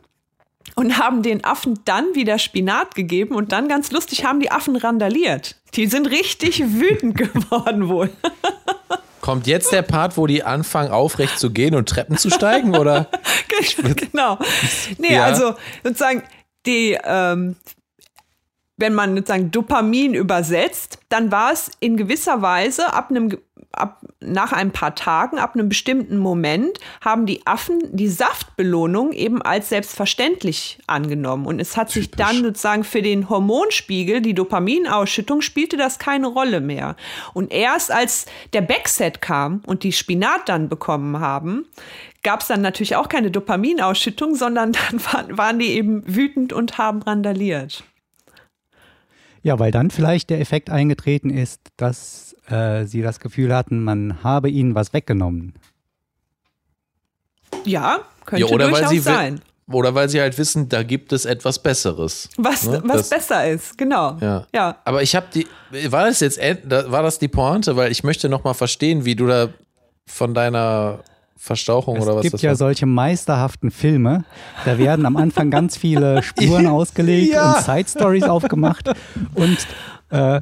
und 0.75 0.97
haben 0.97 1.23
den 1.23 1.43
Affen 1.43 1.79
dann 1.85 2.13
wieder 2.13 2.39
Spinat 2.39 2.95
gegeben 2.95 3.35
und 3.35 3.51
dann 3.51 3.67
ganz 3.67 3.91
lustig 3.91 4.25
haben 4.25 4.39
die 4.39 4.51
Affen 4.51 4.75
randaliert. 4.75 5.55
Die 5.73 5.87
sind 5.87 6.09
richtig 6.09 6.61
wütend 6.73 7.17
geworden 7.17 7.89
wohl. 7.89 8.09
Kommt 9.21 9.47
jetzt 9.47 9.71
der 9.71 9.81
Part, 9.81 10.17
wo 10.17 10.27
die 10.27 10.43
anfangen, 10.43 10.91
aufrecht 10.91 11.39
zu 11.39 11.51
gehen 11.51 11.75
und 11.75 11.89
Treppen 11.89 12.17
zu 12.17 12.29
steigen, 12.29 12.75
oder? 12.75 13.09
genau. 13.95 14.39
Nee, 14.97 15.15
ja. 15.15 15.25
also 15.25 15.55
sozusagen 15.83 16.23
die 16.65 16.97
ähm, 17.03 17.55
wenn 18.79 18.93
man 18.93 19.15
sozusagen 19.15 19.51
Dopamin 19.51 20.13
übersetzt, 20.13 20.99
dann 21.09 21.31
war 21.31 21.51
es 21.51 21.69
in 21.79 21.97
gewisser 21.97 22.41
Weise 22.41 22.93
ab 22.93 23.09
einem 23.09 23.37
ab, 23.71 24.01
nach 24.19 24.51
ein 24.51 24.71
paar 24.71 24.95
Tagen, 24.95 25.37
ab 25.37 25.53
einem 25.53 25.69
bestimmten 25.69 26.17
Moment, 26.17 26.79
haben 27.01 27.25
die 27.25 27.45
Affen 27.45 27.79
die 27.91 28.07
Saftbelohnung 28.07 29.11
eben 29.13 29.41
als 29.41 29.69
selbstverständlich 29.69 30.79
angenommen. 30.87 31.45
Und 31.45 31.59
es 31.59 31.77
hat 31.77 31.89
Typisch. 31.89 32.07
sich 32.07 32.11
dann 32.11 32.43
sozusagen 32.43 32.83
für 32.83 33.01
den 33.01 33.29
Hormonspiegel, 33.29 34.21
die 34.21 34.33
Dopaminausschüttung, 34.33 35.41
spielte 35.41 35.77
das 35.77 35.99
keine 35.99 36.27
Rolle 36.27 36.61
mehr. 36.61 36.95
Und 37.33 37.51
erst 37.51 37.91
als 37.91 38.25
der 38.53 38.61
Backset 38.61 39.21
kam 39.21 39.61
und 39.65 39.83
die 39.83 39.93
Spinat 39.93 40.47
dann 40.47 40.69
bekommen 40.69 41.19
haben, 41.19 41.65
gab 42.23 42.41
es 42.41 42.47
dann 42.47 42.61
natürlich 42.61 42.95
auch 42.95 43.07
keine 43.07 43.31
Dopaminausschüttung, 43.31 44.35
sondern 44.35 44.71
dann 44.89 45.03
waren, 45.05 45.37
waren 45.37 45.59
die 45.59 45.69
eben 45.69 46.03
wütend 46.05 46.53
und 46.53 46.77
haben 46.77 47.01
randaliert. 47.01 47.83
Ja, 49.41 49.59
weil 49.59 49.71
dann 49.71 49.89
vielleicht 49.89 50.29
der 50.29 50.39
Effekt 50.39 50.69
eingetreten 50.69 51.29
ist, 51.29 51.61
dass 51.77 52.35
äh, 52.47 52.85
sie 52.85 53.01
das 53.01 53.19
Gefühl 53.19 53.55
hatten, 53.55 53.83
man 53.83 54.23
habe 54.23 54.49
ihnen 54.49 54.75
was 54.75 54.93
weggenommen. 54.93 55.53
Ja, 57.65 57.99
könnte 58.25 58.45
ja, 58.45 58.51
oder 58.51 58.69
durchaus 58.69 58.81
weil 58.81 58.89
sie 58.89 58.99
sein. 58.99 59.41
Oder 59.71 59.93
weil 59.93 60.09
sie 60.09 60.19
halt 60.19 60.37
wissen, 60.37 60.67
da 60.67 60.81
gibt 60.81 61.13
es 61.13 61.25
etwas 61.25 61.59
Besseres. 61.59 62.29
Was, 62.37 62.65
ne? 62.65 62.81
was 62.85 62.97
das, 62.97 63.09
besser 63.09 63.47
ist, 63.47 63.77
genau. 63.77 64.17
Ja. 64.19 64.47
ja. 64.53 64.77
Aber 64.83 65.03
ich 65.03 65.15
habe 65.15 65.27
die, 65.33 65.45
war 65.91 66.05
das 66.05 66.21
jetzt, 66.21 66.39
war 66.39 67.03
das 67.03 67.19
die 67.19 67.27
Pointe? 67.27 67.75
Weil 67.75 67.91
ich 67.91 68.03
möchte 68.03 68.29
noch 68.29 68.43
mal 68.43 68.55
verstehen, 68.55 69.05
wie 69.05 69.15
du 69.15 69.27
da 69.27 69.49
von 70.07 70.33
deiner 70.33 71.03
Verstauchung 71.41 71.95
es 71.95 72.03
oder 72.03 72.17
was 72.17 72.25
Es 72.25 72.31
gibt 72.31 72.43
ja 72.43 72.53
solche 72.53 72.85
meisterhaften 72.85 73.71
Filme. 73.71 74.25
Da 74.65 74.77
werden 74.77 75.05
am 75.05 75.15
Anfang 75.15 75.49
ganz 75.49 75.77
viele 75.77 76.21
Spuren 76.23 76.67
ausgelegt 76.67 77.31
ja. 77.31 77.53
und 77.53 77.63
Side 77.63 77.89
Stories 77.89 78.25
aufgemacht 78.25 78.91
und 79.35 79.57
äh, 80.09 80.41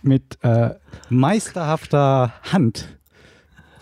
mit 0.00 0.38
äh, 0.42 0.70
meisterhafter 1.10 2.32
Hand 2.50 2.98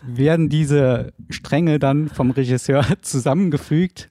werden 0.03 0.49
diese 0.49 1.13
Stränge 1.29 1.79
dann 1.79 2.09
vom 2.09 2.31
Regisseur 2.33 2.85
zusammengefügt 3.03 4.11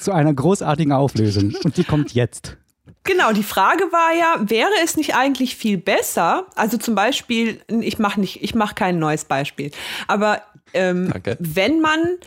zu 0.00 0.12
einer 0.12 0.32
großartigen 0.32 0.92
Auflösung. 0.92 1.54
Und 1.64 1.76
die 1.76 1.84
kommt 1.84 2.12
jetzt. 2.12 2.56
Genau, 3.04 3.32
die 3.32 3.42
Frage 3.42 3.84
war 3.92 4.12
ja, 4.12 4.36
wäre 4.50 4.70
es 4.84 4.96
nicht 4.96 5.14
eigentlich 5.14 5.56
viel 5.56 5.78
besser, 5.78 6.46
also 6.54 6.76
zum 6.76 6.94
Beispiel, 6.94 7.62
ich 7.68 7.98
mache 7.98 8.20
nicht, 8.20 8.42
ich 8.42 8.54
mache 8.54 8.74
kein 8.74 8.98
neues 8.98 9.24
Beispiel, 9.24 9.70
aber 10.06 10.42
ähm, 10.74 11.12
wenn 11.38 11.80
man 11.80 12.18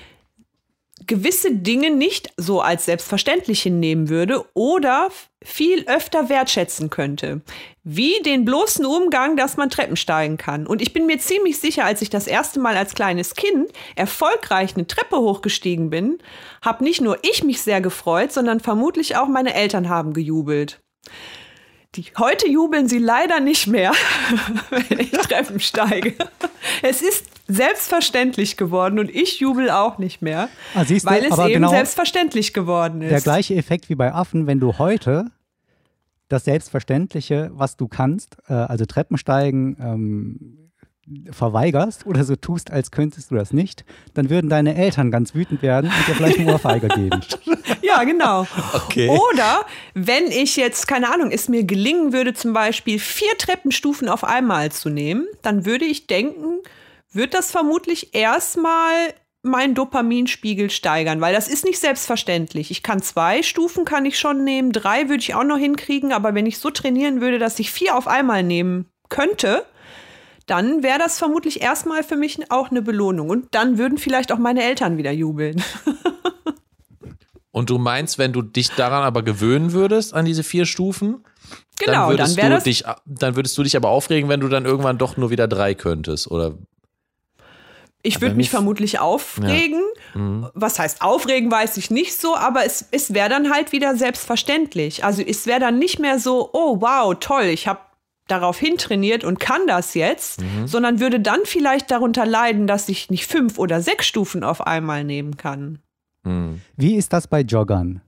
gewisse 1.08 1.56
Dinge 1.56 1.92
nicht 1.92 2.32
so 2.38 2.62
als 2.62 2.86
selbstverständlich 2.86 3.62
hinnehmen 3.62 4.10
würde 4.10 4.46
oder 4.54 5.10
viel 5.44 5.86
öfter 5.88 6.30
wertschätzen 6.30 6.90
könnte. 6.90 7.42
Wie 7.84 8.22
den 8.26 8.46
bloßen 8.46 8.86
Umgang, 8.86 9.36
dass 9.36 9.58
man 9.58 9.70
Treppen 9.70 9.98
steigen 9.98 10.38
kann. 10.38 10.66
Und 10.66 10.82
ich 10.82 10.94
bin 10.94 11.06
mir 11.06 11.20
ziemlich 11.20 11.60
sicher, 11.60 11.86
als 11.86 12.02
ich 12.02 12.10
das 12.10 12.28
erste 12.28 12.60
Mal 12.60 12.78
als 12.78 12.96
kleines 12.96 13.36
Kind 13.36 13.72
erfolgreich 13.96 14.76
eine 14.76 14.88
Treppe 14.88 15.18
hochgestiegen 15.18 15.90
bin, 15.90 16.20
habe 16.62 16.84
nicht 16.84 17.02
nur 17.02 17.18
ich 17.24 17.44
mich 17.44 17.62
sehr 17.62 17.82
gefreut, 17.82 18.32
sondern 18.32 18.60
vermutlich 18.60 19.18
auch 19.18 19.28
meine 19.28 19.54
Eltern 19.54 19.90
haben 19.90 20.14
gejubelt. 20.14 20.80
Die, 21.96 22.06
heute 22.18 22.48
jubeln 22.48 22.88
sie 22.88 22.98
leider 22.98 23.40
nicht 23.40 23.68
mehr, 23.68 23.92
wenn 24.70 25.00
ich 25.00 25.12
Treppen 25.12 25.60
steige. 25.60 26.16
Es 26.82 27.02
ist 27.04 27.33
selbstverständlich 27.54 28.58
geworden 28.58 29.00
und 29.00 29.14
ich 29.14 29.40
jubel 29.40 29.70
auch 29.70 29.98
nicht 29.98 30.22
mehr, 30.22 30.50
ah, 30.76 30.84
du, 30.84 30.96
weil 31.04 31.26
es 31.26 31.38
eben 31.38 31.54
genau 31.54 31.70
selbstverständlich 31.70 32.54
geworden 32.54 33.02
ist. 33.02 33.12
Der 33.12 33.22
gleiche 33.22 33.56
Effekt 33.56 33.90
wie 33.90 33.96
bei 33.96 34.14
Affen, 34.14 34.48
wenn 34.48 34.60
du 34.60 34.78
heute 34.78 35.26
das 36.30 36.46
Selbstverständliche, 36.46 37.52
was 37.54 37.78
du 37.78 37.88
kannst, 37.88 38.38
äh, 38.48 38.54
also 38.54 38.86
Treppensteigen, 38.86 39.78
ähm, 39.80 40.64
verweigerst 41.32 42.06
oder 42.06 42.24
so 42.24 42.36
tust, 42.36 42.72
als 42.72 42.90
könntest 42.90 43.30
du 43.30 43.36
das 43.36 43.52
nicht, 43.52 43.84
dann 44.14 44.30
würden 44.30 44.50
deine 44.50 44.76
Eltern 44.76 45.12
ganz 45.12 45.36
wütend 45.36 45.62
werden 45.62 45.92
und 45.92 46.08
dir 46.08 46.16
vielleicht 46.16 46.40
eine 46.40 46.54
Ohrfeige 46.54 46.88
geben. 46.96 47.22
Ja, 47.82 48.04
genau. 48.06 48.48
Okay. 48.74 49.10
Oder 49.10 49.66
wenn 49.94 50.28
ich 50.28 50.56
jetzt, 50.56 50.88
keine 50.88 51.14
Ahnung, 51.14 51.30
es 51.32 51.50
mir 51.50 51.66
gelingen 51.66 52.14
würde, 52.14 52.34
zum 52.34 52.54
Beispiel 52.54 53.00
vier 53.00 53.38
Treppenstufen 53.38 54.08
auf 54.08 54.24
einmal 54.24 54.72
zu 54.72 54.90
nehmen, 54.90 55.28
dann 55.42 55.66
würde 55.66 55.84
ich 55.84 56.08
denken, 56.08 56.60
wird 57.16 57.34
das 57.34 57.52
vermutlich 57.52 58.14
erstmal 58.16 59.14
meinen 59.44 59.76
Dopaminspiegel 59.76 60.70
steigern, 60.70 61.20
weil 61.20 61.34
das 61.34 61.50
ist 61.50 61.66
nicht 61.66 61.80
selbstverständlich. 61.80 62.72
Ich 62.72 62.82
kann 62.82 63.02
zwei 63.02 63.44
Stufen 63.44 63.84
kann 63.84 64.06
ich 64.06 64.18
schon 64.18 64.44
nehmen, 64.44 64.72
drei 64.72 65.10
würde 65.10 65.22
ich 65.22 65.36
auch 65.36 65.44
noch 65.44 65.58
hinkriegen, 65.58 66.14
aber 66.14 66.34
wenn 66.34 66.46
ich 66.46 66.60
so 66.60 66.70
trainieren 66.70 67.20
würde, 67.20 67.40
dass 67.40 67.60
ich 67.60 67.70
vier 67.70 67.98
auf 67.98 68.08
einmal 68.08 68.42
nehmen 68.42 68.86
könnte, 69.10 69.66
dann 70.46 70.82
wäre 70.82 70.98
das 71.00 71.20
vermutlich 71.20 71.62
erstmal 71.62 72.04
für 72.04 72.16
mich 72.16 72.52
auch 72.52 72.72
eine 72.72 72.82
Belohnung 72.82 73.30
und 73.30 73.54
dann 73.54 73.78
würden 73.78 73.98
vielleicht 73.98 74.32
auch 74.32 74.38
meine 74.38 74.64
Eltern 74.64 74.98
wieder 74.98 75.12
jubeln. 75.12 75.62
und 77.52 77.70
du 77.70 77.78
meinst, 77.78 78.18
wenn 78.18 78.32
du 78.32 78.42
dich 78.42 78.70
daran 78.72 79.04
aber 79.04 79.24
gewöhnen 79.24 79.74
würdest 79.74 80.14
an 80.14 80.24
diese 80.24 80.44
vier 80.44 80.66
Stufen, 80.66 81.26
genau, 81.80 82.10
dann 82.10 82.10
würdest 82.12 82.38
dann 82.38 82.52
du 82.52 82.62
dich, 82.62 82.84
dann 83.06 83.36
würdest 83.36 83.58
du 83.58 83.64
dich 83.64 83.76
aber 83.76 83.90
aufregen, 83.90 84.30
wenn 84.30 84.40
du 84.40 84.48
dann 84.48 84.66
irgendwann 84.66 84.98
doch 84.98 85.18
nur 85.18 85.32
wieder 85.32 85.50
drei 85.50 85.74
könntest, 85.74 86.32
oder? 86.32 86.58
Ich 88.06 88.20
würde 88.22 88.36
mich 88.36 88.50
vermutlich 88.50 89.00
aufregen. 89.00 89.82
Ja. 90.14 90.20
Mhm. 90.20 90.50
Was 90.54 90.78
heißt 90.78 91.02
aufregen, 91.02 91.50
weiß 91.50 91.78
ich 91.78 91.90
nicht 91.90 92.20
so, 92.20 92.36
aber 92.36 92.66
es, 92.66 92.86
es 92.92 93.14
wäre 93.14 93.30
dann 93.30 93.52
halt 93.52 93.72
wieder 93.72 93.96
selbstverständlich. 93.96 95.06
Also 95.06 95.22
es 95.22 95.48
wäre 95.48 95.62
dann 95.62 95.80
nicht 95.80 96.00
mehr 96.00 96.20
so, 96.20 96.50
oh 96.52 96.82
wow, 96.82 97.16
toll, 97.18 97.46
ich 97.46 97.68
habe 97.68 97.80
darauf 98.28 98.60
hintrainiert 98.60 99.24
und 99.24 99.40
kann 99.40 99.68
das 99.68 99.94
jetzt, 99.94 100.42
mhm. 100.42 100.68
sondern 100.68 101.00
würde 101.00 101.20
dann 101.20 101.40
vielleicht 101.46 101.92
darunter 101.92 102.26
leiden, 102.26 102.68
dass 102.68 102.90
ich 102.90 103.10
nicht 103.10 103.26
fünf 103.26 103.58
oder 103.58 103.82
sechs 103.82 104.06
Stufen 104.06 104.44
auf 104.44 104.66
einmal 104.68 105.04
nehmen 105.04 105.38
kann. 105.38 105.80
Mhm. 106.24 106.62
Wie 106.76 106.96
ist 106.96 107.14
das 107.14 107.28
bei 107.28 107.42
Joggern? 107.42 108.02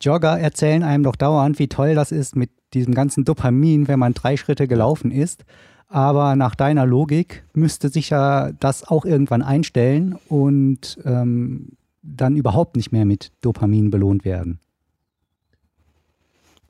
Jogger 0.00 0.38
erzählen 0.38 0.82
einem 0.82 1.04
doch 1.04 1.16
dauernd, 1.16 1.58
wie 1.58 1.68
toll 1.68 1.94
das 1.94 2.12
ist 2.12 2.36
mit 2.36 2.50
diesem 2.74 2.94
ganzen 2.94 3.24
Dopamin, 3.24 3.88
wenn 3.88 3.98
man 3.98 4.14
drei 4.14 4.36
Schritte 4.36 4.68
gelaufen 4.68 5.10
ist. 5.10 5.44
Aber 5.88 6.34
nach 6.36 6.54
deiner 6.54 6.84
Logik 6.84 7.44
müsste 7.54 7.88
sich 7.88 8.10
ja 8.10 8.52
das 8.52 8.86
auch 8.86 9.04
irgendwann 9.04 9.42
einstellen 9.42 10.18
und 10.28 10.98
ähm, 11.04 11.76
dann 12.02 12.36
überhaupt 12.36 12.76
nicht 12.76 12.92
mehr 12.92 13.04
mit 13.04 13.32
Dopamin 13.40 13.90
belohnt 13.90 14.24
werden. 14.24 14.58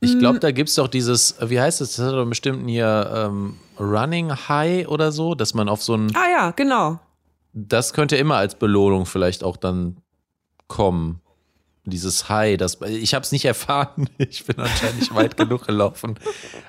Ich 0.01 0.19
glaube, 0.19 0.39
da 0.39 0.51
gibt 0.51 0.69
es 0.69 0.75
doch 0.75 0.89
dieses, 0.89 1.37
wie 1.41 1.59
heißt 1.59 1.81
das? 1.81 1.97
Das 1.97 2.07
hat 2.07 2.15
doch 2.15 2.27
bestimmt 2.27 2.69
hier 2.69 3.11
ähm, 3.13 3.55
Running 3.81 4.31
High 4.31 4.87
oder 4.89 5.11
so, 5.11 5.35
dass 5.35 5.55
man 5.55 5.69
auf 5.69 5.83
so 5.83 5.95
ein. 5.95 6.15
Ah 6.15 6.31
ja, 6.31 6.51
genau. 6.51 7.01
das 7.55 7.95
könnte 7.95 8.17
immer 8.17 8.37
als 8.37 8.55
Belohnung 8.55 9.07
vielleicht 9.07 9.43
auch 9.43 9.57
dann 9.57 9.97
kommen. 10.69 11.21
Dieses 11.87 12.29
High, 12.29 12.57
das, 12.57 12.81
ich 12.83 13.15
habe 13.15 13.23
es 13.23 13.33
nicht 13.33 13.45
erfahren, 13.45 14.09
ich 14.19 14.45
bin 14.45 14.59
anscheinend 14.59 15.01
nicht 15.01 15.15
weit 15.15 15.37
genug 15.37 15.67
gelaufen. 15.67 16.19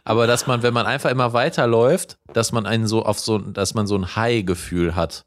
Aber 0.03 0.27
dass 0.27 0.47
man, 0.47 0.63
wenn 0.63 0.73
man 0.73 0.85
einfach 0.85 1.09
immer 1.09 1.33
weiterläuft, 1.33 2.17
dass 2.33 2.51
man 2.51 2.65
einen 2.65 2.87
so 2.87 3.03
auf 3.03 3.19
so, 3.19 3.39
dass 3.39 3.73
man 3.73 3.87
so 3.87 3.95
ein 3.95 4.15
High-Gefühl 4.15 4.95
hat. 4.95 5.25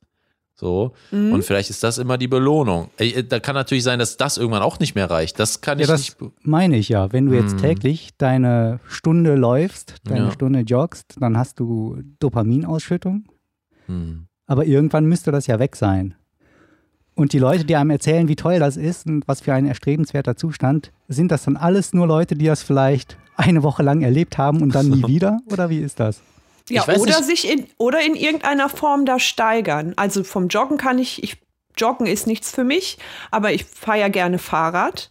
So. 0.60 0.92
Mhm. 1.10 1.32
Und 1.32 1.42
vielleicht 1.42 1.70
ist 1.70 1.82
das 1.82 1.96
immer 1.96 2.18
die 2.18 2.28
Belohnung. 2.28 2.90
Da 3.30 3.40
kann 3.40 3.54
natürlich 3.54 3.82
sein, 3.82 3.98
dass 3.98 4.18
das 4.18 4.36
irgendwann 4.36 4.60
auch 4.60 4.78
nicht 4.78 4.94
mehr 4.94 5.10
reicht. 5.10 5.38
Das 5.38 5.62
kann 5.62 5.78
ja, 5.78 5.84
ich 5.84 5.88
das 5.88 6.00
nicht. 6.00 6.32
Meine 6.42 6.76
ich 6.76 6.90
ja. 6.90 7.12
Wenn 7.12 7.26
du 7.26 7.34
jetzt 7.34 7.54
mhm. 7.54 7.62
täglich 7.62 8.10
deine 8.18 8.78
Stunde 8.86 9.36
läufst, 9.36 9.96
deine 10.04 10.26
ja. 10.26 10.30
Stunde 10.32 10.60
joggst, 10.60 11.16
dann 11.18 11.38
hast 11.38 11.58
du 11.60 12.02
Dopaminausschüttung. 12.18 13.24
Mhm. 13.86 14.26
Aber 14.46 14.66
irgendwann 14.66 15.06
müsste 15.06 15.32
das 15.32 15.46
ja 15.46 15.58
weg 15.58 15.76
sein. 15.76 16.14
Und 17.14 17.32
die 17.32 17.38
Leute, 17.38 17.64
die 17.64 17.76
einem 17.76 17.90
erzählen, 17.90 18.28
wie 18.28 18.36
toll 18.36 18.58
das 18.58 18.76
ist 18.76 19.06
und 19.06 19.26
was 19.28 19.40
für 19.40 19.52
ein 19.52 19.66
erstrebenswerter 19.66 20.36
Zustand, 20.36 20.90
sind 21.08 21.30
das 21.30 21.44
dann 21.44 21.56
alles 21.56 21.92
nur 21.92 22.06
Leute, 22.06 22.34
die 22.34 22.46
das 22.46 22.62
vielleicht 22.62 23.16
eine 23.36 23.62
Woche 23.62 23.82
lang 23.82 24.02
erlebt 24.02 24.38
haben 24.38 24.62
und 24.62 24.74
dann 24.74 24.88
nie 24.88 25.02
wieder? 25.06 25.38
Oder 25.50 25.70
wie 25.70 25.80
ist 25.80 26.00
das? 26.00 26.20
Ja, 26.68 26.84
oder 26.84 27.20
nicht. 27.20 27.24
sich 27.24 27.50
in, 27.50 27.66
oder 27.78 28.00
in 28.00 28.14
irgendeiner 28.14 28.68
Form 28.68 29.04
da 29.04 29.18
steigern. 29.18 29.92
Also 29.96 30.22
vom 30.22 30.48
Joggen 30.48 30.76
kann 30.76 30.98
ich, 30.98 31.22
ich 31.22 31.38
Joggen 31.76 32.06
ist 32.06 32.26
nichts 32.26 32.50
für 32.50 32.64
mich, 32.64 32.98
aber 33.30 33.52
ich 33.52 33.64
fahre 33.64 34.00
ja 34.00 34.08
gerne 34.08 34.38
Fahrrad. 34.38 35.10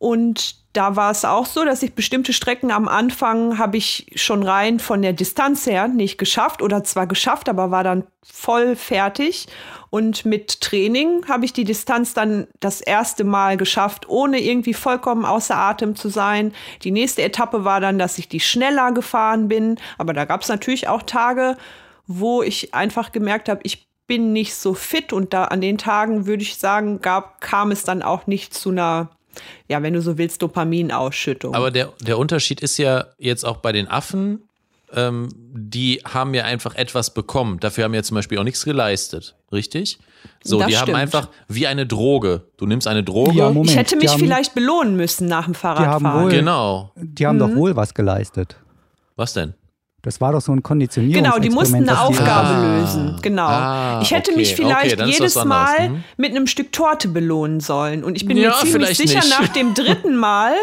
Und 0.00 0.56
da 0.72 0.96
war 0.96 1.10
es 1.10 1.26
auch 1.26 1.44
so, 1.44 1.62
dass 1.62 1.82
ich 1.82 1.92
bestimmte 1.92 2.32
Strecken 2.32 2.70
am 2.70 2.88
Anfang 2.88 3.58
habe 3.58 3.76
ich 3.76 4.06
schon 4.14 4.42
rein 4.42 4.80
von 4.80 5.02
der 5.02 5.12
Distanz 5.12 5.66
her 5.66 5.88
nicht 5.88 6.16
geschafft 6.16 6.62
oder 6.62 6.82
zwar 6.84 7.06
geschafft, 7.06 7.50
aber 7.50 7.70
war 7.70 7.84
dann 7.84 8.04
voll 8.22 8.76
fertig. 8.76 9.46
Und 9.90 10.24
mit 10.24 10.62
Training 10.62 11.26
habe 11.28 11.44
ich 11.44 11.52
die 11.52 11.64
Distanz 11.64 12.14
dann 12.14 12.46
das 12.60 12.80
erste 12.80 13.24
Mal 13.24 13.58
geschafft, 13.58 14.08
ohne 14.08 14.40
irgendwie 14.40 14.72
vollkommen 14.72 15.26
außer 15.26 15.54
Atem 15.54 15.94
zu 15.96 16.08
sein. 16.08 16.54
Die 16.82 16.92
nächste 16.92 17.20
Etappe 17.20 17.64
war 17.66 17.80
dann, 17.80 17.98
dass 17.98 18.16
ich 18.16 18.26
die 18.26 18.40
schneller 18.40 18.92
gefahren 18.92 19.48
bin. 19.48 19.78
Aber 19.98 20.14
da 20.14 20.24
gab 20.24 20.40
es 20.40 20.48
natürlich 20.48 20.88
auch 20.88 21.02
Tage, 21.02 21.58
wo 22.06 22.42
ich 22.42 22.72
einfach 22.72 23.12
gemerkt 23.12 23.50
habe, 23.50 23.60
ich 23.64 23.86
bin 24.06 24.32
nicht 24.32 24.54
so 24.54 24.72
fit 24.72 25.12
und 25.12 25.34
da 25.34 25.44
an 25.44 25.60
den 25.60 25.76
Tagen 25.76 26.24
würde 26.24 26.42
ich 26.42 26.56
sagen, 26.56 27.02
gab, 27.02 27.42
kam 27.42 27.70
es 27.70 27.84
dann 27.84 28.02
auch 28.02 28.26
nicht 28.26 28.54
zu 28.54 28.70
einer 28.70 29.10
ja, 29.68 29.82
wenn 29.82 29.94
du 29.94 30.02
so 30.02 30.18
willst, 30.18 30.42
Dopaminausschüttung. 30.42 31.54
Aber 31.54 31.70
der, 31.70 31.92
der 32.00 32.18
Unterschied 32.18 32.60
ist 32.60 32.78
ja 32.78 33.06
jetzt 33.18 33.44
auch 33.44 33.58
bei 33.58 33.72
den 33.72 33.88
Affen, 33.88 34.42
ähm, 34.92 35.28
die 35.34 36.02
haben 36.04 36.34
ja 36.34 36.44
einfach 36.44 36.74
etwas 36.74 37.14
bekommen. 37.14 37.60
Dafür 37.60 37.84
haben 37.84 37.94
ja 37.94 38.02
zum 38.02 38.16
Beispiel 38.16 38.38
auch 38.38 38.44
nichts 38.44 38.64
geleistet, 38.64 39.36
richtig? 39.52 39.98
So, 40.42 40.58
das 40.58 40.68
die 40.68 40.74
stimmt. 40.74 40.88
haben 40.88 40.94
einfach 40.96 41.28
wie 41.48 41.66
eine 41.66 41.86
Droge. 41.86 42.42
Du 42.56 42.66
nimmst 42.66 42.86
eine 42.86 43.02
Droge. 43.04 43.38
Ja, 43.38 43.50
Moment, 43.50 43.70
ich 43.70 43.76
hätte 43.76 43.96
mich 43.96 44.10
haben, 44.10 44.18
vielleicht 44.18 44.54
belohnen 44.54 44.96
müssen 44.96 45.26
nach 45.28 45.44
dem 45.44 45.54
Fahrradfahren. 45.54 46.02
Die 46.02 46.08
haben 46.08 46.22
wohl, 46.22 46.30
genau. 46.30 46.92
Die 46.96 47.26
haben 47.26 47.36
mhm. 47.36 47.40
doch 47.40 47.54
wohl 47.54 47.76
was 47.76 47.94
geleistet. 47.94 48.56
Was 49.16 49.32
denn? 49.32 49.54
Das 50.02 50.20
war 50.20 50.32
doch 50.32 50.40
so 50.40 50.52
ein 50.52 50.62
Konditionierungsexperiment. 50.62 51.44
Genau, 51.44 51.54
die 51.54 51.54
mussten 51.54 51.88
eine 51.88 52.00
Aufgabe 52.00 52.48
ah, 52.48 52.78
lösen. 52.78 53.18
Genau. 53.20 53.46
Ah, 53.46 54.00
ich 54.02 54.10
hätte 54.12 54.30
okay, 54.30 54.40
mich 54.40 54.54
vielleicht 54.54 55.00
okay, 55.00 55.10
jedes 55.10 55.34
Mal 55.44 55.88
hm? 55.88 56.04
mit 56.16 56.30
einem 56.30 56.46
Stück 56.46 56.72
Torte 56.72 57.08
belohnen 57.08 57.60
sollen. 57.60 58.02
Und 58.02 58.16
ich 58.16 58.26
bin 58.26 58.38
ja, 58.38 58.50
mir 58.50 58.70
ziemlich 58.70 58.96
sicher, 58.96 59.20
nicht. 59.20 59.38
nach 59.38 59.48
dem 59.48 59.74
dritten 59.74 60.16
Mal 60.16 60.54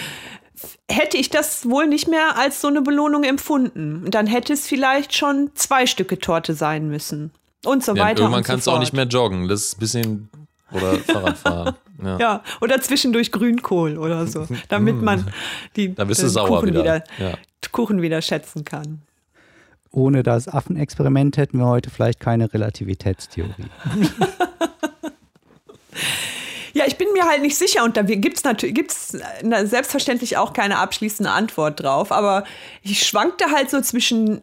hätte 0.90 1.18
ich 1.18 1.28
das 1.28 1.68
wohl 1.68 1.86
nicht 1.86 2.08
mehr 2.08 2.38
als 2.38 2.62
so 2.62 2.68
eine 2.68 2.80
Belohnung 2.80 3.24
empfunden. 3.24 4.04
Und 4.04 4.14
dann 4.14 4.26
hätte 4.26 4.54
es 4.54 4.66
vielleicht 4.66 5.14
schon 5.14 5.50
zwei 5.54 5.86
Stücke 5.86 6.18
Torte 6.18 6.54
sein 6.54 6.88
müssen. 6.88 7.32
Und 7.64 7.84
so 7.84 7.94
ja, 7.94 8.04
weiter. 8.04 8.20
Irgendwann 8.22 8.40
und 8.40 8.46
kannst 8.46 8.64
so 8.64 8.70
du 8.70 8.76
auch 8.76 8.80
nicht 8.80 8.94
mehr 8.94 9.04
joggen. 9.04 9.48
Das 9.48 9.60
ist 9.60 9.76
ein 9.76 9.80
bisschen. 9.80 10.28
Oder 10.72 10.94
Fahrradfahren. 10.98 11.74
Ja. 12.02 12.18
ja. 12.18 12.42
oder 12.60 12.80
zwischendurch 12.80 13.32
Grünkohl 13.32 13.98
oder 13.98 14.26
so, 14.26 14.46
damit 14.68 14.96
mm. 14.96 15.04
man 15.04 15.32
die, 15.76 15.94
da 15.94 16.04
bist 16.04 16.22
du 16.22 16.28
sauer 16.28 16.60
Kuchen 16.60 16.68
wieder, 16.70 16.80
wieder 16.80 17.04
ja. 17.18 17.34
Kuchen 17.72 18.02
wieder 18.02 18.22
schätzen 18.22 18.64
kann. 18.64 19.02
Ohne 19.92 20.22
das 20.22 20.46
Affenexperiment 20.46 21.36
hätten 21.36 21.58
wir 21.58 21.66
heute 21.66 21.90
vielleicht 21.90 22.20
keine 22.20 22.52
Relativitätstheorie. 22.52 23.54
Ja, 26.72 26.84
ich 26.86 26.96
bin 26.96 27.08
mir 27.12 27.24
halt 27.24 27.42
nicht 27.42 27.56
sicher 27.56 27.84
und 27.84 27.96
da 27.96 28.02
gibt 28.02 28.36
es 28.36 28.44
natürlich 28.44 28.74
gibt's 28.74 29.16
selbstverständlich 29.64 30.36
auch 30.36 30.52
keine 30.52 30.78
abschließende 30.78 31.30
Antwort 31.30 31.82
drauf, 31.82 32.12
aber 32.12 32.44
ich 32.82 33.02
schwankte 33.02 33.46
halt 33.50 33.70
so 33.70 33.80
zwischen 33.80 34.40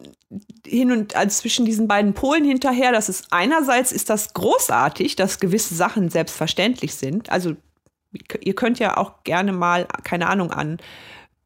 hin 0.66 0.92
und 0.92 1.16
also 1.16 1.40
zwischen 1.40 1.64
diesen 1.64 1.88
beiden 1.88 2.12
Polen 2.12 2.44
hinterher, 2.44 2.92
dass 2.92 3.08
es 3.08 3.24
einerseits 3.30 3.92
ist 3.92 4.10
das 4.10 4.34
großartig, 4.34 5.16
dass 5.16 5.40
gewisse 5.40 5.74
Sachen 5.74 6.10
selbstverständlich 6.10 6.94
sind. 6.94 7.30
Also 7.30 7.56
ihr 8.40 8.54
könnt 8.54 8.78
ja 8.78 8.96
auch 8.96 9.24
gerne 9.24 9.52
mal 9.52 9.86
keine 10.04 10.28
Ahnung 10.28 10.50
an 10.50 10.78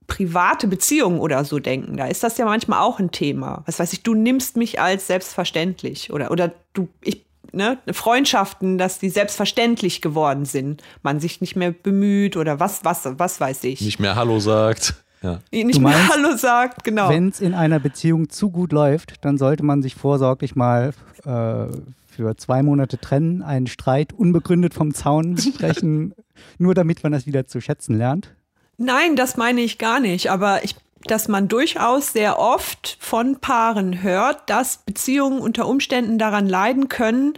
private 0.09 0.67
Beziehungen 0.67 1.21
oder 1.21 1.45
so 1.45 1.59
denken. 1.59 1.97
Da 1.97 2.07
ist 2.07 2.23
das 2.23 2.39
ja 2.39 2.45
manchmal 2.45 2.81
auch 2.81 2.99
ein 2.99 3.13
Thema. 3.13 3.63
Was 3.67 3.79
weiß 3.79 3.93
ich, 3.93 4.03
du 4.03 4.15
nimmst 4.15 4.57
mich 4.57 4.81
als 4.81 5.07
selbstverständlich 5.07 6.13
oder 6.13 6.31
oder 6.31 6.53
du 6.73 6.89
ich 7.03 7.25
ne, 7.53 7.79
Freundschaften, 7.93 8.79
dass 8.79 8.99
die 8.99 9.11
selbstverständlich 9.11 10.01
geworden 10.01 10.45
sind. 10.45 10.83
Man 11.03 11.21
sich 11.21 11.41
nicht 11.41 11.57
mehr 11.57 11.71
bemüht 11.71 12.37
oder 12.37 12.61
was, 12.61 12.85
was, 12.85 13.07
was 13.19 13.41
weiß 13.41 13.65
ich. 13.65 13.81
Nicht 13.81 14.01
mehr 14.01 14.17
Hallo 14.17 14.41
sagt. 14.41 14.95
Ja. 15.23 15.39
Nicht 15.51 15.81
meinst, 15.81 15.99
mehr 15.99 16.09
Hallo 16.09 16.37
sagt, 16.37 16.85
genau. 16.85 17.09
Wenn 17.09 17.29
es 17.29 17.41
in 17.41 17.55
einer 17.55 17.79
Beziehung 17.79 18.29
zu 18.29 18.51
gut 18.51 18.73
läuft, 18.73 19.25
dann 19.25 19.39
sollte 19.39 19.63
man 19.63 19.83
sich 19.83 19.95
vorsorglich 19.95 20.57
mal 20.57 20.93
äh, 21.25 21.67
für 22.09 22.37
zwei 22.37 22.63
Monate 22.63 22.99
trennen, 22.99 23.43
einen 23.43 23.67
Streit 23.67 24.13
unbegründet 24.13 24.75
vom 24.75 24.95
Zaun 24.95 25.39
sprechen, 25.39 26.15
nur 26.59 26.75
damit 26.75 27.03
man 27.03 27.13
das 27.13 27.27
wieder 27.27 27.47
zu 27.47 27.61
schätzen 27.61 27.97
lernt. 27.97 28.35
Nein, 28.79 29.17
das 29.17 29.37
meine 29.37 29.61
ich 29.61 29.79
gar 29.79 30.01
nicht. 30.01 30.31
Aber 30.31 30.65
ich 30.65 30.77
dass 31.05 31.29
man 31.29 31.49
durchaus 31.49 32.13
sehr 32.13 32.39
oft 32.39 32.97
von 33.01 33.41
Paaren 33.41 34.03
hört, 34.03 34.49
dass 34.49 34.79
Beziehungen 34.79 35.41
unter 35.41 35.67
Umständen 35.67 36.19
daran 36.19 36.49
leiden 36.49 36.89
können, 36.89 37.35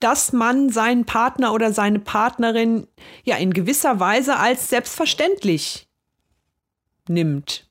dass 0.00 0.32
man 0.32 0.70
seinen 0.70 1.04
Partner 1.04 1.52
oder 1.52 1.72
seine 1.72 1.98
Partnerin 1.98 2.86
ja 3.24 3.36
in 3.36 3.52
gewisser 3.52 3.98
Weise 3.98 4.36
als 4.36 4.68
selbstverständlich 4.68 5.87
nimmt. 7.08 7.64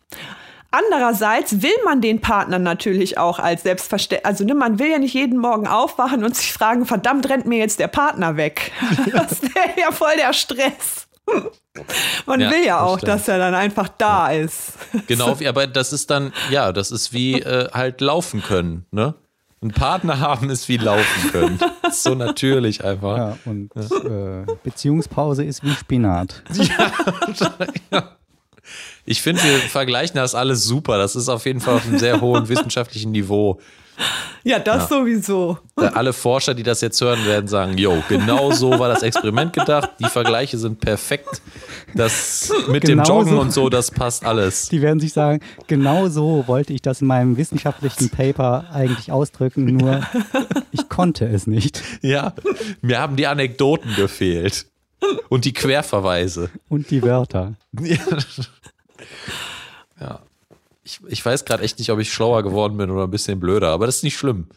Andererseits 0.70 1.62
will 1.62 1.78
man 1.86 2.02
den 2.02 2.20
Partner 2.20 2.60
natürlich 2.60 3.18
auch 3.18 3.40
als 3.40 3.64
selbstverständlich, 3.64 4.26
also 4.26 4.44
ne, 4.44 4.54
man 4.54 4.80
will 4.80 4.92
ja 4.92 5.00
nicht 5.00 5.14
jeden 5.14 5.40
Morgen 5.40 5.66
aufwachen 5.66 6.24
und 6.26 6.36
sich 6.36 6.52
fragen, 6.52 6.86
verdammt, 6.86 7.30
rennt 7.30 7.46
mir 7.46 7.58
jetzt 7.58 7.80
der 7.80 7.88
Partner 7.88 8.36
weg. 8.38 8.72
Das 9.12 9.42
wäre 9.42 9.80
ja 9.80 9.92
voll 9.92 10.16
der 10.18 10.34
Stress. 10.34 11.08
Man 12.26 12.40
ja, 12.40 12.52
will 12.52 12.66
ja 12.66 12.82
auch, 12.82 13.00
das 13.00 13.26
dass 13.26 13.28
er 13.28 13.38
dann 13.38 13.54
einfach 13.54 13.88
da 13.88 14.32
ja. 14.32 14.42
ist. 14.42 14.74
Genau, 15.08 15.38
aber 15.48 15.68
das 15.68 15.94
ist 15.94 16.10
dann, 16.10 16.34
ja, 16.50 16.72
das 16.72 16.92
ist 16.92 17.14
wie 17.14 17.42
äh, 17.42 17.70
halt 17.72 18.02
laufen 18.02 18.42
können, 18.42 18.86
ne? 18.92 19.14
Ein 19.62 19.72
Partner 19.72 20.20
haben 20.20 20.52
ist 20.52 20.70
wie 20.70 20.78
laufen 20.78 21.32
können. 21.32 21.60
so 21.92 22.14
natürlich 22.14 22.84
einfach. 22.84 23.18
Ja, 23.18 23.38
und 23.46 23.76
äh, 23.76 24.46
Beziehungspause 24.64 25.44
ist 25.44 25.64
wie 25.64 25.72
Spinat. 25.72 26.44
ja, 27.92 28.18
Ich 29.08 29.22
finde, 29.22 29.42
wir 29.42 29.58
vergleichen 29.58 30.18
das 30.18 30.36
alles 30.36 30.66
super. 30.66 30.98
Das 30.98 31.16
ist 31.16 31.30
auf 31.30 31.46
jeden 31.46 31.62
Fall 31.62 31.76
auf 31.76 31.88
einem 31.88 31.98
sehr 31.98 32.20
hohen 32.20 32.50
wissenschaftlichen 32.50 33.14
Niveau. 33.14 33.58
Ja, 34.44 34.60
das 34.60 34.90
ja. 34.90 34.98
sowieso. 34.98 35.58
Alle 35.76 36.12
Forscher, 36.12 36.54
die 36.54 36.62
das 36.62 36.82
jetzt 36.82 37.00
hören, 37.00 37.26
werden 37.26 37.48
sagen, 37.48 37.78
yo, 37.78 38.04
genau 38.10 38.52
so 38.52 38.78
war 38.78 38.90
das 38.90 39.04
Experiment 39.04 39.54
gedacht. 39.54 39.92
Die 40.00 40.06
Vergleiche 40.06 40.58
sind 40.58 40.82
perfekt. 40.82 41.42
Das 41.96 42.52
mit 42.68 42.84
genau 42.84 43.04
dem 43.04 43.08
Joggen 43.08 43.32
so. 43.32 43.40
und 43.40 43.54
so, 43.54 43.70
das 43.70 43.92
passt 43.92 44.26
alles. 44.26 44.68
Die 44.68 44.82
werden 44.82 45.00
sich 45.00 45.14
sagen, 45.14 45.40
genau 45.68 46.10
so 46.10 46.44
wollte 46.46 46.74
ich 46.74 46.82
das 46.82 47.00
in 47.02 47.08
meinem 47.08 47.38
wissenschaftlichen 47.38 48.10
Paper 48.10 48.66
eigentlich 48.72 49.12
ausdrücken, 49.12 49.78
nur 49.78 50.02
ich 50.72 50.90
konnte 50.90 51.26
es 51.26 51.48
nicht. 51.48 51.82
Ja, 52.02 52.34
mir 52.82 53.00
haben 53.00 53.16
die 53.16 53.26
Anekdoten 53.26 53.96
gefehlt. 53.96 54.68
Und 55.30 55.46
die 55.46 55.54
Querverweise. 55.54 56.50
Und 56.70 56.90
die 56.90 57.04
Wörter. 57.04 57.54
Ja. 57.80 57.98
ja 60.00 60.22
ich, 60.88 61.02
ich 61.08 61.26
weiß 61.26 61.46
gerade 61.46 61.64
echt 61.64 61.80
nicht, 61.80 61.92
ob 61.92 62.00
ich 62.00 62.12
schlauer 62.12 62.44
geworden 62.44 62.78
bin 62.78 62.90
oder 62.90 63.04
ein 63.04 63.12
bisschen 63.12 63.40
blöder, 63.40 63.70
aber 63.70 63.86
das 63.86 63.98
ist 63.98 64.04
nicht 64.04 64.18
schlimm. 64.18 64.48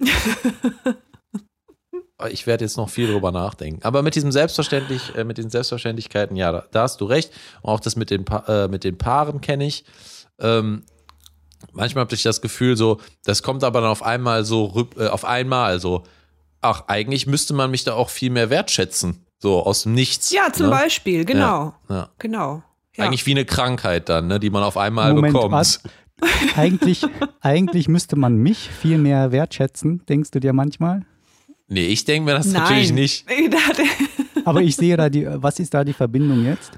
ich 2.30 2.46
werde 2.46 2.64
jetzt 2.64 2.76
noch 2.76 2.90
viel 2.90 3.10
drüber 3.10 3.30
nachdenken. 3.30 3.82
Aber 3.84 4.02
mit 4.02 4.16
diesem 4.16 4.32
Selbstverständlich, 4.32 5.14
äh, 5.14 5.24
mit 5.24 5.38
den 5.38 5.48
Selbstverständlichkeiten, 5.48 6.36
ja, 6.36 6.50
da, 6.50 6.64
da, 6.72 6.82
hast 6.82 7.00
du 7.00 7.04
recht. 7.04 7.30
Und 7.62 7.70
auch 7.72 7.80
das 7.80 7.94
mit 7.94 8.10
den, 8.10 8.24
pa 8.24 8.44
äh, 8.48 8.68
mit 8.68 8.82
den 8.82 8.98
Paaren 8.98 9.40
kenne 9.40 9.64
ich. 9.64 9.84
Ähm, 10.40 10.82
manchmal 11.72 12.04
habe 12.04 12.14
ich 12.14 12.22
das 12.24 12.40
Gefühl, 12.40 12.76
so, 12.76 13.00
das 13.24 13.44
kommt 13.44 13.62
aber 13.62 13.80
dann 13.80 13.90
auf 13.90 14.02
einmal 14.02 14.44
so, 14.44 14.88
äh, 14.98 15.06
auf 15.06 15.24
einmal 15.24 15.78
so, 15.78 16.02
ach, 16.62 16.84
eigentlich 16.88 17.28
müsste 17.28 17.54
man 17.54 17.70
mich 17.70 17.84
da 17.84 17.94
auch 17.94 18.10
viel 18.10 18.30
mehr 18.30 18.50
wertschätzen. 18.50 19.24
So 19.38 19.62
aus 19.62 19.84
dem 19.84 19.92
Nichts. 19.92 20.32
Ja, 20.32 20.52
zum 20.52 20.66
ne? 20.66 20.72
Beispiel, 20.72 21.24
genau. 21.24 21.74
Ja, 21.88 21.94
ja. 21.94 22.10
Genau. 22.18 22.64
Ja. 22.96 23.04
Eigentlich 23.04 23.26
wie 23.26 23.32
eine 23.32 23.44
Krankheit 23.44 24.08
dann, 24.08 24.26
ne, 24.26 24.40
die 24.40 24.50
man 24.50 24.62
auf 24.62 24.76
einmal 24.76 25.12
Moment, 25.12 25.34
bekommt. 25.34 25.52
Was? 25.52 25.82
Eigentlich, 26.56 27.04
eigentlich 27.40 27.88
müsste 27.88 28.16
man 28.16 28.36
mich 28.36 28.70
viel 28.70 28.96
mehr 28.98 29.32
wertschätzen, 29.32 30.02
denkst 30.08 30.30
du 30.30 30.40
dir 30.40 30.52
manchmal? 30.52 31.02
Nee, 31.68 31.86
ich 31.88 32.04
denke 32.04 32.30
mir 32.30 32.36
das 32.36 32.46
Nein. 32.46 32.62
natürlich 32.62 32.92
nicht. 32.92 33.26
Aber 34.44 34.62
ich 34.62 34.76
sehe 34.76 34.96
da 34.96 35.10
die, 35.10 35.26
was 35.28 35.58
ist 35.58 35.74
da 35.74 35.84
die 35.84 35.92
Verbindung 35.92 36.44
jetzt? 36.44 36.70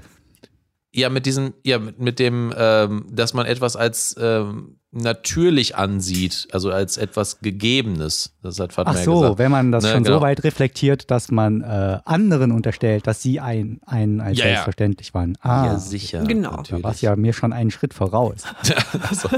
Ja, 0.91 1.09
mit 1.09 1.25
diesem, 1.25 1.53
ja, 1.63 1.77
mit, 1.77 1.99
mit 1.99 2.19
dem, 2.19 2.53
ähm, 2.57 3.05
dass 3.11 3.33
man 3.33 3.45
etwas 3.45 3.75
als 3.75 4.15
ähm, 4.19 4.79
natürlich 4.91 5.75
ansieht, 5.75 6.47
also 6.51 6.71
als 6.71 6.97
etwas 6.97 7.41
Gegebenes. 7.41 8.35
Das 8.41 8.59
hat 8.59 8.73
Fatma 8.73 8.93
Ach 8.95 9.03
so, 9.03 9.19
gesagt. 9.19 9.37
wenn 9.37 9.51
man 9.51 9.71
das 9.71 9.83
ne, 9.83 9.91
schon 9.91 10.03
genau. 10.03 10.17
so 10.17 10.21
weit 10.21 10.43
reflektiert, 10.43 11.11
dass 11.11 11.29
man 11.29 11.61
äh, 11.61 11.99
anderen 12.05 12.51
unterstellt, 12.51 13.05
dass 13.05 13.21
sie 13.21 13.39
einen 13.39 13.81
ein 13.85 14.19
als 14.19 14.39
ja, 14.39 14.45
selbstverständlich 14.45 15.13
waren. 15.13 15.37
Ah, 15.41 15.67
ja, 15.67 15.77
sicher. 15.77 16.23
Genau. 16.23 16.63
Da 16.67 16.81
war 16.81 16.91
es 16.91 17.01
ja 17.01 17.15
mir 17.15 17.33
schon 17.33 17.53
einen 17.53 17.69
Schritt 17.69 17.93
voraus. 17.93 18.43
also, 19.09 19.29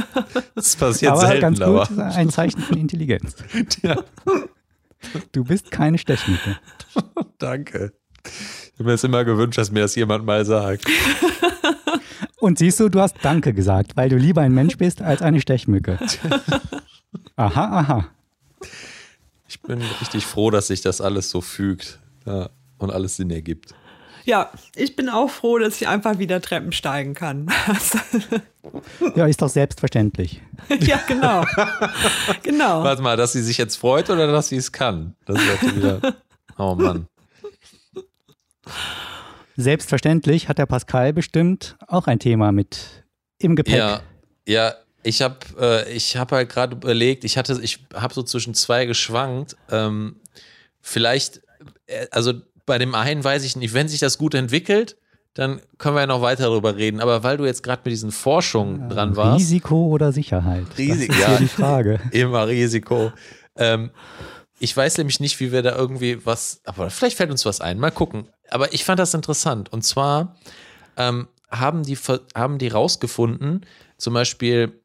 das 0.55 0.75
passiert 0.77 1.11
aber 1.11 1.21
selten, 1.21 1.41
ganz 1.41 1.59
gut, 1.59 1.99
aber. 1.99 2.15
ein 2.15 2.29
Zeichen 2.29 2.61
von 2.61 2.77
Intelligenz. 2.77 3.35
ja. 3.81 3.97
Du 5.31 5.43
bist 5.43 5.71
keine 5.71 5.97
Stechmücke. 5.97 6.57
Danke. 7.39 7.91
Ich 8.73 8.79
habe 8.79 8.85
mir 8.85 8.91
das 8.91 9.03
immer 9.03 9.25
gewünscht, 9.25 9.57
dass 9.57 9.71
mir 9.71 9.81
das 9.81 9.95
jemand 9.95 10.25
mal 10.25 10.45
sagt. 10.45 10.85
Und 12.41 12.57
siehst 12.57 12.79
du, 12.79 12.89
du 12.89 12.99
hast 12.99 13.17
Danke 13.21 13.53
gesagt, 13.53 13.95
weil 13.95 14.09
du 14.09 14.17
lieber 14.17 14.41
ein 14.41 14.53
Mensch 14.53 14.77
bist 14.77 15.01
als 15.01 15.21
eine 15.21 15.39
Stechmücke. 15.39 15.99
Aha, 17.35 17.79
aha. 17.79 18.07
Ich 19.47 19.61
bin 19.61 19.81
richtig 19.99 20.25
froh, 20.25 20.49
dass 20.49 20.67
sich 20.67 20.81
das 20.81 21.01
alles 21.01 21.29
so 21.29 21.41
fügt 21.41 21.99
ja, 22.25 22.49
und 22.77 22.91
alles 22.91 23.17
Sinn 23.17 23.31
ergibt. 23.31 23.73
Ja, 24.23 24.51
ich 24.75 24.95
bin 24.95 25.09
auch 25.09 25.29
froh, 25.29 25.57
dass 25.57 25.81
ich 25.81 25.87
einfach 25.87 26.19
wieder 26.19 26.39
Treppen 26.41 26.71
steigen 26.71 27.15
kann. 27.15 27.47
ja, 29.15 29.25
ist 29.25 29.41
doch 29.41 29.49
selbstverständlich. 29.49 30.41
ja, 30.79 30.99
genau. 31.07 31.43
genau. 32.43 32.83
Warte 32.83 33.01
mal, 33.01 33.17
dass 33.17 33.33
sie 33.33 33.41
sich 33.41 33.57
jetzt 33.57 33.75
freut 33.75 34.09
oder 34.09 34.31
dass 34.31 34.49
sie 34.49 34.57
es 34.57 34.71
kann? 34.71 35.15
Das 35.25 35.41
ist 35.41 35.75
wieder. 35.75 36.15
Oh 36.57 36.75
Mann. 36.75 37.07
Selbstverständlich 39.57 40.47
hat 40.47 40.57
der 40.57 40.65
Pascal 40.65 41.13
bestimmt 41.13 41.77
auch 41.87 42.07
ein 42.07 42.19
Thema 42.19 42.51
mit 42.51 43.03
im 43.37 43.55
Gepäck. 43.55 43.75
Ja, 43.75 44.01
ja 44.47 44.73
ich 45.03 45.21
habe 45.21 45.37
äh, 45.59 45.99
hab 45.99 46.31
halt 46.31 46.49
gerade 46.49 46.75
überlegt, 46.75 47.23
ich 47.23 47.37
hatte, 47.37 47.59
ich 47.61 47.79
habe 47.93 48.13
so 48.13 48.23
zwischen 48.23 48.53
zwei 48.53 48.85
geschwankt. 48.85 49.55
Ähm, 49.69 50.17
vielleicht, 50.79 51.41
äh, 51.87 52.07
also 52.11 52.33
bei 52.65 52.77
dem 52.77 52.95
einen 52.95 53.23
weiß 53.23 53.43
ich 53.43 53.55
nicht, 53.55 53.73
wenn 53.73 53.87
sich 53.87 53.99
das 53.99 54.17
gut 54.17 54.33
entwickelt, 54.33 54.97
dann 55.33 55.61
können 55.77 55.95
wir 55.95 56.01
ja 56.01 56.07
noch 56.07 56.21
weiter 56.21 56.43
darüber 56.43 56.75
reden. 56.75 56.99
Aber 56.99 57.23
weil 57.23 57.37
du 57.37 57.45
jetzt 57.45 57.63
gerade 57.63 57.81
mit 57.85 57.91
diesen 57.91 58.11
Forschungen 58.11 58.81
ja, 58.81 58.87
dran 58.89 59.15
warst. 59.15 59.39
Risiko 59.39 59.87
oder 59.87 60.11
Sicherheit? 60.11 60.65
Risiko, 60.77 61.13
ja. 61.19 61.37
die 61.37 61.47
Frage. 61.47 61.99
Immer 62.11 62.47
Risiko. 62.47 63.11
Ähm, 63.55 63.91
ich 64.61 64.77
weiß 64.77 64.99
nämlich 64.99 65.19
nicht, 65.19 65.39
wie 65.39 65.51
wir 65.51 65.63
da 65.63 65.75
irgendwie 65.75 66.23
was, 66.23 66.61
aber 66.65 66.91
vielleicht 66.91 67.17
fällt 67.17 67.31
uns 67.31 67.45
was 67.45 67.61
ein. 67.61 67.79
Mal 67.79 67.91
gucken. 67.91 68.27
Aber 68.49 68.73
ich 68.73 68.85
fand 68.85 68.99
das 68.99 69.13
interessant. 69.15 69.73
Und 69.73 69.83
zwar 69.83 70.35
ähm, 70.97 71.27
haben 71.49 71.83
die 71.83 71.97
haben 72.35 72.59
die 72.59 72.67
rausgefunden, 72.67 73.65
zum 73.97 74.13
Beispiel, 74.13 74.79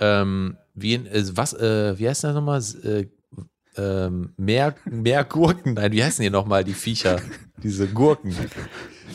ähm, 0.00 0.58
wie 0.74 0.94
äh, 0.94 1.24
was, 1.34 1.54
äh, 1.54 1.98
wie 1.98 2.08
heißt 2.08 2.24
das 2.24 2.34
nochmal? 2.34 2.62
Äh, 2.84 3.06
ähm, 3.74 4.34
mehr, 4.36 4.74
mehr 4.84 5.24
Gurken, 5.24 5.74
nein, 5.74 5.92
wie 5.92 6.04
heißen 6.04 6.22
die 6.22 6.28
nochmal, 6.28 6.62
die 6.62 6.74
Viecher? 6.74 7.18
Diese 7.62 7.88
Gurken. 7.88 8.34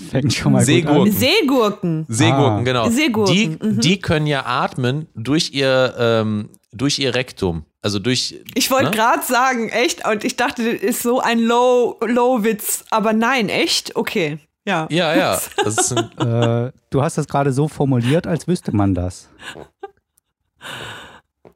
Fängt 0.09 0.33
schon 0.33 0.53
mal 0.53 0.65
Seegurken. 0.65 1.11
Seegurken. 1.11 2.05
Seegurken, 2.07 2.59
ah. 2.59 2.63
genau. 2.63 2.89
Seegurken. 2.89 3.35
Die, 3.35 3.47
mhm. 3.49 3.79
die 3.81 3.99
können 3.99 4.25
ja 4.25 4.45
atmen 4.47 5.07
durch 5.13 5.51
ihr, 5.53 5.93
ähm, 5.99 6.49
durch 6.71 6.99
ihr 6.99 7.15
Rektum. 7.15 7.65
Also 7.81 7.99
durch. 7.99 8.35
Ich 8.53 8.69
wollte 8.71 8.91
ne? 8.91 8.91
gerade 8.91 9.23
sagen, 9.23 9.69
echt, 9.69 10.07
und 10.07 10.23
ich 10.23 10.35
dachte, 10.35 10.73
das 10.73 10.81
ist 10.81 11.01
so 11.01 11.19
ein 11.19 11.39
Low-Witz, 11.39 12.85
aber 12.89 13.13
nein, 13.13 13.49
echt? 13.49 13.95
Okay. 13.95 14.39
Ja. 14.65 14.87
Ja, 14.89 15.15
ja. 15.15 15.35
äh, 16.67 16.71
du 16.89 17.01
hast 17.01 17.17
das 17.17 17.27
gerade 17.27 17.53
so 17.53 17.69
formuliert, 17.69 18.27
als 18.27 18.47
wüsste 18.47 18.75
man 18.75 18.93
das. 18.93 19.29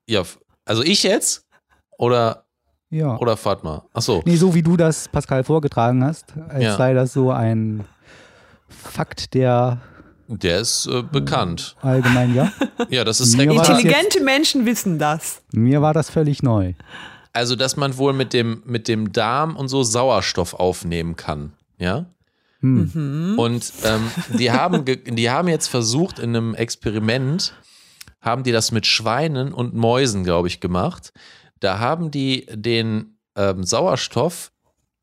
Ja, 0.08 0.24
also 0.64 0.82
ich 0.84 1.04
jetzt? 1.04 1.46
Oder, 1.98 2.46
ja. 2.90 3.18
oder 3.18 3.36
Fatma? 3.36 3.86
Achso. 3.94 4.22
Nee, 4.26 4.38
so 4.38 4.56
wie 4.56 4.64
du 4.64 4.78
das, 4.78 5.10
Pascal, 5.10 5.44
vorgetragen 5.44 6.04
hast, 6.06 6.34
als 6.48 6.64
ja. 6.64 6.78
sei 6.78 6.94
das 6.94 7.12
so 7.12 7.32
ein 7.32 7.86
Fakt, 8.70 9.34
der 9.34 9.82
der 10.32 10.60
ist 10.60 10.88
äh, 10.88 11.04
bekannt. 11.04 11.76
Allgemein, 11.82 12.34
ja. 12.34 12.52
Ja, 12.90 13.04
das 13.04 13.20
ist 13.20 13.34
Intelligente 13.34 14.18
jetzt, 14.18 14.24
Menschen 14.24 14.66
wissen 14.66 14.98
das. 14.98 15.42
Mir 15.52 15.82
war 15.82 15.94
das 15.94 16.10
völlig 16.10 16.42
neu. 16.42 16.74
Also, 17.34 17.56
dass 17.56 17.78
man 17.78 17.98
wohl 17.98 18.14
mit 18.14 18.34
dem, 18.34 18.64
mit 18.66 18.88
dem 18.88 19.12
Darm 19.12 19.56
und 19.56 19.68
so 19.68 19.84
Sauerstoff 19.84 20.54
aufnehmen 20.54 21.16
kann. 21.16 21.54
Ja. 21.78 22.06
Hm. 22.62 22.92
Mhm. 22.94 23.40
Und 23.40 23.74
ähm, 23.84 24.12
die, 24.38 24.52
haben 24.52 24.86
die 24.86 25.30
haben 25.30 25.48
jetzt 25.48 25.68
versucht, 25.68 26.20
in 26.20 26.36
einem 26.36 26.54
Experiment, 26.54 27.54
haben 28.22 28.44
die 28.44 28.52
das 28.52 28.72
mit 28.72 28.86
Schweinen 28.86 29.54
und 29.54 29.74
Mäusen, 29.74 30.24
glaube 30.24 30.48
ich, 30.48 30.60
gemacht. 30.60 31.12
Da 31.60 31.80
haben 31.80 32.12
die 32.12 32.46
den 32.52 33.18
ähm, 33.36 33.64
Sauerstoff 33.64 34.52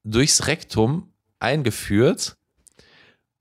durchs 0.05 0.47
Rektum 0.47 1.13
eingeführt 1.41 2.38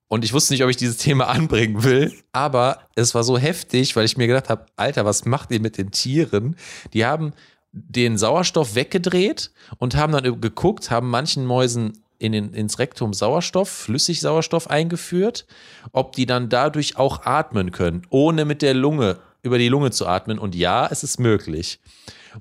und 0.07 0.23
ich 0.23 0.33
wusste 0.33 0.53
nicht, 0.53 0.63
ob 0.63 0.69
ich 0.69 0.77
dieses 0.77 0.97
Thema 0.97 1.27
anbringen 1.27 1.83
will, 1.83 2.13
aber 2.31 2.79
es 2.95 3.15
war 3.15 3.23
so 3.23 3.37
heftig, 3.37 3.95
weil 3.95 4.05
ich 4.05 4.17
mir 4.17 4.27
gedacht 4.27 4.49
habe, 4.49 4.65
Alter, 4.75 5.05
was 5.05 5.25
macht 5.25 5.51
ihr 5.51 5.59
mit 5.59 5.77
den 5.77 5.91
Tieren? 5.91 6.55
Die 6.93 7.05
haben 7.05 7.33
den 7.71 8.17
Sauerstoff 8.17 8.75
weggedreht 8.75 9.51
und 9.77 9.95
haben 9.95 10.13
dann 10.13 10.41
geguckt, 10.41 10.89
haben 10.89 11.09
manchen 11.09 11.45
Mäusen 11.45 12.01
in 12.19 12.31
den, 12.31 12.53
ins 12.53 12.79
Rektum 12.79 13.13
Sauerstoff, 13.13 13.69
Flüssigsauerstoff 13.69 14.69
eingeführt, 14.69 15.45
ob 15.91 16.15
die 16.15 16.25
dann 16.25 16.49
dadurch 16.49 16.97
auch 16.97 17.25
atmen 17.25 17.71
können, 17.71 18.03
ohne 18.09 18.45
mit 18.45 18.61
der 18.61 18.73
Lunge 18.73 19.19
über 19.43 19.57
die 19.57 19.69
Lunge 19.69 19.91
zu 19.91 20.07
atmen. 20.07 20.39
Und 20.39 20.55
ja, 20.55 20.87
es 20.89 21.03
ist 21.03 21.19
möglich. 21.19 21.79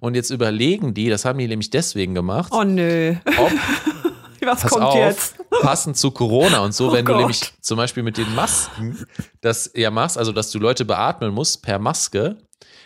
Und 0.01 0.15
jetzt 0.15 0.31
überlegen 0.31 0.95
die, 0.95 1.09
das 1.09 1.25
haben 1.25 1.39
die 1.39 1.49
nämlich 1.49 1.71
deswegen 1.71 2.15
gemacht. 2.15 2.53
Oh 2.55 2.65
nö. 2.65 3.15
Ob 3.39 3.53
Was 4.47 4.63
Pass 4.63 4.71
kommt 4.71 4.85
auf, 4.85 4.97
jetzt? 4.97 5.37
Passend 5.61 5.97
zu 5.97 6.11
Corona 6.11 6.61
und 6.61 6.75
so, 6.75 6.89
oh 6.89 6.93
wenn 6.93 7.05
Gott. 7.05 7.17
du 7.17 7.19
nämlich 7.19 7.53
zum 7.61 7.77
Beispiel 7.77 8.03
mit 8.03 8.17
den 8.17 8.35
Masken 8.35 9.07
das 9.41 9.71
ja 9.75 9.91
machst, 9.91 10.17
also 10.17 10.33
dass 10.33 10.51
du 10.51 10.59
Leute 10.59 10.85
beatmen 10.85 11.35
musst 11.35 11.63
per 11.63 11.79
Maske, 11.79 12.39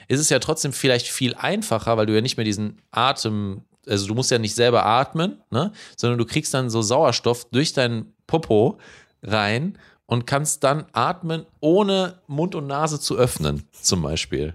ist 0.08 0.20
es 0.20 0.28
ja 0.28 0.38
trotzdem 0.38 0.72
vielleicht 0.72 1.08
viel 1.08 1.34
einfacher, 1.34 1.96
weil 1.96 2.06
du 2.06 2.14
ja 2.14 2.20
nicht 2.20 2.36
mehr 2.36 2.44
diesen 2.44 2.82
Atem, 2.90 3.62
also 3.86 4.06
du 4.06 4.14
musst 4.14 4.30
ja 4.30 4.38
nicht 4.38 4.54
selber 4.54 4.84
atmen, 4.86 5.40
ne, 5.50 5.72
sondern 5.96 6.18
du 6.18 6.24
kriegst 6.24 6.52
dann 6.54 6.70
so 6.70 6.82
Sauerstoff 6.82 7.44
durch 7.50 7.72
deinen 7.72 8.14
Popo 8.26 8.78
rein 9.22 9.78
und 10.06 10.26
kannst 10.26 10.64
dann 10.64 10.86
atmen, 10.92 11.46
ohne 11.60 12.18
Mund 12.26 12.54
und 12.54 12.66
Nase 12.66 12.98
zu 12.98 13.16
öffnen, 13.16 13.68
zum 13.70 14.02
Beispiel. 14.02 14.54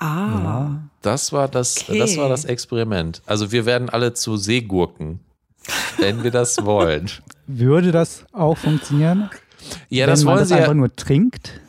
Ah. 0.00 0.70
Das 1.02 1.32
war 1.32 1.48
das, 1.48 1.82
okay. 1.88 1.98
das 1.98 2.16
war 2.16 2.28
das 2.28 2.44
Experiment. 2.44 3.22
Also 3.26 3.52
wir 3.52 3.66
werden 3.66 3.88
alle 3.88 4.14
zu 4.14 4.36
Seegurken 4.36 5.20
wenn 5.98 6.22
wir 6.24 6.30
das 6.30 6.64
wollen. 6.64 7.10
Würde 7.46 7.92
das 7.92 8.24
auch 8.32 8.56
funktionieren? 8.56 9.30
Ja, 9.88 10.06
das 10.06 10.24
wollen 10.24 10.36
man 10.36 10.40
das 10.40 10.48
sie 10.48 10.54
einfach 10.54 10.68
ja. 10.68 10.74
nur 10.74 10.94
trinkt. 10.94 11.60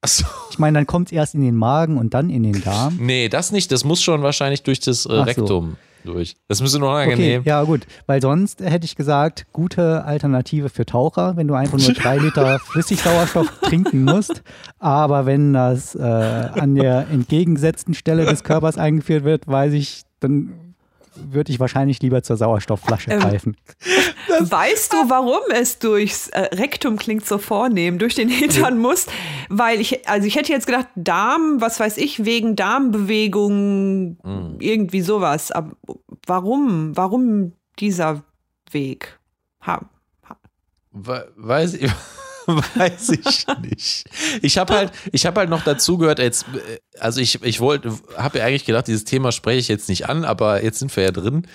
Achso. 0.00 0.24
Ich 0.50 0.58
meine, 0.58 0.78
dann 0.78 0.86
kommt 0.86 1.08
es 1.08 1.12
erst 1.12 1.34
in 1.34 1.42
den 1.42 1.56
Magen 1.56 1.98
und 1.98 2.14
dann 2.14 2.30
in 2.30 2.44
den 2.44 2.62
Darm. 2.62 2.98
Nee, 3.00 3.28
das 3.28 3.50
nicht. 3.50 3.72
Das 3.72 3.84
muss 3.84 4.02
schon 4.02 4.22
wahrscheinlich 4.22 4.62
durch 4.62 4.78
das 4.78 5.06
äh, 5.06 5.12
Rektum 5.12 5.76
so. 6.04 6.12
durch. 6.12 6.36
Das 6.46 6.60
müsste 6.60 6.78
noch 6.78 6.92
angenehm. 6.92 7.40
Okay, 7.40 7.48
ja, 7.48 7.64
gut. 7.64 7.84
Weil 8.06 8.22
sonst 8.22 8.60
hätte 8.60 8.84
ich 8.84 8.94
gesagt, 8.94 9.46
gute 9.52 10.04
Alternative 10.04 10.68
für 10.68 10.86
Taucher, 10.86 11.36
wenn 11.36 11.48
du 11.48 11.54
einfach 11.54 11.78
nur 11.78 11.92
drei 11.94 12.18
Liter 12.18 12.58
Flüssigsauerstoff 12.64 13.60
trinken 13.62 14.04
musst. 14.04 14.42
Aber 14.78 15.26
wenn 15.26 15.52
das 15.52 15.96
äh, 15.96 16.00
an 16.00 16.76
der 16.76 17.08
entgegengesetzten 17.10 17.94
Stelle 17.94 18.24
des 18.24 18.44
Körpers 18.44 18.78
eingeführt 18.78 19.24
wird, 19.24 19.48
weiß 19.48 19.72
ich, 19.72 20.02
dann 20.20 20.67
würde 21.30 21.52
ich 21.52 21.60
wahrscheinlich 21.60 22.00
lieber 22.02 22.22
zur 22.22 22.36
Sauerstoffflasche 22.36 23.10
ähm, 23.10 23.20
greifen. 23.20 23.56
weißt 24.40 24.92
du, 24.92 25.10
warum 25.10 25.40
es 25.54 25.78
durchs 25.78 26.28
äh, 26.28 26.40
Rektum 26.54 26.96
klingt 26.96 27.26
so 27.26 27.38
vornehm, 27.38 27.98
durch 27.98 28.14
den 28.14 28.28
Hintern 28.28 28.78
muss? 28.78 29.06
Weil 29.48 29.80
ich, 29.80 30.08
also 30.08 30.26
ich 30.26 30.36
hätte 30.36 30.52
jetzt 30.52 30.66
gedacht, 30.66 30.88
Darm, 30.94 31.60
was 31.60 31.80
weiß 31.80 31.96
ich, 31.98 32.24
wegen 32.24 32.56
Darmbewegungen, 32.56 34.18
mhm. 34.22 34.56
irgendwie 34.60 35.00
sowas. 35.00 35.50
Aber 35.50 35.76
warum? 36.26 36.96
Warum 36.96 37.52
dieser 37.78 38.22
Weg? 38.70 39.18
Ha, 39.66 39.80
ha. 40.28 40.36
Weiß 40.92 41.74
ich. 41.74 41.90
Weiß 42.76 43.10
ich 43.10 43.46
nicht. 43.60 44.10
Ich 44.42 44.56
habe 44.56 44.74
halt, 44.74 44.92
ich 45.12 45.26
habe 45.26 45.40
halt 45.40 45.50
noch 45.50 45.62
dazu 45.64 45.98
gehört, 45.98 46.18
jetzt, 46.18 46.46
also 46.98 47.20
ich, 47.20 47.42
ich 47.42 47.60
wollte, 47.60 47.92
habe 48.16 48.38
ja 48.38 48.46
eigentlich 48.46 48.64
gedacht, 48.64 48.86
dieses 48.86 49.04
Thema 49.04 49.32
spreche 49.32 49.58
ich 49.58 49.68
jetzt 49.68 49.88
nicht 49.88 50.08
an, 50.08 50.24
aber 50.24 50.64
jetzt 50.64 50.78
sind 50.78 50.94
wir 50.96 51.04
ja 51.04 51.10
drin. 51.10 51.46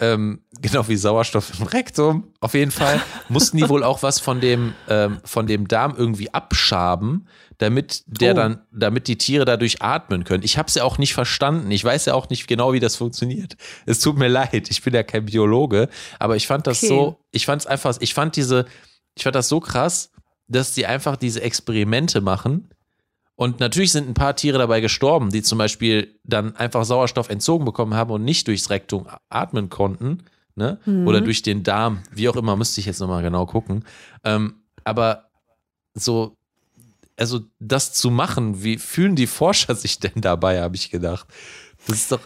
ähm, 0.00 0.40
genau 0.60 0.86
wie 0.88 0.96
Sauerstoff 0.96 1.58
im 1.58 1.66
Rektum. 1.66 2.32
Auf 2.40 2.54
jeden 2.54 2.70
Fall 2.70 3.02
mussten 3.28 3.56
die 3.56 3.68
wohl 3.68 3.82
auch 3.82 4.02
was 4.02 4.20
von 4.20 4.40
dem, 4.40 4.74
ähm, 4.88 5.20
von 5.24 5.46
dem 5.46 5.66
Darm 5.66 5.94
irgendwie 5.96 6.32
abschaben, 6.32 7.26
damit 7.58 8.04
der 8.06 8.32
oh. 8.32 8.36
dann, 8.36 8.62
damit 8.70 9.08
die 9.08 9.18
Tiere 9.18 9.44
dadurch 9.44 9.82
atmen 9.82 10.24
können. 10.24 10.44
Ich 10.44 10.56
habe 10.56 10.68
es 10.68 10.76
ja 10.76 10.84
auch 10.84 10.98
nicht 10.98 11.14
verstanden. 11.14 11.70
Ich 11.70 11.84
weiß 11.84 12.06
ja 12.06 12.14
auch 12.14 12.30
nicht 12.30 12.46
genau, 12.46 12.72
wie 12.72 12.80
das 12.80 12.96
funktioniert. 12.96 13.56
Es 13.86 13.98
tut 13.98 14.16
mir 14.16 14.28
leid, 14.28 14.70
ich 14.70 14.82
bin 14.82 14.94
ja 14.94 15.02
kein 15.02 15.26
Biologe, 15.26 15.88
aber 16.18 16.36
ich 16.36 16.46
fand 16.46 16.66
das 16.66 16.78
okay. 16.78 16.88
so, 16.88 17.20
ich 17.32 17.46
fand 17.46 17.62
es 17.62 17.66
einfach, 17.66 17.96
ich 18.00 18.14
fand 18.14 18.36
diese, 18.36 18.66
ich 19.16 19.24
fand 19.24 19.34
das 19.34 19.48
so 19.48 19.58
krass, 19.58 20.12
dass 20.48 20.74
sie 20.74 20.86
einfach 20.86 21.16
diese 21.16 21.42
Experimente 21.42 22.20
machen 22.20 22.68
und 23.38 23.60
natürlich 23.60 23.92
sind 23.92 24.08
ein 24.08 24.14
paar 24.14 24.34
Tiere 24.34 24.58
dabei 24.58 24.80
gestorben, 24.80 25.30
die 25.30 25.42
zum 25.42 25.58
Beispiel 25.58 26.18
dann 26.24 26.56
einfach 26.56 26.84
Sauerstoff 26.84 27.30
entzogen 27.30 27.64
bekommen 27.64 27.94
haben 27.94 28.10
und 28.10 28.24
nicht 28.24 28.48
durchs 28.48 28.68
Rektum 28.68 29.06
atmen 29.28 29.68
konnten. 29.68 30.24
Ne? 30.56 30.80
Mhm. 30.86 31.06
Oder 31.06 31.20
durch 31.20 31.42
den 31.42 31.62
Darm, 31.62 32.02
wie 32.10 32.28
auch 32.28 32.34
immer, 32.34 32.56
müsste 32.56 32.80
ich 32.80 32.86
jetzt 32.86 32.98
nochmal 32.98 33.22
genau 33.22 33.46
gucken. 33.46 33.84
Ähm, 34.24 34.56
aber 34.82 35.28
so, 35.94 36.36
also 37.16 37.42
das 37.60 37.92
zu 37.92 38.10
machen, 38.10 38.64
wie 38.64 38.76
fühlen 38.76 39.14
die 39.14 39.28
Forscher 39.28 39.74
sich 39.76 40.00
denn 40.00 40.20
dabei, 40.20 40.60
habe 40.60 40.74
ich 40.74 40.90
gedacht. 40.90 41.28
Das 41.86 41.96
ist 41.96 42.10
doch 42.10 42.20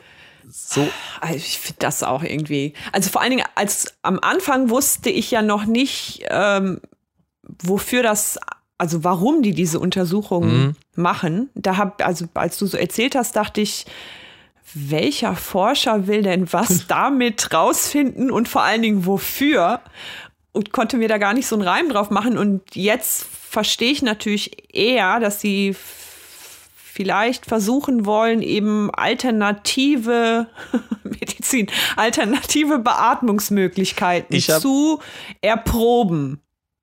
so. 0.51 0.89
Also 1.21 1.37
ich 1.37 1.59
finde 1.59 1.81
das 1.81 2.03
auch 2.03 2.23
irgendwie. 2.23 2.73
Also 2.91 3.11
vor 3.11 3.21
allen 3.21 3.33
Dingen, 3.33 3.47
als 3.55 3.99
am 4.01 4.19
Anfang 4.19 4.71
wusste 4.71 5.11
ich 5.11 5.31
ja 5.31 5.43
noch 5.43 5.67
nicht, 5.67 6.25
ähm, 6.31 6.81
wofür 7.43 8.03
das 8.03 8.39
also 8.83 9.05
warum 9.05 9.43
die 9.43 9.53
diese 9.53 9.79
Untersuchungen 9.79 10.77
mhm. 10.97 11.01
machen. 11.01 11.51
Da 11.55 11.77
hab, 11.77 12.05
also 12.05 12.25
als 12.35 12.59
du 12.59 12.67
so 12.67 12.77
erzählt 12.77 13.15
hast, 13.15 13.37
dachte 13.37 13.61
ich, 13.61 13.87
welcher 14.75 15.37
Forscher 15.37 16.09
will 16.09 16.23
denn 16.23 16.53
was 16.53 16.87
damit 16.89 17.55
rausfinden 17.55 18.29
und 18.33 18.49
vor 18.49 18.63
allen 18.63 18.83
Dingen 18.83 19.07
wofür? 19.07 19.81
Und 20.51 20.73
konnte 20.73 20.97
mir 20.97 21.07
da 21.07 21.19
gar 21.19 21.33
nicht 21.33 21.47
so 21.47 21.55
einen 21.55 21.67
Reim 21.67 21.91
drauf 21.91 22.11
machen. 22.11 22.37
Und 22.37 22.75
jetzt 22.75 23.25
verstehe 23.25 23.93
ich 23.93 24.03
natürlich 24.03 24.75
eher, 24.75 25.21
dass 25.21 25.41
sie 25.41 25.77
vielleicht 26.93 27.47
versuchen 27.47 28.05
wollen, 28.05 28.43
eben 28.43 28.91
alternative 28.91 30.49
Medizin, 31.05 31.69
alternative 31.95 32.81
Beatmungsmöglichkeiten 32.81 34.41
zu 34.41 34.99
erproben. 35.41 36.42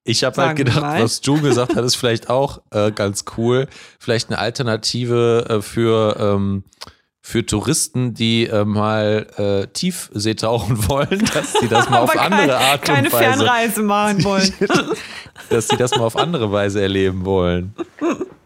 Ich 0.10 0.24
habe 0.24 0.42
halt 0.42 0.58
gedacht, 0.58 0.82
was 0.82 1.22
Ju 1.24 1.40
gesagt 1.40 1.76
hat, 1.76 1.86
ist 1.86 1.96
vielleicht 1.96 2.32
auch 2.32 2.62
äh, 2.72 2.92
ganz 2.92 3.26
cool. 3.38 3.68
Vielleicht 4.00 4.30
eine 4.30 4.40
Alternative 4.40 5.46
äh, 5.48 5.62
für, 5.62 6.18
ähm, 6.20 6.64
für 7.22 7.46
Touristen, 7.46 8.16
die 8.16 8.48
äh, 8.48 8.66
mal 8.66 9.28
äh, 9.38 9.68
Tiefsee 9.68 10.34
tauchen 10.34 10.88
wollen, 10.90 11.24
dass 11.32 11.54
sie 11.54 11.68
das 11.68 11.92
mal 11.92 12.00
auf 12.00 12.12
kein, 12.12 12.34
andere 12.34 12.58
Art 12.58 12.80
und 12.80 12.96
keine 12.96 13.12
Weise. 13.12 13.24
Keine 13.24 13.38
Fernreise 13.38 13.84
machen 13.84 14.24
wollen. 14.24 14.52
dass 15.52 15.68
sie 15.68 15.78
das 15.78 15.92
mal 15.92 16.06
auf 16.06 16.18
andere 16.18 16.52
Weise 16.52 16.82
erleben 16.82 17.24
wollen. 17.24 17.76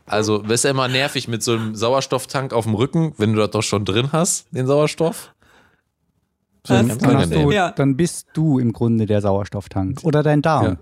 Also, 0.05 0.39
das 0.39 0.55
ist 0.55 0.63
ja 0.65 0.71
immer 0.71 0.89
nervig 0.89 1.29
mit 1.29 1.43
so 1.43 1.53
einem 1.53 1.75
Sauerstofftank 1.75 2.51
auf 2.51 2.65
dem 2.65 2.75
Rücken, 2.75 3.13
wenn 3.17 3.31
du 3.31 3.39
das 3.39 3.51
doch 3.51 3.63
schon 3.63 3.85
drin 3.85 4.09
hast, 4.11 4.47
den 4.51 4.67
Sauerstoff. 4.67 5.33
Dann, 6.63 6.97
dann, 6.99 7.29
du, 7.29 7.51
ja. 7.51 7.71
dann, 7.71 7.95
bist 7.95 8.27
du 8.33 8.59
im 8.59 8.73
Grunde 8.73 9.05
der 9.05 9.21
Sauerstofftank 9.21 9.99
oder 10.03 10.23
dein 10.23 10.41
Darm. 10.41 10.65
Ja. 10.65 10.77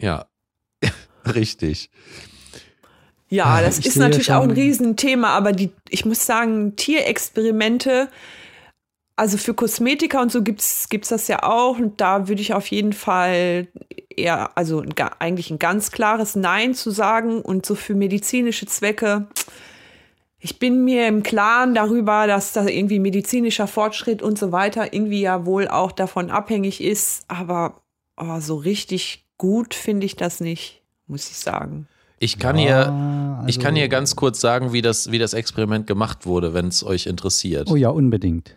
Ja, 0.00 0.26
richtig. 1.26 1.90
Ja, 3.28 3.62
das 3.62 3.78
ich 3.78 3.86
ist 3.86 3.96
natürlich 3.96 4.32
auch 4.32 4.42
ein 4.42 4.50
Riesenthema, 4.50 5.28
aber 5.28 5.52
die, 5.52 5.70
ich 5.88 6.04
muss 6.04 6.26
sagen, 6.26 6.74
Tierexperimente, 6.74 8.08
also 9.14 9.38
für 9.38 9.54
Kosmetika 9.54 10.20
und 10.20 10.32
so 10.32 10.42
gibt 10.42 10.62
es 10.62 10.88
das 11.08 11.28
ja 11.28 11.44
auch. 11.44 11.78
Und 11.78 12.00
da 12.00 12.26
würde 12.26 12.42
ich 12.42 12.54
auf 12.54 12.66
jeden 12.68 12.92
Fall 12.92 13.68
eher, 14.08 14.56
also 14.56 14.80
ein, 14.80 14.94
eigentlich 15.18 15.50
ein 15.50 15.58
ganz 15.58 15.92
klares 15.92 16.34
Nein 16.34 16.74
zu 16.74 16.90
sagen. 16.90 17.42
Und 17.42 17.66
so 17.66 17.74
für 17.74 17.94
medizinische 17.94 18.66
Zwecke, 18.66 19.28
ich 20.40 20.58
bin 20.58 20.84
mir 20.84 21.06
im 21.06 21.22
Klaren 21.22 21.74
darüber, 21.74 22.26
dass 22.26 22.52
da 22.52 22.66
irgendwie 22.66 22.98
medizinischer 22.98 23.66
Fortschritt 23.66 24.22
und 24.22 24.38
so 24.38 24.52
weiter 24.52 24.92
irgendwie 24.92 25.20
ja 25.20 25.44
wohl 25.44 25.68
auch 25.68 25.92
davon 25.92 26.30
abhängig 26.30 26.82
ist. 26.82 27.24
Aber 27.28 27.82
oh, 28.16 28.40
so 28.40 28.56
richtig 28.56 29.29
gut 29.40 29.72
finde 29.72 30.04
ich 30.04 30.16
das 30.16 30.40
nicht, 30.40 30.82
muss 31.06 31.30
ich 31.30 31.38
sagen. 31.38 31.88
Ich 32.18 32.38
kann, 32.38 32.58
ja, 32.58 32.62
hier, 32.62 32.92
also 33.38 33.48
ich 33.48 33.58
kann 33.58 33.74
hier 33.74 33.88
ganz 33.88 34.14
kurz 34.14 34.38
sagen, 34.38 34.74
wie 34.74 34.82
das, 34.82 35.10
wie 35.10 35.18
das 35.18 35.32
Experiment 35.32 35.86
gemacht 35.86 36.26
wurde, 36.26 36.52
wenn 36.52 36.68
es 36.68 36.84
euch 36.84 37.06
interessiert. 37.06 37.70
Oh 37.70 37.76
ja, 37.76 37.88
unbedingt. 37.88 38.54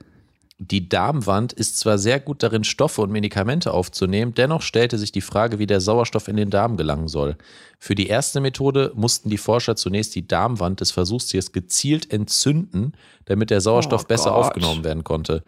Die 0.59 0.89
Darmwand 0.89 1.53
ist 1.53 1.79
zwar 1.79 1.97
sehr 1.97 2.19
gut 2.19 2.43
darin, 2.43 2.65
Stoffe 2.65 3.01
und 3.01 3.13
Medikamente 3.13 3.71
aufzunehmen, 3.73 4.34
dennoch 4.34 4.61
stellte 4.61 4.97
sich 4.97 5.13
die 5.13 5.21
Frage, 5.21 5.57
wie 5.57 5.67
der 5.67 5.79
Sauerstoff 5.79 6.27
in 6.27 6.36
den 6.36 6.49
Darm 6.49 6.75
gelangen 6.75 7.07
soll. 7.07 7.38
Für 7.79 7.95
die 7.95 8.07
erste 8.07 8.41
Methode 8.41 8.91
mussten 8.93 9.29
die 9.29 9.38
Forscher 9.38 9.77
zunächst 9.77 10.13
die 10.15 10.27
Darmwand 10.27 10.81
des 10.81 10.91
Versuchstiers 10.91 11.53
gezielt 11.53 12.11
entzünden, 12.11 12.91
damit 13.23 13.51
der 13.51 13.61
Sauerstoff 13.61 14.03
oh 14.03 14.07
besser 14.07 14.31
Gott. 14.31 14.47
aufgenommen 14.47 14.84
werden 14.84 15.05
konnte. 15.05 15.43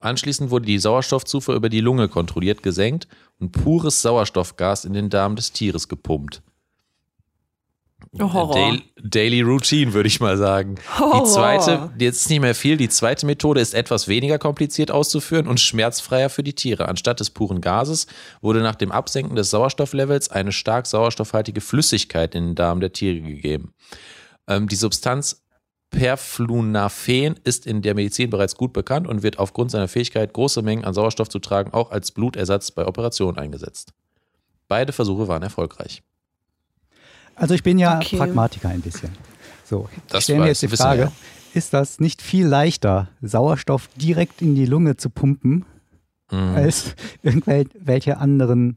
Anschließend 0.00 0.50
wurde 0.50 0.66
die 0.66 0.78
Sauerstoffzufuhr 0.78 1.54
über 1.54 1.68
die 1.68 1.80
Lunge 1.80 2.08
kontrolliert 2.08 2.62
gesenkt 2.62 3.06
und 3.38 3.52
pures 3.52 4.02
Sauerstoffgas 4.02 4.84
in 4.84 4.94
den 4.94 5.10
Darm 5.10 5.36
des 5.36 5.52
Tieres 5.52 5.88
gepumpt. 5.88 6.42
Oh, 8.18 8.50
Daily, 8.52 8.82
Daily, 9.02 9.40
Routine, 9.42 9.92
würde 9.92 10.08
ich 10.08 10.20
mal 10.20 10.36
sagen. 10.36 10.76
Horror. 10.98 11.22
Die 11.22 11.30
zweite, 11.30 11.90
jetzt 11.98 12.28
nicht 12.28 12.40
mehr 12.40 12.54
viel, 12.54 12.76
die 12.76 12.88
zweite 12.88 13.26
Methode 13.26 13.60
ist 13.60 13.74
etwas 13.74 14.08
weniger 14.08 14.38
kompliziert 14.38 14.90
auszuführen 14.90 15.46
und 15.46 15.60
schmerzfreier 15.60 16.28
für 16.28 16.42
die 16.42 16.54
Tiere. 16.54 16.88
Anstatt 16.88 17.20
des 17.20 17.30
puren 17.30 17.60
Gases 17.60 18.06
wurde 18.40 18.60
nach 18.60 18.74
dem 18.74 18.90
Absenken 18.90 19.36
des 19.36 19.50
Sauerstofflevels 19.50 20.30
eine 20.30 20.50
stark 20.50 20.86
sauerstoffhaltige 20.86 21.60
Flüssigkeit 21.60 22.34
in 22.34 22.46
den 22.46 22.54
Darm 22.54 22.80
der 22.80 22.92
Tiere 22.92 23.20
gegeben. 23.20 23.74
Ähm, 24.48 24.66
die 24.66 24.76
Substanz 24.76 25.44
Perflunafen 25.90 27.34
ist 27.44 27.66
in 27.66 27.82
der 27.82 27.94
Medizin 27.94 28.30
bereits 28.30 28.54
gut 28.54 28.72
bekannt 28.72 29.08
und 29.08 29.22
wird 29.22 29.38
aufgrund 29.38 29.70
seiner 29.70 29.88
Fähigkeit, 29.88 30.32
große 30.32 30.62
Mengen 30.62 30.84
an 30.84 30.94
Sauerstoff 30.94 31.28
zu 31.28 31.40
tragen, 31.40 31.72
auch 31.72 31.90
als 31.90 32.12
Blutersatz 32.12 32.70
bei 32.70 32.86
Operationen 32.86 33.38
eingesetzt. 33.38 33.92
Beide 34.68 34.92
Versuche 34.92 35.26
waren 35.26 35.42
erfolgreich. 35.42 36.02
Also 37.34 37.54
ich 37.54 37.62
bin 37.62 37.78
ja 37.78 37.98
okay. 37.98 38.16
Pragmatiker 38.16 38.68
ein 38.68 38.82
bisschen. 38.82 39.10
So, 39.64 39.88
ich 40.12 40.22
stelle 40.22 40.40
mir 40.40 40.46
jetzt 40.46 40.62
die 40.62 40.68
Frage, 40.68 41.02
ja. 41.02 41.12
ist 41.54 41.72
das 41.72 41.98
nicht 42.00 42.22
viel 42.22 42.46
leichter, 42.46 43.08
Sauerstoff 43.20 43.88
direkt 43.96 44.42
in 44.42 44.54
die 44.54 44.66
Lunge 44.66 44.96
zu 44.96 45.10
pumpen, 45.10 45.64
mhm. 46.30 46.54
als 46.54 46.94
irgendwelche 47.22 48.18
anderen 48.18 48.76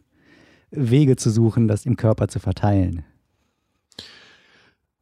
Wege 0.72 1.16
zu 1.16 1.30
suchen, 1.30 1.68
das 1.68 1.86
im 1.86 1.96
Körper 1.96 2.28
zu 2.28 2.40
verteilen? 2.40 3.04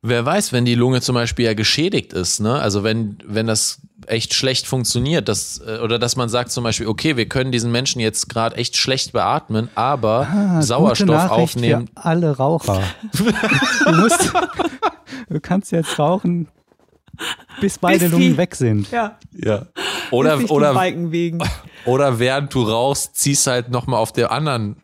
Wer 0.04 0.26
weiß, 0.26 0.52
wenn 0.52 0.66
die 0.66 0.74
Lunge 0.74 1.02
zum 1.02 1.14
Beispiel 1.14 1.45
ja 1.45 1.54
geschädigt 1.54 2.14
ist, 2.14 2.39
ne? 2.39 2.60
Also 2.60 2.84
wenn, 2.84 3.18
wenn 3.24 3.45
das 3.45 3.82
echt 4.08 4.34
schlecht 4.34 4.66
funktioniert, 4.66 5.28
dass, 5.30 5.60
äh, 5.60 5.80
oder 5.84 5.99
dass 5.99 6.16
man 6.16 6.28
sagt 6.28 6.52
zum 6.52 6.64
Beispiel, 6.64 6.88
okay, 6.88 7.18
wir 7.18 7.28
können 7.28 7.52
diesen 7.52 7.72
Menschen 7.72 7.99
jetzt 7.99 8.28
gerade 8.30 8.56
echt 8.56 8.78
schlecht 8.78 9.14
beatmen, 9.14 9.70
aber 9.76 10.28
ah, 10.28 10.62
Sauerstoff 10.62 11.30
aufnehmen. 11.30 11.88
Für 11.95 12.06
alle 12.06 12.38
Raucher. 12.38 12.82
du, 13.14 13.91
musst, 13.91 14.34
du 15.30 15.39
kannst 15.39 15.72
jetzt 15.72 15.99
rauchen, 15.99 16.47
bis 17.60 17.78
beide 17.78 18.06
bis 18.06 18.12
Lungen 18.12 18.38
weg 18.38 18.56
sind. 18.56 18.89
Ja. 18.91 19.20
ja. 19.34 19.68
Oder, 20.10 20.39
oder, 20.49 20.76
oder 21.86 22.20
während 22.20 22.54
du 22.54 22.64
rauchst, 22.64 23.16
ziehst 23.16 23.45
halt 23.45 23.70
nochmal 23.70 23.99
auf 23.99 24.12
der 24.12 24.32
anderen 24.32 24.78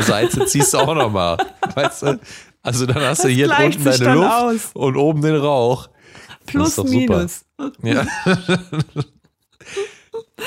Seite, 0.00 0.46
ziehst 0.46 0.74
du 0.74 0.78
auch 0.78 0.94
nochmal. 0.94 1.38
Weißt 1.74 2.02
du? 2.02 2.20
Also 2.62 2.86
dann 2.86 3.02
hast 3.02 3.18
das 3.18 3.26
du 3.26 3.32
hier 3.32 3.50
unten 3.50 3.84
deine 3.84 4.14
Luft 4.14 4.30
aus. 4.30 4.70
und 4.74 4.96
oben 4.96 5.22
den 5.22 5.36
Rauch. 5.36 5.88
Plus, 6.46 6.76
minus. 6.84 7.44
Ja. 7.82 8.06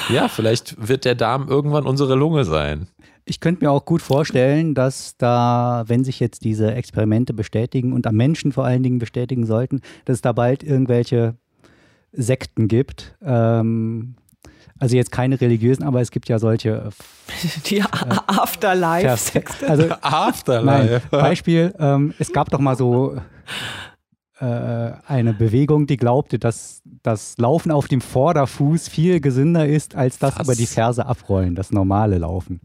ja, 0.09 0.27
vielleicht 0.27 0.87
wird 0.87 1.05
der 1.05 1.15
Darm 1.15 1.47
irgendwann 1.47 1.85
unsere 1.85 2.15
Lunge 2.15 2.43
sein. 2.45 2.87
Ich 3.25 3.39
könnte 3.39 3.63
mir 3.63 3.71
auch 3.71 3.85
gut 3.85 4.01
vorstellen, 4.01 4.75
dass 4.75 5.15
da, 5.17 5.83
wenn 5.87 6.03
sich 6.03 6.19
jetzt 6.19 6.43
diese 6.43 6.73
Experimente 6.73 7.33
bestätigen 7.33 7.93
und 7.93 8.05
am 8.05 8.15
Menschen 8.15 8.51
vor 8.51 8.65
allen 8.65 8.83
Dingen 8.83 8.99
bestätigen 8.99 9.45
sollten, 9.45 9.81
dass 10.05 10.15
es 10.15 10.21
da 10.21 10.33
bald 10.33 10.61
irgendwelche 10.61 11.35
Sekten 12.11 12.67
gibt, 12.67 13.15
ähm, 13.23 14.15
also 14.79 14.95
jetzt 14.95 15.11
keine 15.11 15.39
religiösen, 15.39 15.83
aber 15.83 16.01
es 16.01 16.11
gibt 16.11 16.29
ja 16.29 16.39
solche. 16.39 16.69
Äh, 16.69 16.89
Die 17.67 17.77
äh, 17.77 17.83
Afterlife. 18.27 19.43
Also, 19.67 19.89
Afterlife. 20.01 21.01
Nein, 21.11 21.21
Beispiel, 21.21 21.73
ähm, 21.79 22.13
es 22.19 22.31
gab 22.31 22.49
doch 22.49 22.59
mal 22.59 22.75
so 22.75 23.17
äh, 24.39 24.91
eine 25.07 25.33
Bewegung, 25.33 25.87
die 25.87 25.97
glaubte, 25.97 26.39
dass 26.39 26.81
das 27.01 27.37
Laufen 27.37 27.71
auf 27.71 27.87
dem 27.87 28.01
Vorderfuß 28.01 28.89
viel 28.89 29.21
gesünder 29.21 29.67
ist, 29.67 29.95
als 29.95 30.19
das 30.19 30.37
Was? 30.37 30.47
über 30.47 30.55
die 30.55 30.65
Ferse 30.65 31.05
abrollen, 31.05 31.55
das 31.55 31.71
normale 31.71 32.17
Laufen. 32.17 32.59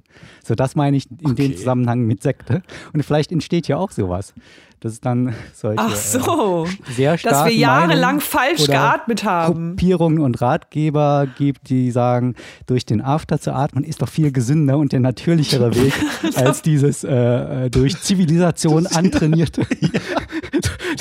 So, 0.45 0.55
das 0.55 0.75
meine 0.75 0.97
ich 0.97 1.11
in 1.11 1.33
okay. 1.33 1.49
dem 1.49 1.57
Zusammenhang 1.57 2.01
mit 2.01 2.23
Sekte. 2.23 2.63
Und 2.93 3.05
vielleicht 3.05 3.31
entsteht 3.31 3.69
ja 3.69 3.77
auch 3.77 3.91
sowas 3.91 4.35
dass 4.81 4.93
es 4.93 5.01
dann 5.01 5.35
solche 5.55 5.79
Ach 5.81 5.95
so, 5.95 6.67
äh, 6.67 6.93
sehr 6.93 7.19
starken 7.19 7.39
dass 7.39 7.47
wir 7.47 7.55
jahrelang 7.55 8.21
falsch 8.21 8.67
geatmet 8.67 9.25
haben. 9.25 9.71
Gruppierungen 9.71 10.21
und 10.21 10.41
Ratgeber 10.41 11.27
gibt, 11.39 11.69
die 11.71 11.91
sagen, 11.91 12.35
durch 12.67 12.87
den 12.87 13.01
After 13.01 13.41
zu 13.41 13.53
atmen 13.53 13.85
ist 13.85 14.03
doch 14.03 14.09
viel 14.09 14.33
gesünder 14.33 14.79
und 14.79 14.93
der 14.93 15.01
natürlichere 15.01 15.75
Weg 15.75 15.95
als 16.37 16.63
dieses 16.63 17.05
äh, 17.05 17.67
äh 17.67 17.71
durch 17.71 18.01
Zivilisation 18.01 18.87
antrainierte 18.99 19.67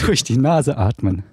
durch 0.05 0.23
die 0.23 0.37
Nase 0.37 0.77
atmen. 0.77 1.23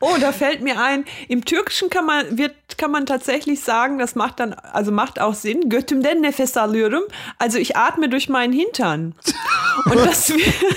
Oh, 0.00 0.16
da 0.20 0.32
fällt 0.32 0.60
mir 0.62 0.80
ein, 0.80 1.04
im 1.28 1.44
Türkischen 1.44 1.90
kann 1.90 2.06
man, 2.06 2.38
wird, 2.38 2.54
kann 2.76 2.90
man 2.90 3.06
tatsächlich 3.06 3.60
sagen, 3.60 3.98
das 3.98 4.14
macht 4.14 4.40
dann, 4.40 4.52
also 4.54 4.92
macht 4.92 5.20
auch 5.20 5.34
Sinn, 5.34 5.68
götümden 5.68 6.20
nefes 6.20 6.56
alıyorum, 6.56 7.02
also 7.38 7.58
ich 7.58 7.76
atme 7.76 8.08
durch 8.08 8.28
meinen 8.28 8.52
Hintern. 8.52 9.14
Und 9.86 9.96
das, 9.96 10.32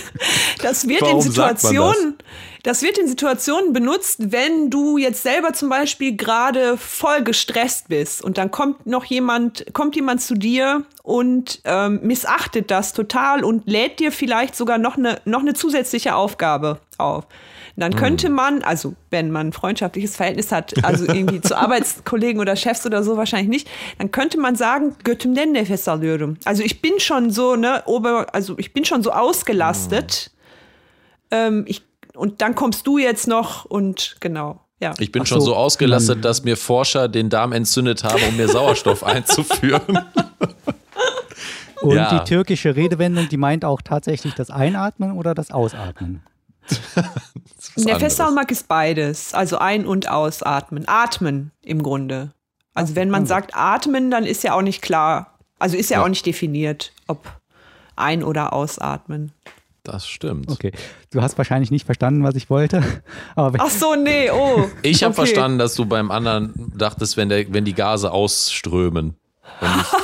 das 0.61 0.87
wird 0.87 1.01
Warum 1.01 1.17
in 1.17 1.21
Situationen, 1.21 2.17
das? 2.17 2.27
das 2.63 2.81
wird 2.81 2.97
in 2.97 3.07
Situationen 3.07 3.73
benutzt, 3.73 4.31
wenn 4.31 4.69
du 4.69 4.97
jetzt 4.97 5.23
selber 5.23 5.53
zum 5.53 5.69
Beispiel 5.69 6.15
gerade 6.15 6.77
voll 6.77 7.23
gestresst 7.23 7.89
bist 7.89 8.23
und 8.23 8.37
dann 8.37 8.51
kommt 8.51 8.85
noch 8.85 9.05
jemand, 9.05 9.65
kommt 9.73 9.95
jemand 9.95 10.21
zu 10.21 10.35
dir 10.35 10.83
und 11.03 11.61
ähm, 11.65 11.99
missachtet 12.03 12.71
das 12.71 12.93
total 12.93 13.43
und 13.43 13.67
lädt 13.67 13.99
dir 13.99 14.11
vielleicht 14.11 14.55
sogar 14.55 14.77
noch 14.77 14.97
eine, 14.97 15.21
noch 15.25 15.41
eine 15.41 15.53
zusätzliche 15.53 16.15
Aufgabe 16.15 16.79
auf. 16.97 17.25
Dann 17.75 17.95
könnte 17.95 18.29
mhm. 18.29 18.35
man, 18.35 18.63
also 18.63 18.95
wenn 19.09 19.31
man 19.31 19.47
ein 19.47 19.53
freundschaftliches 19.53 20.15
Verhältnis 20.15 20.51
hat, 20.51 20.83
also 20.83 21.05
irgendwie 21.05 21.41
zu 21.41 21.57
Arbeitskollegen 21.57 22.41
oder 22.41 22.55
Chefs 22.55 22.85
oder 22.85 23.03
so 23.03 23.17
wahrscheinlich 23.17 23.49
nicht, 23.49 23.69
dann 23.97 24.11
könnte 24.11 24.39
man 24.39 24.55
sagen, 24.55 24.95
götüm 25.03 25.35
den 25.35 25.53
nefes 25.53 25.87
alıyorum. 25.87 26.37
Also 26.45 26.63
ich 26.63 26.81
bin 26.81 26.99
schon 26.99 27.31
so, 27.31 27.55
ne, 27.55 27.83
ober, 27.85 28.27
also 28.33 28.57
ich 28.57 28.73
bin 28.73 28.85
schon 28.85 29.03
so 29.03 29.11
ausgelastet. 29.11 30.31
Mhm. 30.31 30.41
Ähm, 31.31 31.65
ich, 31.67 31.81
und 32.13 32.41
dann 32.41 32.55
kommst 32.55 32.85
du 32.87 32.97
jetzt 32.97 33.27
noch 33.27 33.65
und 33.65 34.17
genau. 34.19 34.59
Ja. 34.81 34.93
Ich 34.97 35.11
bin 35.11 35.21
Ach 35.21 35.27
schon 35.27 35.41
so, 35.41 35.47
so 35.47 35.55
ausgelastet, 35.55 36.25
dass 36.25 36.43
mir 36.43 36.57
Forscher 36.57 37.07
den 37.07 37.29
Darm 37.29 37.51
entzündet 37.51 38.03
haben, 38.03 38.21
um 38.27 38.35
mir 38.35 38.47
Sauerstoff 38.47 39.03
einzuführen. 39.05 39.99
Und 41.81 41.95
ja. 41.95 42.19
die 42.19 42.29
türkische 42.29 42.75
Redewendung, 42.75 43.27
die 43.27 43.37
meint 43.37 43.65
auch 43.65 43.81
tatsächlich 43.81 44.35
das 44.35 44.51
Einatmen 44.51 45.13
oder 45.13 45.33
das 45.33 45.49
Ausatmen? 45.49 46.21
Der 47.77 47.99
Festsaumag 47.99 48.49
ist 48.49 48.67
beides. 48.67 49.33
Also 49.33 49.57
ein- 49.57 49.85
und 49.85 50.09
ausatmen. 50.09 50.87
Atmen 50.87 51.51
im 51.63 51.83
Grunde. 51.83 52.31
Also 52.73 52.95
wenn 52.95 53.09
man 53.09 53.25
sagt 53.25 53.51
atmen, 53.53 54.11
dann 54.11 54.25
ist 54.25 54.43
ja 54.43 54.53
auch 54.53 54.61
nicht 54.61 54.81
klar, 54.81 55.37
also 55.59 55.75
ist 55.75 55.89
ja, 55.89 55.97
ja. 55.97 56.03
auch 56.03 56.09
nicht 56.09 56.25
definiert, 56.25 56.93
ob 57.07 57.27
ein- 57.95 58.23
oder 58.23 58.53
ausatmen. 58.53 59.33
Das 59.83 60.07
stimmt. 60.07 60.49
Okay. 60.49 60.71
Du 61.09 61.21
hast 61.21 61.37
wahrscheinlich 61.37 61.71
nicht 61.71 61.85
verstanden, 61.85 62.23
was 62.23 62.35
ich 62.35 62.49
wollte. 62.49 62.83
Ach 63.35 63.69
so, 63.69 63.95
nee, 63.95 64.29
oh. 64.29 64.69
Ich 64.83 65.03
habe 65.03 65.13
okay. 65.13 65.25
verstanden, 65.25 65.57
dass 65.57 65.73
du 65.73 65.85
beim 65.85 66.11
anderen 66.11 66.71
dachtest, 66.77 67.17
wenn, 67.17 67.29
der, 67.29 67.51
wenn 67.51 67.65
die 67.65 67.73
Gase 67.73 68.11
ausströmen. 68.11 69.15
Nicht, 69.59 69.95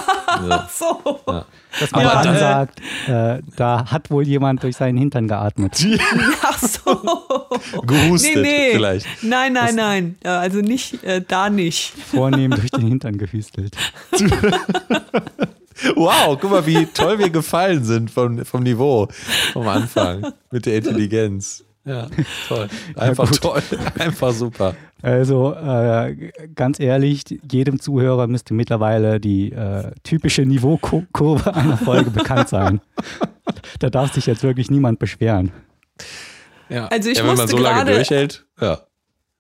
ne. 0.42 0.68
so. 0.74 1.20
Ja. 1.28 1.46
Dass 1.80 1.92
man 1.92 2.04
dann 2.04 2.36
äh, 2.36 2.40
sagt, 2.40 2.82
äh, 3.08 3.42
da 3.56 3.86
hat 3.92 4.10
wohl 4.10 4.28
jemand 4.28 4.64
durch 4.64 4.78
seinen 4.78 4.98
Hintern 4.98 5.28
geatmet. 5.28 5.86
Ach 6.42 6.60
so. 6.60 7.82
Gehustet 7.86 8.36
nee, 8.38 8.42
nee. 8.42 8.72
vielleicht. 8.74 9.06
Nein, 9.22 9.54
nein, 9.54 9.76
nein. 9.76 10.16
Also 10.24 10.60
nicht, 10.60 11.04
äh, 11.04 11.22
da 11.26 11.50
nicht. 11.50 11.94
Vornehm 12.12 12.52
durch 12.52 12.72
den 12.72 12.88
Hintern 12.88 13.18
gehüstelt. 13.18 13.76
Wow, 15.96 16.38
guck 16.42 16.50
mal, 16.50 16.66
wie 16.66 16.88
toll 16.88 17.20
wir 17.20 17.30
gefallen 17.30 17.84
sind 17.84 18.10
vom, 18.10 18.44
vom 18.46 18.64
Niveau, 18.64 19.10
vom 19.54 19.68
Anfang 19.68 20.34
mit 20.50 20.66
der 20.66 20.78
Intelligenz. 20.78 21.64
Ja, 21.88 22.08
toll. 22.50 22.68
Einfach 22.96 23.32
ja, 23.32 23.38
toll. 23.38 23.62
Einfach 24.00 24.34
super. 24.34 24.76
Also 25.02 25.54
äh, 25.54 26.32
ganz 26.54 26.82
ehrlich, 26.82 27.24
jedem 27.50 27.80
Zuhörer 27.80 28.28
müsste 28.28 28.54
mittlerweile 28.54 29.22
die 29.22 29.54
äh, 29.54 29.92
typische 30.04 30.42
Niveaukurve 30.42 31.56
einer 31.56 31.78
Folge 31.78 32.12
bekannt 32.12 32.50
sein. 32.50 32.82
Da 33.80 33.90
darf 33.90 34.14
sich 34.14 34.26
jetzt 34.26 34.44
wirklich 34.44 34.70
niemand 34.70 35.00
beschweren. 35.00 35.54
Ja, 36.68 36.88
also 36.88 37.10
ich 37.10 37.18
ja, 37.18 37.26
wenn 37.26 37.38
man 37.38 37.48
so 37.48 37.58
lange 37.58 37.94
durchhält, 37.94 38.46
ja. 38.60 38.82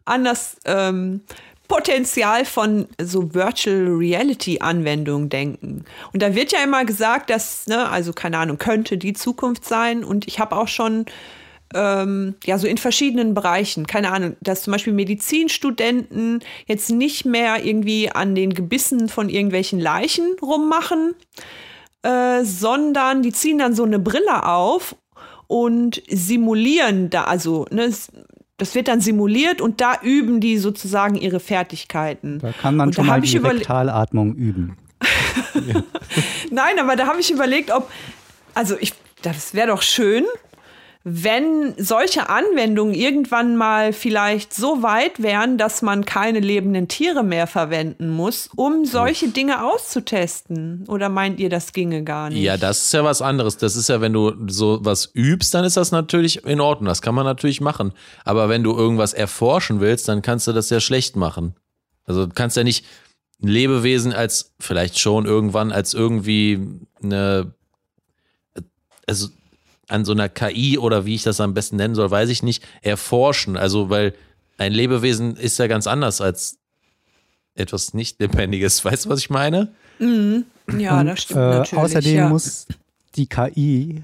An 0.06 0.24
das 0.24 0.56
ähm, 0.64 1.22
Potenzial 1.68 2.46
von 2.46 2.88
so 3.02 3.34
Virtual 3.34 3.88
Reality 3.88 4.60
Anwendungen 4.62 5.28
denken. 5.28 5.84
Und 6.14 6.22
da 6.22 6.36
wird 6.36 6.54
ja 6.54 6.64
immer 6.64 6.86
gesagt, 6.86 7.30
dass, 7.30 7.68
ne, 7.68 7.90
also 7.90 8.14
keine 8.14 8.38
Ahnung, 8.38 8.58
könnte 8.58 8.98
die 8.98 9.12
Zukunft 9.12 9.66
sein. 9.66 10.06
Und 10.06 10.26
ich 10.26 10.40
habe 10.40 10.56
auch 10.56 10.70
schon 10.70 11.06
ähm, 11.74 12.36
ja, 12.46 12.58
so 12.58 12.68
in 12.68 12.78
verschiedenen 12.78 13.34
Bereichen. 13.34 13.88
Keine 13.88 14.12
Ahnung, 14.12 14.36
dass 14.42 14.64
zum 14.64 14.72
Beispiel 14.72 14.94
Medizinstudenten 14.94 16.44
jetzt 16.66 16.90
nicht 16.90 17.26
mehr 17.26 17.66
irgendwie 17.66 18.12
an 18.12 18.36
den 18.36 18.54
Gebissen 18.54 19.10
von 19.10 19.30
irgendwelchen 19.30 19.80
Leichen 19.80 20.36
rummachen, 20.42 21.14
äh, 22.04 22.44
sondern 22.44 23.22
die 23.22 23.34
ziehen 23.34 23.58
dann 23.58 23.76
so 23.76 23.84
eine 23.84 24.00
Brille 24.00 24.46
auf 24.46 24.96
und 25.48 26.02
simulieren 26.10 27.10
da, 27.10 27.24
also 27.24 27.66
ne, 27.72 27.92
das 28.58 28.74
wird 28.74 28.88
dann 28.88 29.02
simuliert 29.02 29.62
und 29.62 29.82
da 29.82 30.00
üben 30.02 30.40
die 30.40 30.58
sozusagen 30.58 31.16
ihre 31.16 31.40
Fertigkeiten. 31.40 32.40
Da 32.40 32.52
kann 32.52 32.76
man 32.76 32.90
und 32.90 32.96
schon 32.96 33.06
mal 33.06 33.22
die 33.22 33.38
Rektalatmung 33.38 34.36
üben. 34.36 34.78
Nein, 36.52 36.80
aber 36.80 36.96
da 36.96 37.08
habe 37.08 37.20
ich 37.20 37.32
überlegt, 37.32 37.72
ob, 37.72 37.90
also 38.56 38.76
ich, 38.80 38.94
das 39.22 39.54
wäre 39.54 39.68
doch 39.68 39.84
schön, 39.84 40.26
wenn 41.10 41.74
solche 41.78 42.28
Anwendungen 42.28 42.94
irgendwann 42.94 43.56
mal 43.56 43.94
vielleicht 43.94 44.54
so 44.54 44.84
weit 44.84 45.24
wären, 45.24 45.58
dass 45.58 45.82
man 45.82 46.04
keine 46.04 46.42
lebenden 46.42 46.90
Tiere 46.90 47.24
mehr 47.24 47.48
verwenden 47.48 48.10
muss, 48.10 48.50
um 48.58 48.84
solche 48.84 49.30
Dinge 49.30 49.64
auszutesten? 49.64 50.84
Oder 50.90 51.08
meint 51.08 51.40
ihr, 51.40 51.50
das 51.50 51.72
ginge 51.72 52.04
gar 52.04 52.30
nicht? 52.30 52.42
Ja, 52.42 52.58
das 52.58 52.84
ist 52.84 52.94
ja 52.94 53.06
was 53.06 53.22
anderes. 53.22 53.56
Das 53.56 53.78
ist 53.78 53.88
ja, 53.88 54.02
wenn 54.02 54.12
du 54.12 54.34
so 54.48 54.80
was 54.82 55.10
übst, 55.14 55.54
dann 55.54 55.64
ist 55.64 55.78
das 55.78 55.94
natürlich 55.94 56.44
in 56.44 56.60
Ordnung. 56.60 56.90
Das 56.90 57.02
kann 57.02 57.16
man 57.16 57.24
natürlich 57.24 57.62
machen. 57.62 57.94
Aber 58.26 58.50
wenn 58.50 58.64
du 58.64 58.76
irgendwas 58.76 59.14
erforschen 59.14 59.80
willst, 59.80 60.10
dann 60.10 60.22
kannst 60.22 60.46
du 60.48 60.52
das 60.52 60.70
ja 60.70 60.82
schlecht 60.82 61.16
machen. 61.16 61.56
Also 62.04 62.26
du 62.26 62.34
kannst 62.34 62.58
ja 62.58 62.66
nicht 62.66 62.84
ein 63.42 63.48
Lebewesen 63.48 64.12
als, 64.12 64.54
vielleicht 64.60 65.00
schon 65.00 65.26
irgendwann, 65.26 65.72
als 65.72 65.94
irgendwie 65.94 66.60
eine, 67.02 67.54
also 69.08 69.30
an 69.88 70.06
so 70.06 70.12
einer 70.12 70.30
KI 70.30 70.78
oder 70.78 71.06
wie 71.06 71.16
ich 71.16 71.24
das 71.24 71.40
am 71.40 71.54
besten 71.54 71.78
nennen 71.78 71.96
soll, 71.96 72.12
weiß 72.12 72.30
ich 72.30 72.44
nicht, 72.44 72.64
erforschen. 72.82 73.58
Also, 73.58 73.90
weil 73.90 74.14
ein 74.58 74.74
Lebewesen 74.74 75.36
ist 75.36 75.58
ja 75.60 75.68
ganz 75.68 75.88
anders 75.88 76.22
als 76.22 76.58
etwas 77.56 77.94
nicht 77.94 78.20
Lebendiges. 78.20 78.84
Weißt 78.86 79.06
du, 79.06 79.10
was 79.10 79.20
ich 79.20 79.30
meine? 79.30 79.70
Mhm. 80.00 80.46
Ja, 80.78 81.00
Und, 81.00 81.08
das 81.08 81.22
stimmt. 81.22 81.40
Äh, 81.40 81.50
natürlich, 81.50 81.84
außerdem 81.84 82.16
ja. 82.16 82.30
muss 82.30 82.68
die 83.16 83.28
KI 83.28 84.04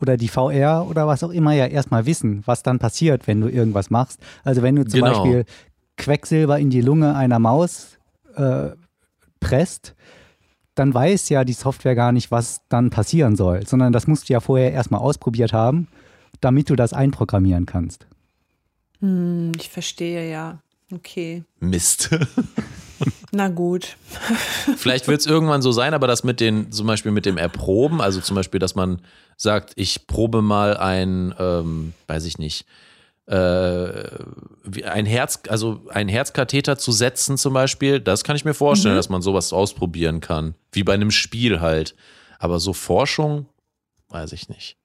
oder 0.00 0.16
die 0.16 0.28
VR 0.28 0.86
oder 0.88 1.06
was 1.06 1.22
auch 1.22 1.30
immer 1.30 1.52
ja 1.52 1.66
erstmal 1.66 2.06
wissen, 2.06 2.42
was 2.46 2.62
dann 2.62 2.78
passiert, 2.78 3.26
wenn 3.26 3.40
du 3.40 3.48
irgendwas 3.48 3.90
machst. 3.90 4.20
Also 4.42 4.62
wenn 4.62 4.76
du 4.76 4.84
zum 4.84 5.00
genau. 5.00 5.12
Beispiel 5.12 5.44
Quecksilber 5.96 6.58
in 6.58 6.70
die 6.70 6.80
Lunge 6.80 7.14
einer 7.14 7.38
Maus 7.38 7.98
äh, 8.36 8.70
presst, 9.40 9.94
dann 10.74 10.92
weiß 10.92 11.28
ja 11.28 11.44
die 11.44 11.52
Software 11.52 11.94
gar 11.94 12.12
nicht, 12.12 12.30
was 12.30 12.62
dann 12.68 12.90
passieren 12.90 13.36
soll, 13.36 13.66
sondern 13.66 13.92
das 13.92 14.06
musst 14.06 14.28
du 14.28 14.32
ja 14.32 14.40
vorher 14.40 14.72
erstmal 14.72 15.00
ausprobiert 15.00 15.52
haben, 15.52 15.88
damit 16.40 16.70
du 16.70 16.76
das 16.76 16.92
einprogrammieren 16.92 17.66
kannst. 17.66 18.06
Hm, 19.00 19.52
ich 19.58 19.70
verstehe, 19.70 20.30
ja. 20.30 20.58
Okay. 20.92 21.44
Mist. 21.60 22.10
Na 23.32 23.48
gut. 23.48 23.96
Vielleicht 24.76 25.08
wird 25.08 25.20
es 25.20 25.26
irgendwann 25.26 25.62
so 25.62 25.72
sein, 25.72 25.94
aber 25.94 26.06
das 26.06 26.24
mit 26.24 26.40
den, 26.40 26.70
zum 26.70 26.86
Beispiel 26.86 27.12
mit 27.12 27.26
dem 27.26 27.36
Erproben, 27.36 28.00
also 28.00 28.20
zum 28.20 28.36
Beispiel, 28.36 28.60
dass 28.60 28.74
man 28.74 29.00
sagt, 29.36 29.72
ich 29.76 30.06
probe 30.06 30.42
mal 30.42 30.76
ein, 30.76 31.34
ähm, 31.38 31.94
weiß 32.06 32.24
ich 32.26 32.38
nicht, 32.38 32.66
äh, 33.26 34.84
ein 34.84 35.06
Herz, 35.06 35.40
also 35.48 35.82
ein 35.88 36.08
Herzkatheter 36.08 36.78
zu 36.78 36.92
setzen 36.92 37.38
zum 37.38 37.54
Beispiel, 37.54 38.00
das 38.00 38.24
kann 38.24 38.36
ich 38.36 38.44
mir 38.44 38.54
vorstellen, 38.54 38.94
mhm. 38.94 38.98
dass 38.98 39.08
man 39.08 39.22
sowas 39.22 39.52
ausprobieren 39.52 40.20
kann. 40.20 40.54
Wie 40.72 40.82
bei 40.84 40.94
einem 40.94 41.10
Spiel 41.10 41.60
halt. 41.60 41.94
Aber 42.38 42.60
so 42.60 42.72
Forschung, 42.72 43.46
weiß 44.10 44.32
ich 44.32 44.48
nicht. 44.48 44.76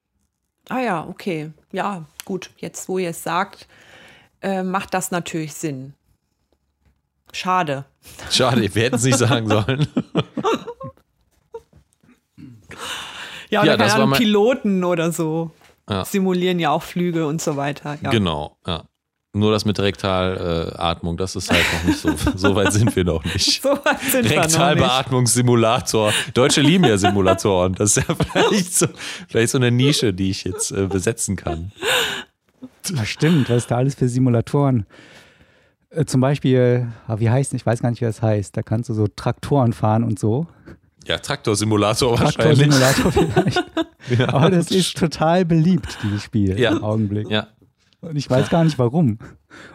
Ah 0.68 0.80
ja, 0.80 1.06
okay. 1.06 1.50
Ja, 1.72 2.06
gut. 2.24 2.50
Jetzt, 2.56 2.88
wo 2.88 2.98
ihr 2.98 3.10
es 3.10 3.22
sagt, 3.22 3.66
äh, 4.40 4.62
macht 4.62 4.94
das 4.94 5.10
natürlich 5.10 5.52
Sinn. 5.54 5.94
Schade. 7.32 7.84
Schade, 8.30 8.74
wir 8.74 8.82
hätten 8.82 8.96
es 8.96 9.04
nicht 9.04 9.18
sagen 9.18 9.48
sollen. 9.48 9.86
ja, 13.50 13.62
oder 13.62 13.72
ja, 13.72 13.76
das 13.76 13.98
war 13.98 14.10
Piloten 14.12 14.84
oder 14.84 15.12
so. 15.12 15.50
Ja. 15.90 16.04
simulieren 16.04 16.58
ja 16.58 16.70
auch 16.70 16.82
Flüge 16.82 17.26
und 17.26 17.42
so 17.42 17.56
weiter. 17.56 17.98
Ja. 18.02 18.10
Genau, 18.10 18.56
ja. 18.66 18.84
Nur 19.32 19.52
das 19.52 19.64
mit 19.64 19.78
Rektalatmung, 19.78 21.16
das 21.16 21.36
ist 21.36 21.52
halt 21.52 21.64
noch 21.72 21.84
nicht 21.84 22.00
so. 22.00 22.10
so 22.34 22.56
weit 22.56 22.72
sind 22.72 22.94
wir 22.96 23.04
noch 23.04 23.24
nicht. 23.24 23.62
So 23.62 23.68
weit 23.68 24.00
sind 24.00 24.28
Rektalbeatmungssimulator. 24.28 26.12
Deutsche 26.34 26.62
lieben 26.62 26.84
ja 26.84 26.98
Simulatoren. 26.98 27.74
Das 27.74 27.96
ist 27.96 28.08
ja 28.08 28.14
vielleicht 28.32 28.74
so, 28.74 28.86
vielleicht 29.28 29.50
so 29.50 29.58
eine 29.58 29.70
Nische, 29.70 30.12
die 30.12 30.30
ich 30.30 30.42
jetzt 30.42 30.72
äh, 30.72 30.86
besetzen 30.86 31.36
kann. 31.36 31.70
Das 32.92 33.08
stimmt, 33.08 33.48
was 33.50 33.58
ist 33.58 33.70
da 33.70 33.76
alles 33.76 33.94
für 33.94 34.08
Simulatoren? 34.08 34.84
Äh, 35.90 36.06
zum 36.06 36.20
Beispiel, 36.20 36.88
ah, 37.06 37.20
wie 37.20 37.30
heißt, 37.30 37.54
ich 37.54 37.64
weiß 37.64 37.82
gar 37.82 37.90
nicht, 37.90 38.00
wie 38.00 38.06
das 38.06 38.22
heißt, 38.22 38.56
da 38.56 38.62
kannst 38.62 38.88
du 38.88 38.94
so 38.94 39.06
Traktoren 39.06 39.72
fahren 39.72 40.02
und 40.02 40.18
so. 40.18 40.48
Ja, 41.06 41.18
Traktorsimulator 41.18 42.18
wahrscheinlich. 42.18 42.68
Traktorsimulator 42.68 43.12
vielleicht. 43.12 43.64
ja. 44.18 44.28
Aber 44.32 44.50
das 44.50 44.70
ist 44.70 44.96
total 44.96 45.44
beliebt, 45.44 45.98
dieses 46.02 46.22
Spiel 46.22 46.58
ja. 46.58 46.72
im 46.72 46.84
Augenblick. 46.84 47.30
Ja, 47.30 47.48
und 48.00 48.16
ich 48.16 48.28
weiß 48.30 48.48
gar 48.48 48.64
nicht 48.64 48.78
warum. 48.78 49.18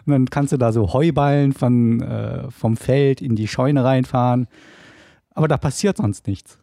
Und 0.04 0.12
dann 0.12 0.30
kannst 0.30 0.52
du 0.52 0.56
da 0.56 0.72
so 0.72 0.92
Heuballen 0.92 1.52
von, 1.52 2.00
äh, 2.02 2.50
vom 2.50 2.76
Feld 2.76 3.20
in 3.20 3.36
die 3.36 3.46
Scheune 3.46 3.84
reinfahren. 3.84 4.48
Aber 5.30 5.48
da 5.48 5.56
passiert 5.56 5.98
sonst 5.98 6.26
nichts. 6.26 6.58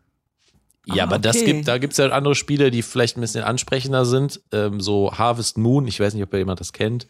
Ja, 0.85 1.03
ah, 1.03 1.07
aber 1.07 1.15
okay. 1.15 1.21
das 1.21 1.45
gibt, 1.45 1.67
da 1.67 1.77
gibt 1.77 1.93
es 1.93 1.97
ja 1.97 2.09
andere 2.09 2.35
Spiele, 2.35 2.69
die 2.69 2.81
vielleicht 2.81 3.17
ein 3.17 3.21
bisschen 3.21 3.43
ansprechender 3.43 4.05
sind. 4.05 4.41
Ähm, 4.51 4.81
so 4.81 5.13
Harvest 5.13 5.57
Moon, 5.57 5.87
ich 5.87 5.99
weiß 5.99 6.13
nicht, 6.13 6.23
ob 6.23 6.33
jemand 6.33 6.59
das 6.59 6.73
kennt. 6.73 7.07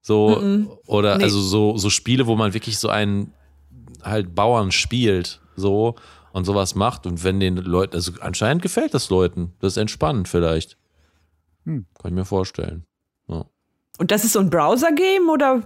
So, 0.00 0.40
mm 0.40 0.44
-mm. 0.44 0.78
oder 0.86 1.18
nee. 1.18 1.24
also 1.24 1.38
so, 1.40 1.76
so 1.76 1.90
Spiele, 1.90 2.26
wo 2.26 2.36
man 2.36 2.54
wirklich 2.54 2.78
so 2.78 2.88
einen 2.88 3.34
halt 4.02 4.34
Bauern 4.34 4.72
spielt, 4.72 5.40
so 5.56 5.96
und 6.32 6.44
sowas 6.44 6.74
macht. 6.74 7.06
Und 7.06 7.24
wenn 7.24 7.40
den 7.40 7.56
Leuten, 7.56 7.94
also 7.94 8.12
anscheinend 8.20 8.62
gefällt 8.62 8.94
das 8.94 9.10
Leuten. 9.10 9.52
Das 9.60 9.72
ist 9.72 9.76
entspannend 9.76 10.28
vielleicht. 10.28 10.76
Hm. 11.64 11.86
Kann 12.00 12.10
ich 12.10 12.14
mir 12.14 12.24
vorstellen. 12.24 12.84
Ja. 13.28 13.44
Und 13.98 14.10
das 14.10 14.24
ist 14.24 14.32
so 14.32 14.40
ein 14.40 14.50
Browser-Game 14.50 15.28
oder? 15.28 15.62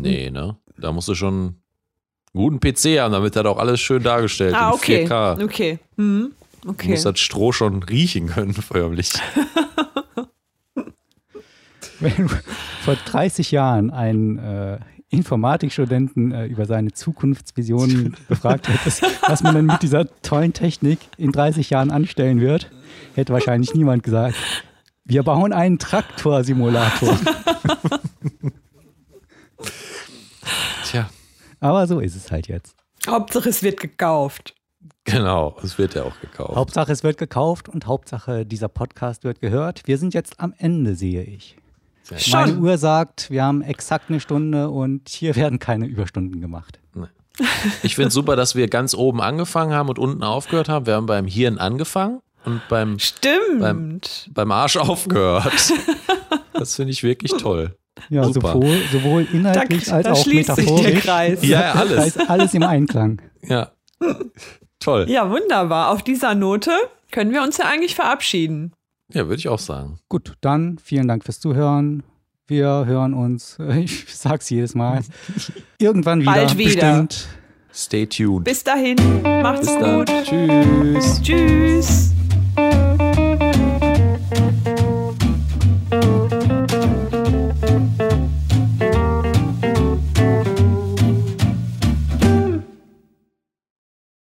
Nee, 0.00 0.30
ne? 0.30 0.56
Da 0.78 0.92
musst 0.92 1.08
du 1.08 1.14
schon 1.14 1.34
einen 1.34 2.58
guten 2.58 2.60
PC 2.60 3.00
haben, 3.00 3.12
damit 3.12 3.34
er 3.36 3.46
auch 3.46 3.58
alles 3.58 3.80
schön 3.80 4.02
dargestellt 4.02 4.54
ah, 4.54 4.72
okay. 4.72 5.02
in 5.02 5.08
4K. 5.08 5.44
Okay. 5.44 5.78
Mhm. 5.96 6.32
okay. 6.66 6.86
Du 6.86 6.90
musst 6.92 7.06
das 7.06 7.18
Stroh 7.18 7.52
schon 7.52 7.82
riechen 7.82 8.28
können, 8.28 8.52
förmlich. 8.54 9.12
Wenn 11.98 12.28
vor 12.84 12.94
30 12.94 13.50
Jahren 13.50 13.90
einen 13.90 14.38
äh, 14.38 14.78
Informatikstudenten 15.08 16.32
äh, 16.32 16.46
über 16.46 16.66
seine 16.66 16.92
Zukunftsvisionen 16.92 18.16
befragt 18.28 18.68
hättest, 18.68 19.02
was 19.28 19.42
man 19.42 19.54
denn 19.54 19.66
mit 19.66 19.82
dieser 19.82 20.06
tollen 20.22 20.52
Technik 20.52 20.98
in 21.16 21.32
30 21.32 21.70
Jahren 21.70 21.90
anstellen 21.90 22.40
wird, 22.40 22.70
hätte 23.14 23.32
wahrscheinlich 23.32 23.72
niemand 23.74 24.02
gesagt, 24.02 24.36
wir 25.04 25.22
bauen 25.22 25.52
einen 25.52 25.78
Traktorsimulator. 25.78 27.16
Tja. 30.84 31.08
Aber 31.60 31.86
so 31.86 32.00
ist 32.00 32.16
es 32.16 32.32
halt 32.32 32.48
jetzt. 32.48 32.74
Hauptsache, 33.06 33.48
es 33.48 33.62
wird 33.62 33.78
gekauft. 33.78 34.56
Genau, 35.04 35.56
es 35.62 35.78
wird 35.78 35.94
ja 35.94 36.02
auch 36.02 36.20
gekauft. 36.20 36.56
Hauptsache, 36.56 36.90
es 36.90 37.04
wird 37.04 37.16
gekauft 37.16 37.68
und 37.68 37.86
Hauptsache, 37.86 38.44
dieser 38.44 38.68
Podcast 38.68 39.22
wird 39.22 39.40
gehört. 39.40 39.82
Wir 39.86 39.98
sind 39.98 40.14
jetzt 40.14 40.40
am 40.40 40.52
Ende, 40.58 40.96
sehe 40.96 41.22
ich. 41.22 41.56
Schon. 42.16 42.40
Meine 42.40 42.56
Uhr 42.58 42.78
sagt, 42.78 43.30
wir 43.30 43.42
haben 43.42 43.62
exakt 43.62 44.10
eine 44.10 44.20
Stunde 44.20 44.70
und 44.70 45.08
hier 45.08 45.34
werden 45.34 45.58
keine 45.58 45.86
Überstunden 45.86 46.40
gemacht. 46.40 46.78
Nee. 46.94 47.06
Ich 47.82 47.96
finde 47.96 48.08
es 48.08 48.14
super, 48.14 48.36
dass 48.36 48.54
wir 48.54 48.68
ganz 48.68 48.94
oben 48.94 49.20
angefangen 49.20 49.72
haben 49.72 49.88
und 49.88 49.98
unten 49.98 50.22
aufgehört 50.22 50.68
haben. 50.68 50.86
Wir 50.86 50.94
haben 50.94 51.06
beim 51.06 51.26
Hirn 51.26 51.58
angefangen 51.58 52.20
und 52.44 52.62
beim, 52.68 52.98
Stimmt. 52.98 53.60
beim, 53.60 54.00
beim 54.30 54.52
Arsch 54.52 54.76
aufgehört. 54.76 55.72
das 56.52 56.76
finde 56.76 56.92
ich 56.92 57.02
wirklich 57.02 57.32
toll. 57.32 57.76
Ja, 58.08 58.24
sowohl, 58.24 58.78
sowohl 58.92 59.26
inhaltlich 59.32 59.84
da, 59.84 59.96
als 59.96 60.04
da 60.04 60.12
auch 60.12 60.26
metaphorisch. 60.26 61.00
Kreis. 61.00 61.42
Ja, 61.42 61.72
alles. 61.72 62.16
Alles 62.28 62.54
im 62.54 62.62
Einklang. 62.62 63.20
Ja. 63.42 63.72
Toll. 64.78 65.06
Ja, 65.08 65.30
wunderbar. 65.30 65.90
Auf 65.90 66.02
dieser 66.02 66.34
Note 66.34 66.70
können 67.10 67.32
wir 67.32 67.42
uns 67.42 67.56
ja 67.56 67.64
eigentlich 67.66 67.94
verabschieden. 67.94 68.72
Ja, 69.12 69.28
würde 69.28 69.36
ich 69.36 69.48
auch 69.48 69.58
sagen. 69.58 69.98
Gut, 70.08 70.34
dann 70.40 70.78
vielen 70.78 71.08
Dank 71.08 71.24
fürs 71.24 71.40
Zuhören. 71.40 72.02
Wir 72.48 72.84
hören 72.86 73.14
uns, 73.14 73.58
ich 73.76 74.06
sag's 74.14 74.50
jedes 74.50 74.74
Mal, 74.74 75.00
irgendwann 75.78 76.20
wieder. 76.22 76.32
Bald 76.32 76.58
wieder. 76.58 77.02
Bestimmt. 77.02 77.28
Stay 77.72 78.06
tuned. 78.06 78.44
Bis 78.44 78.64
dahin. 78.64 78.96
Macht's 79.22 79.66
Bis 79.66 79.76
gut. 79.76 80.10
Tschüss. 80.24 81.20
Tschüss. 81.22 82.12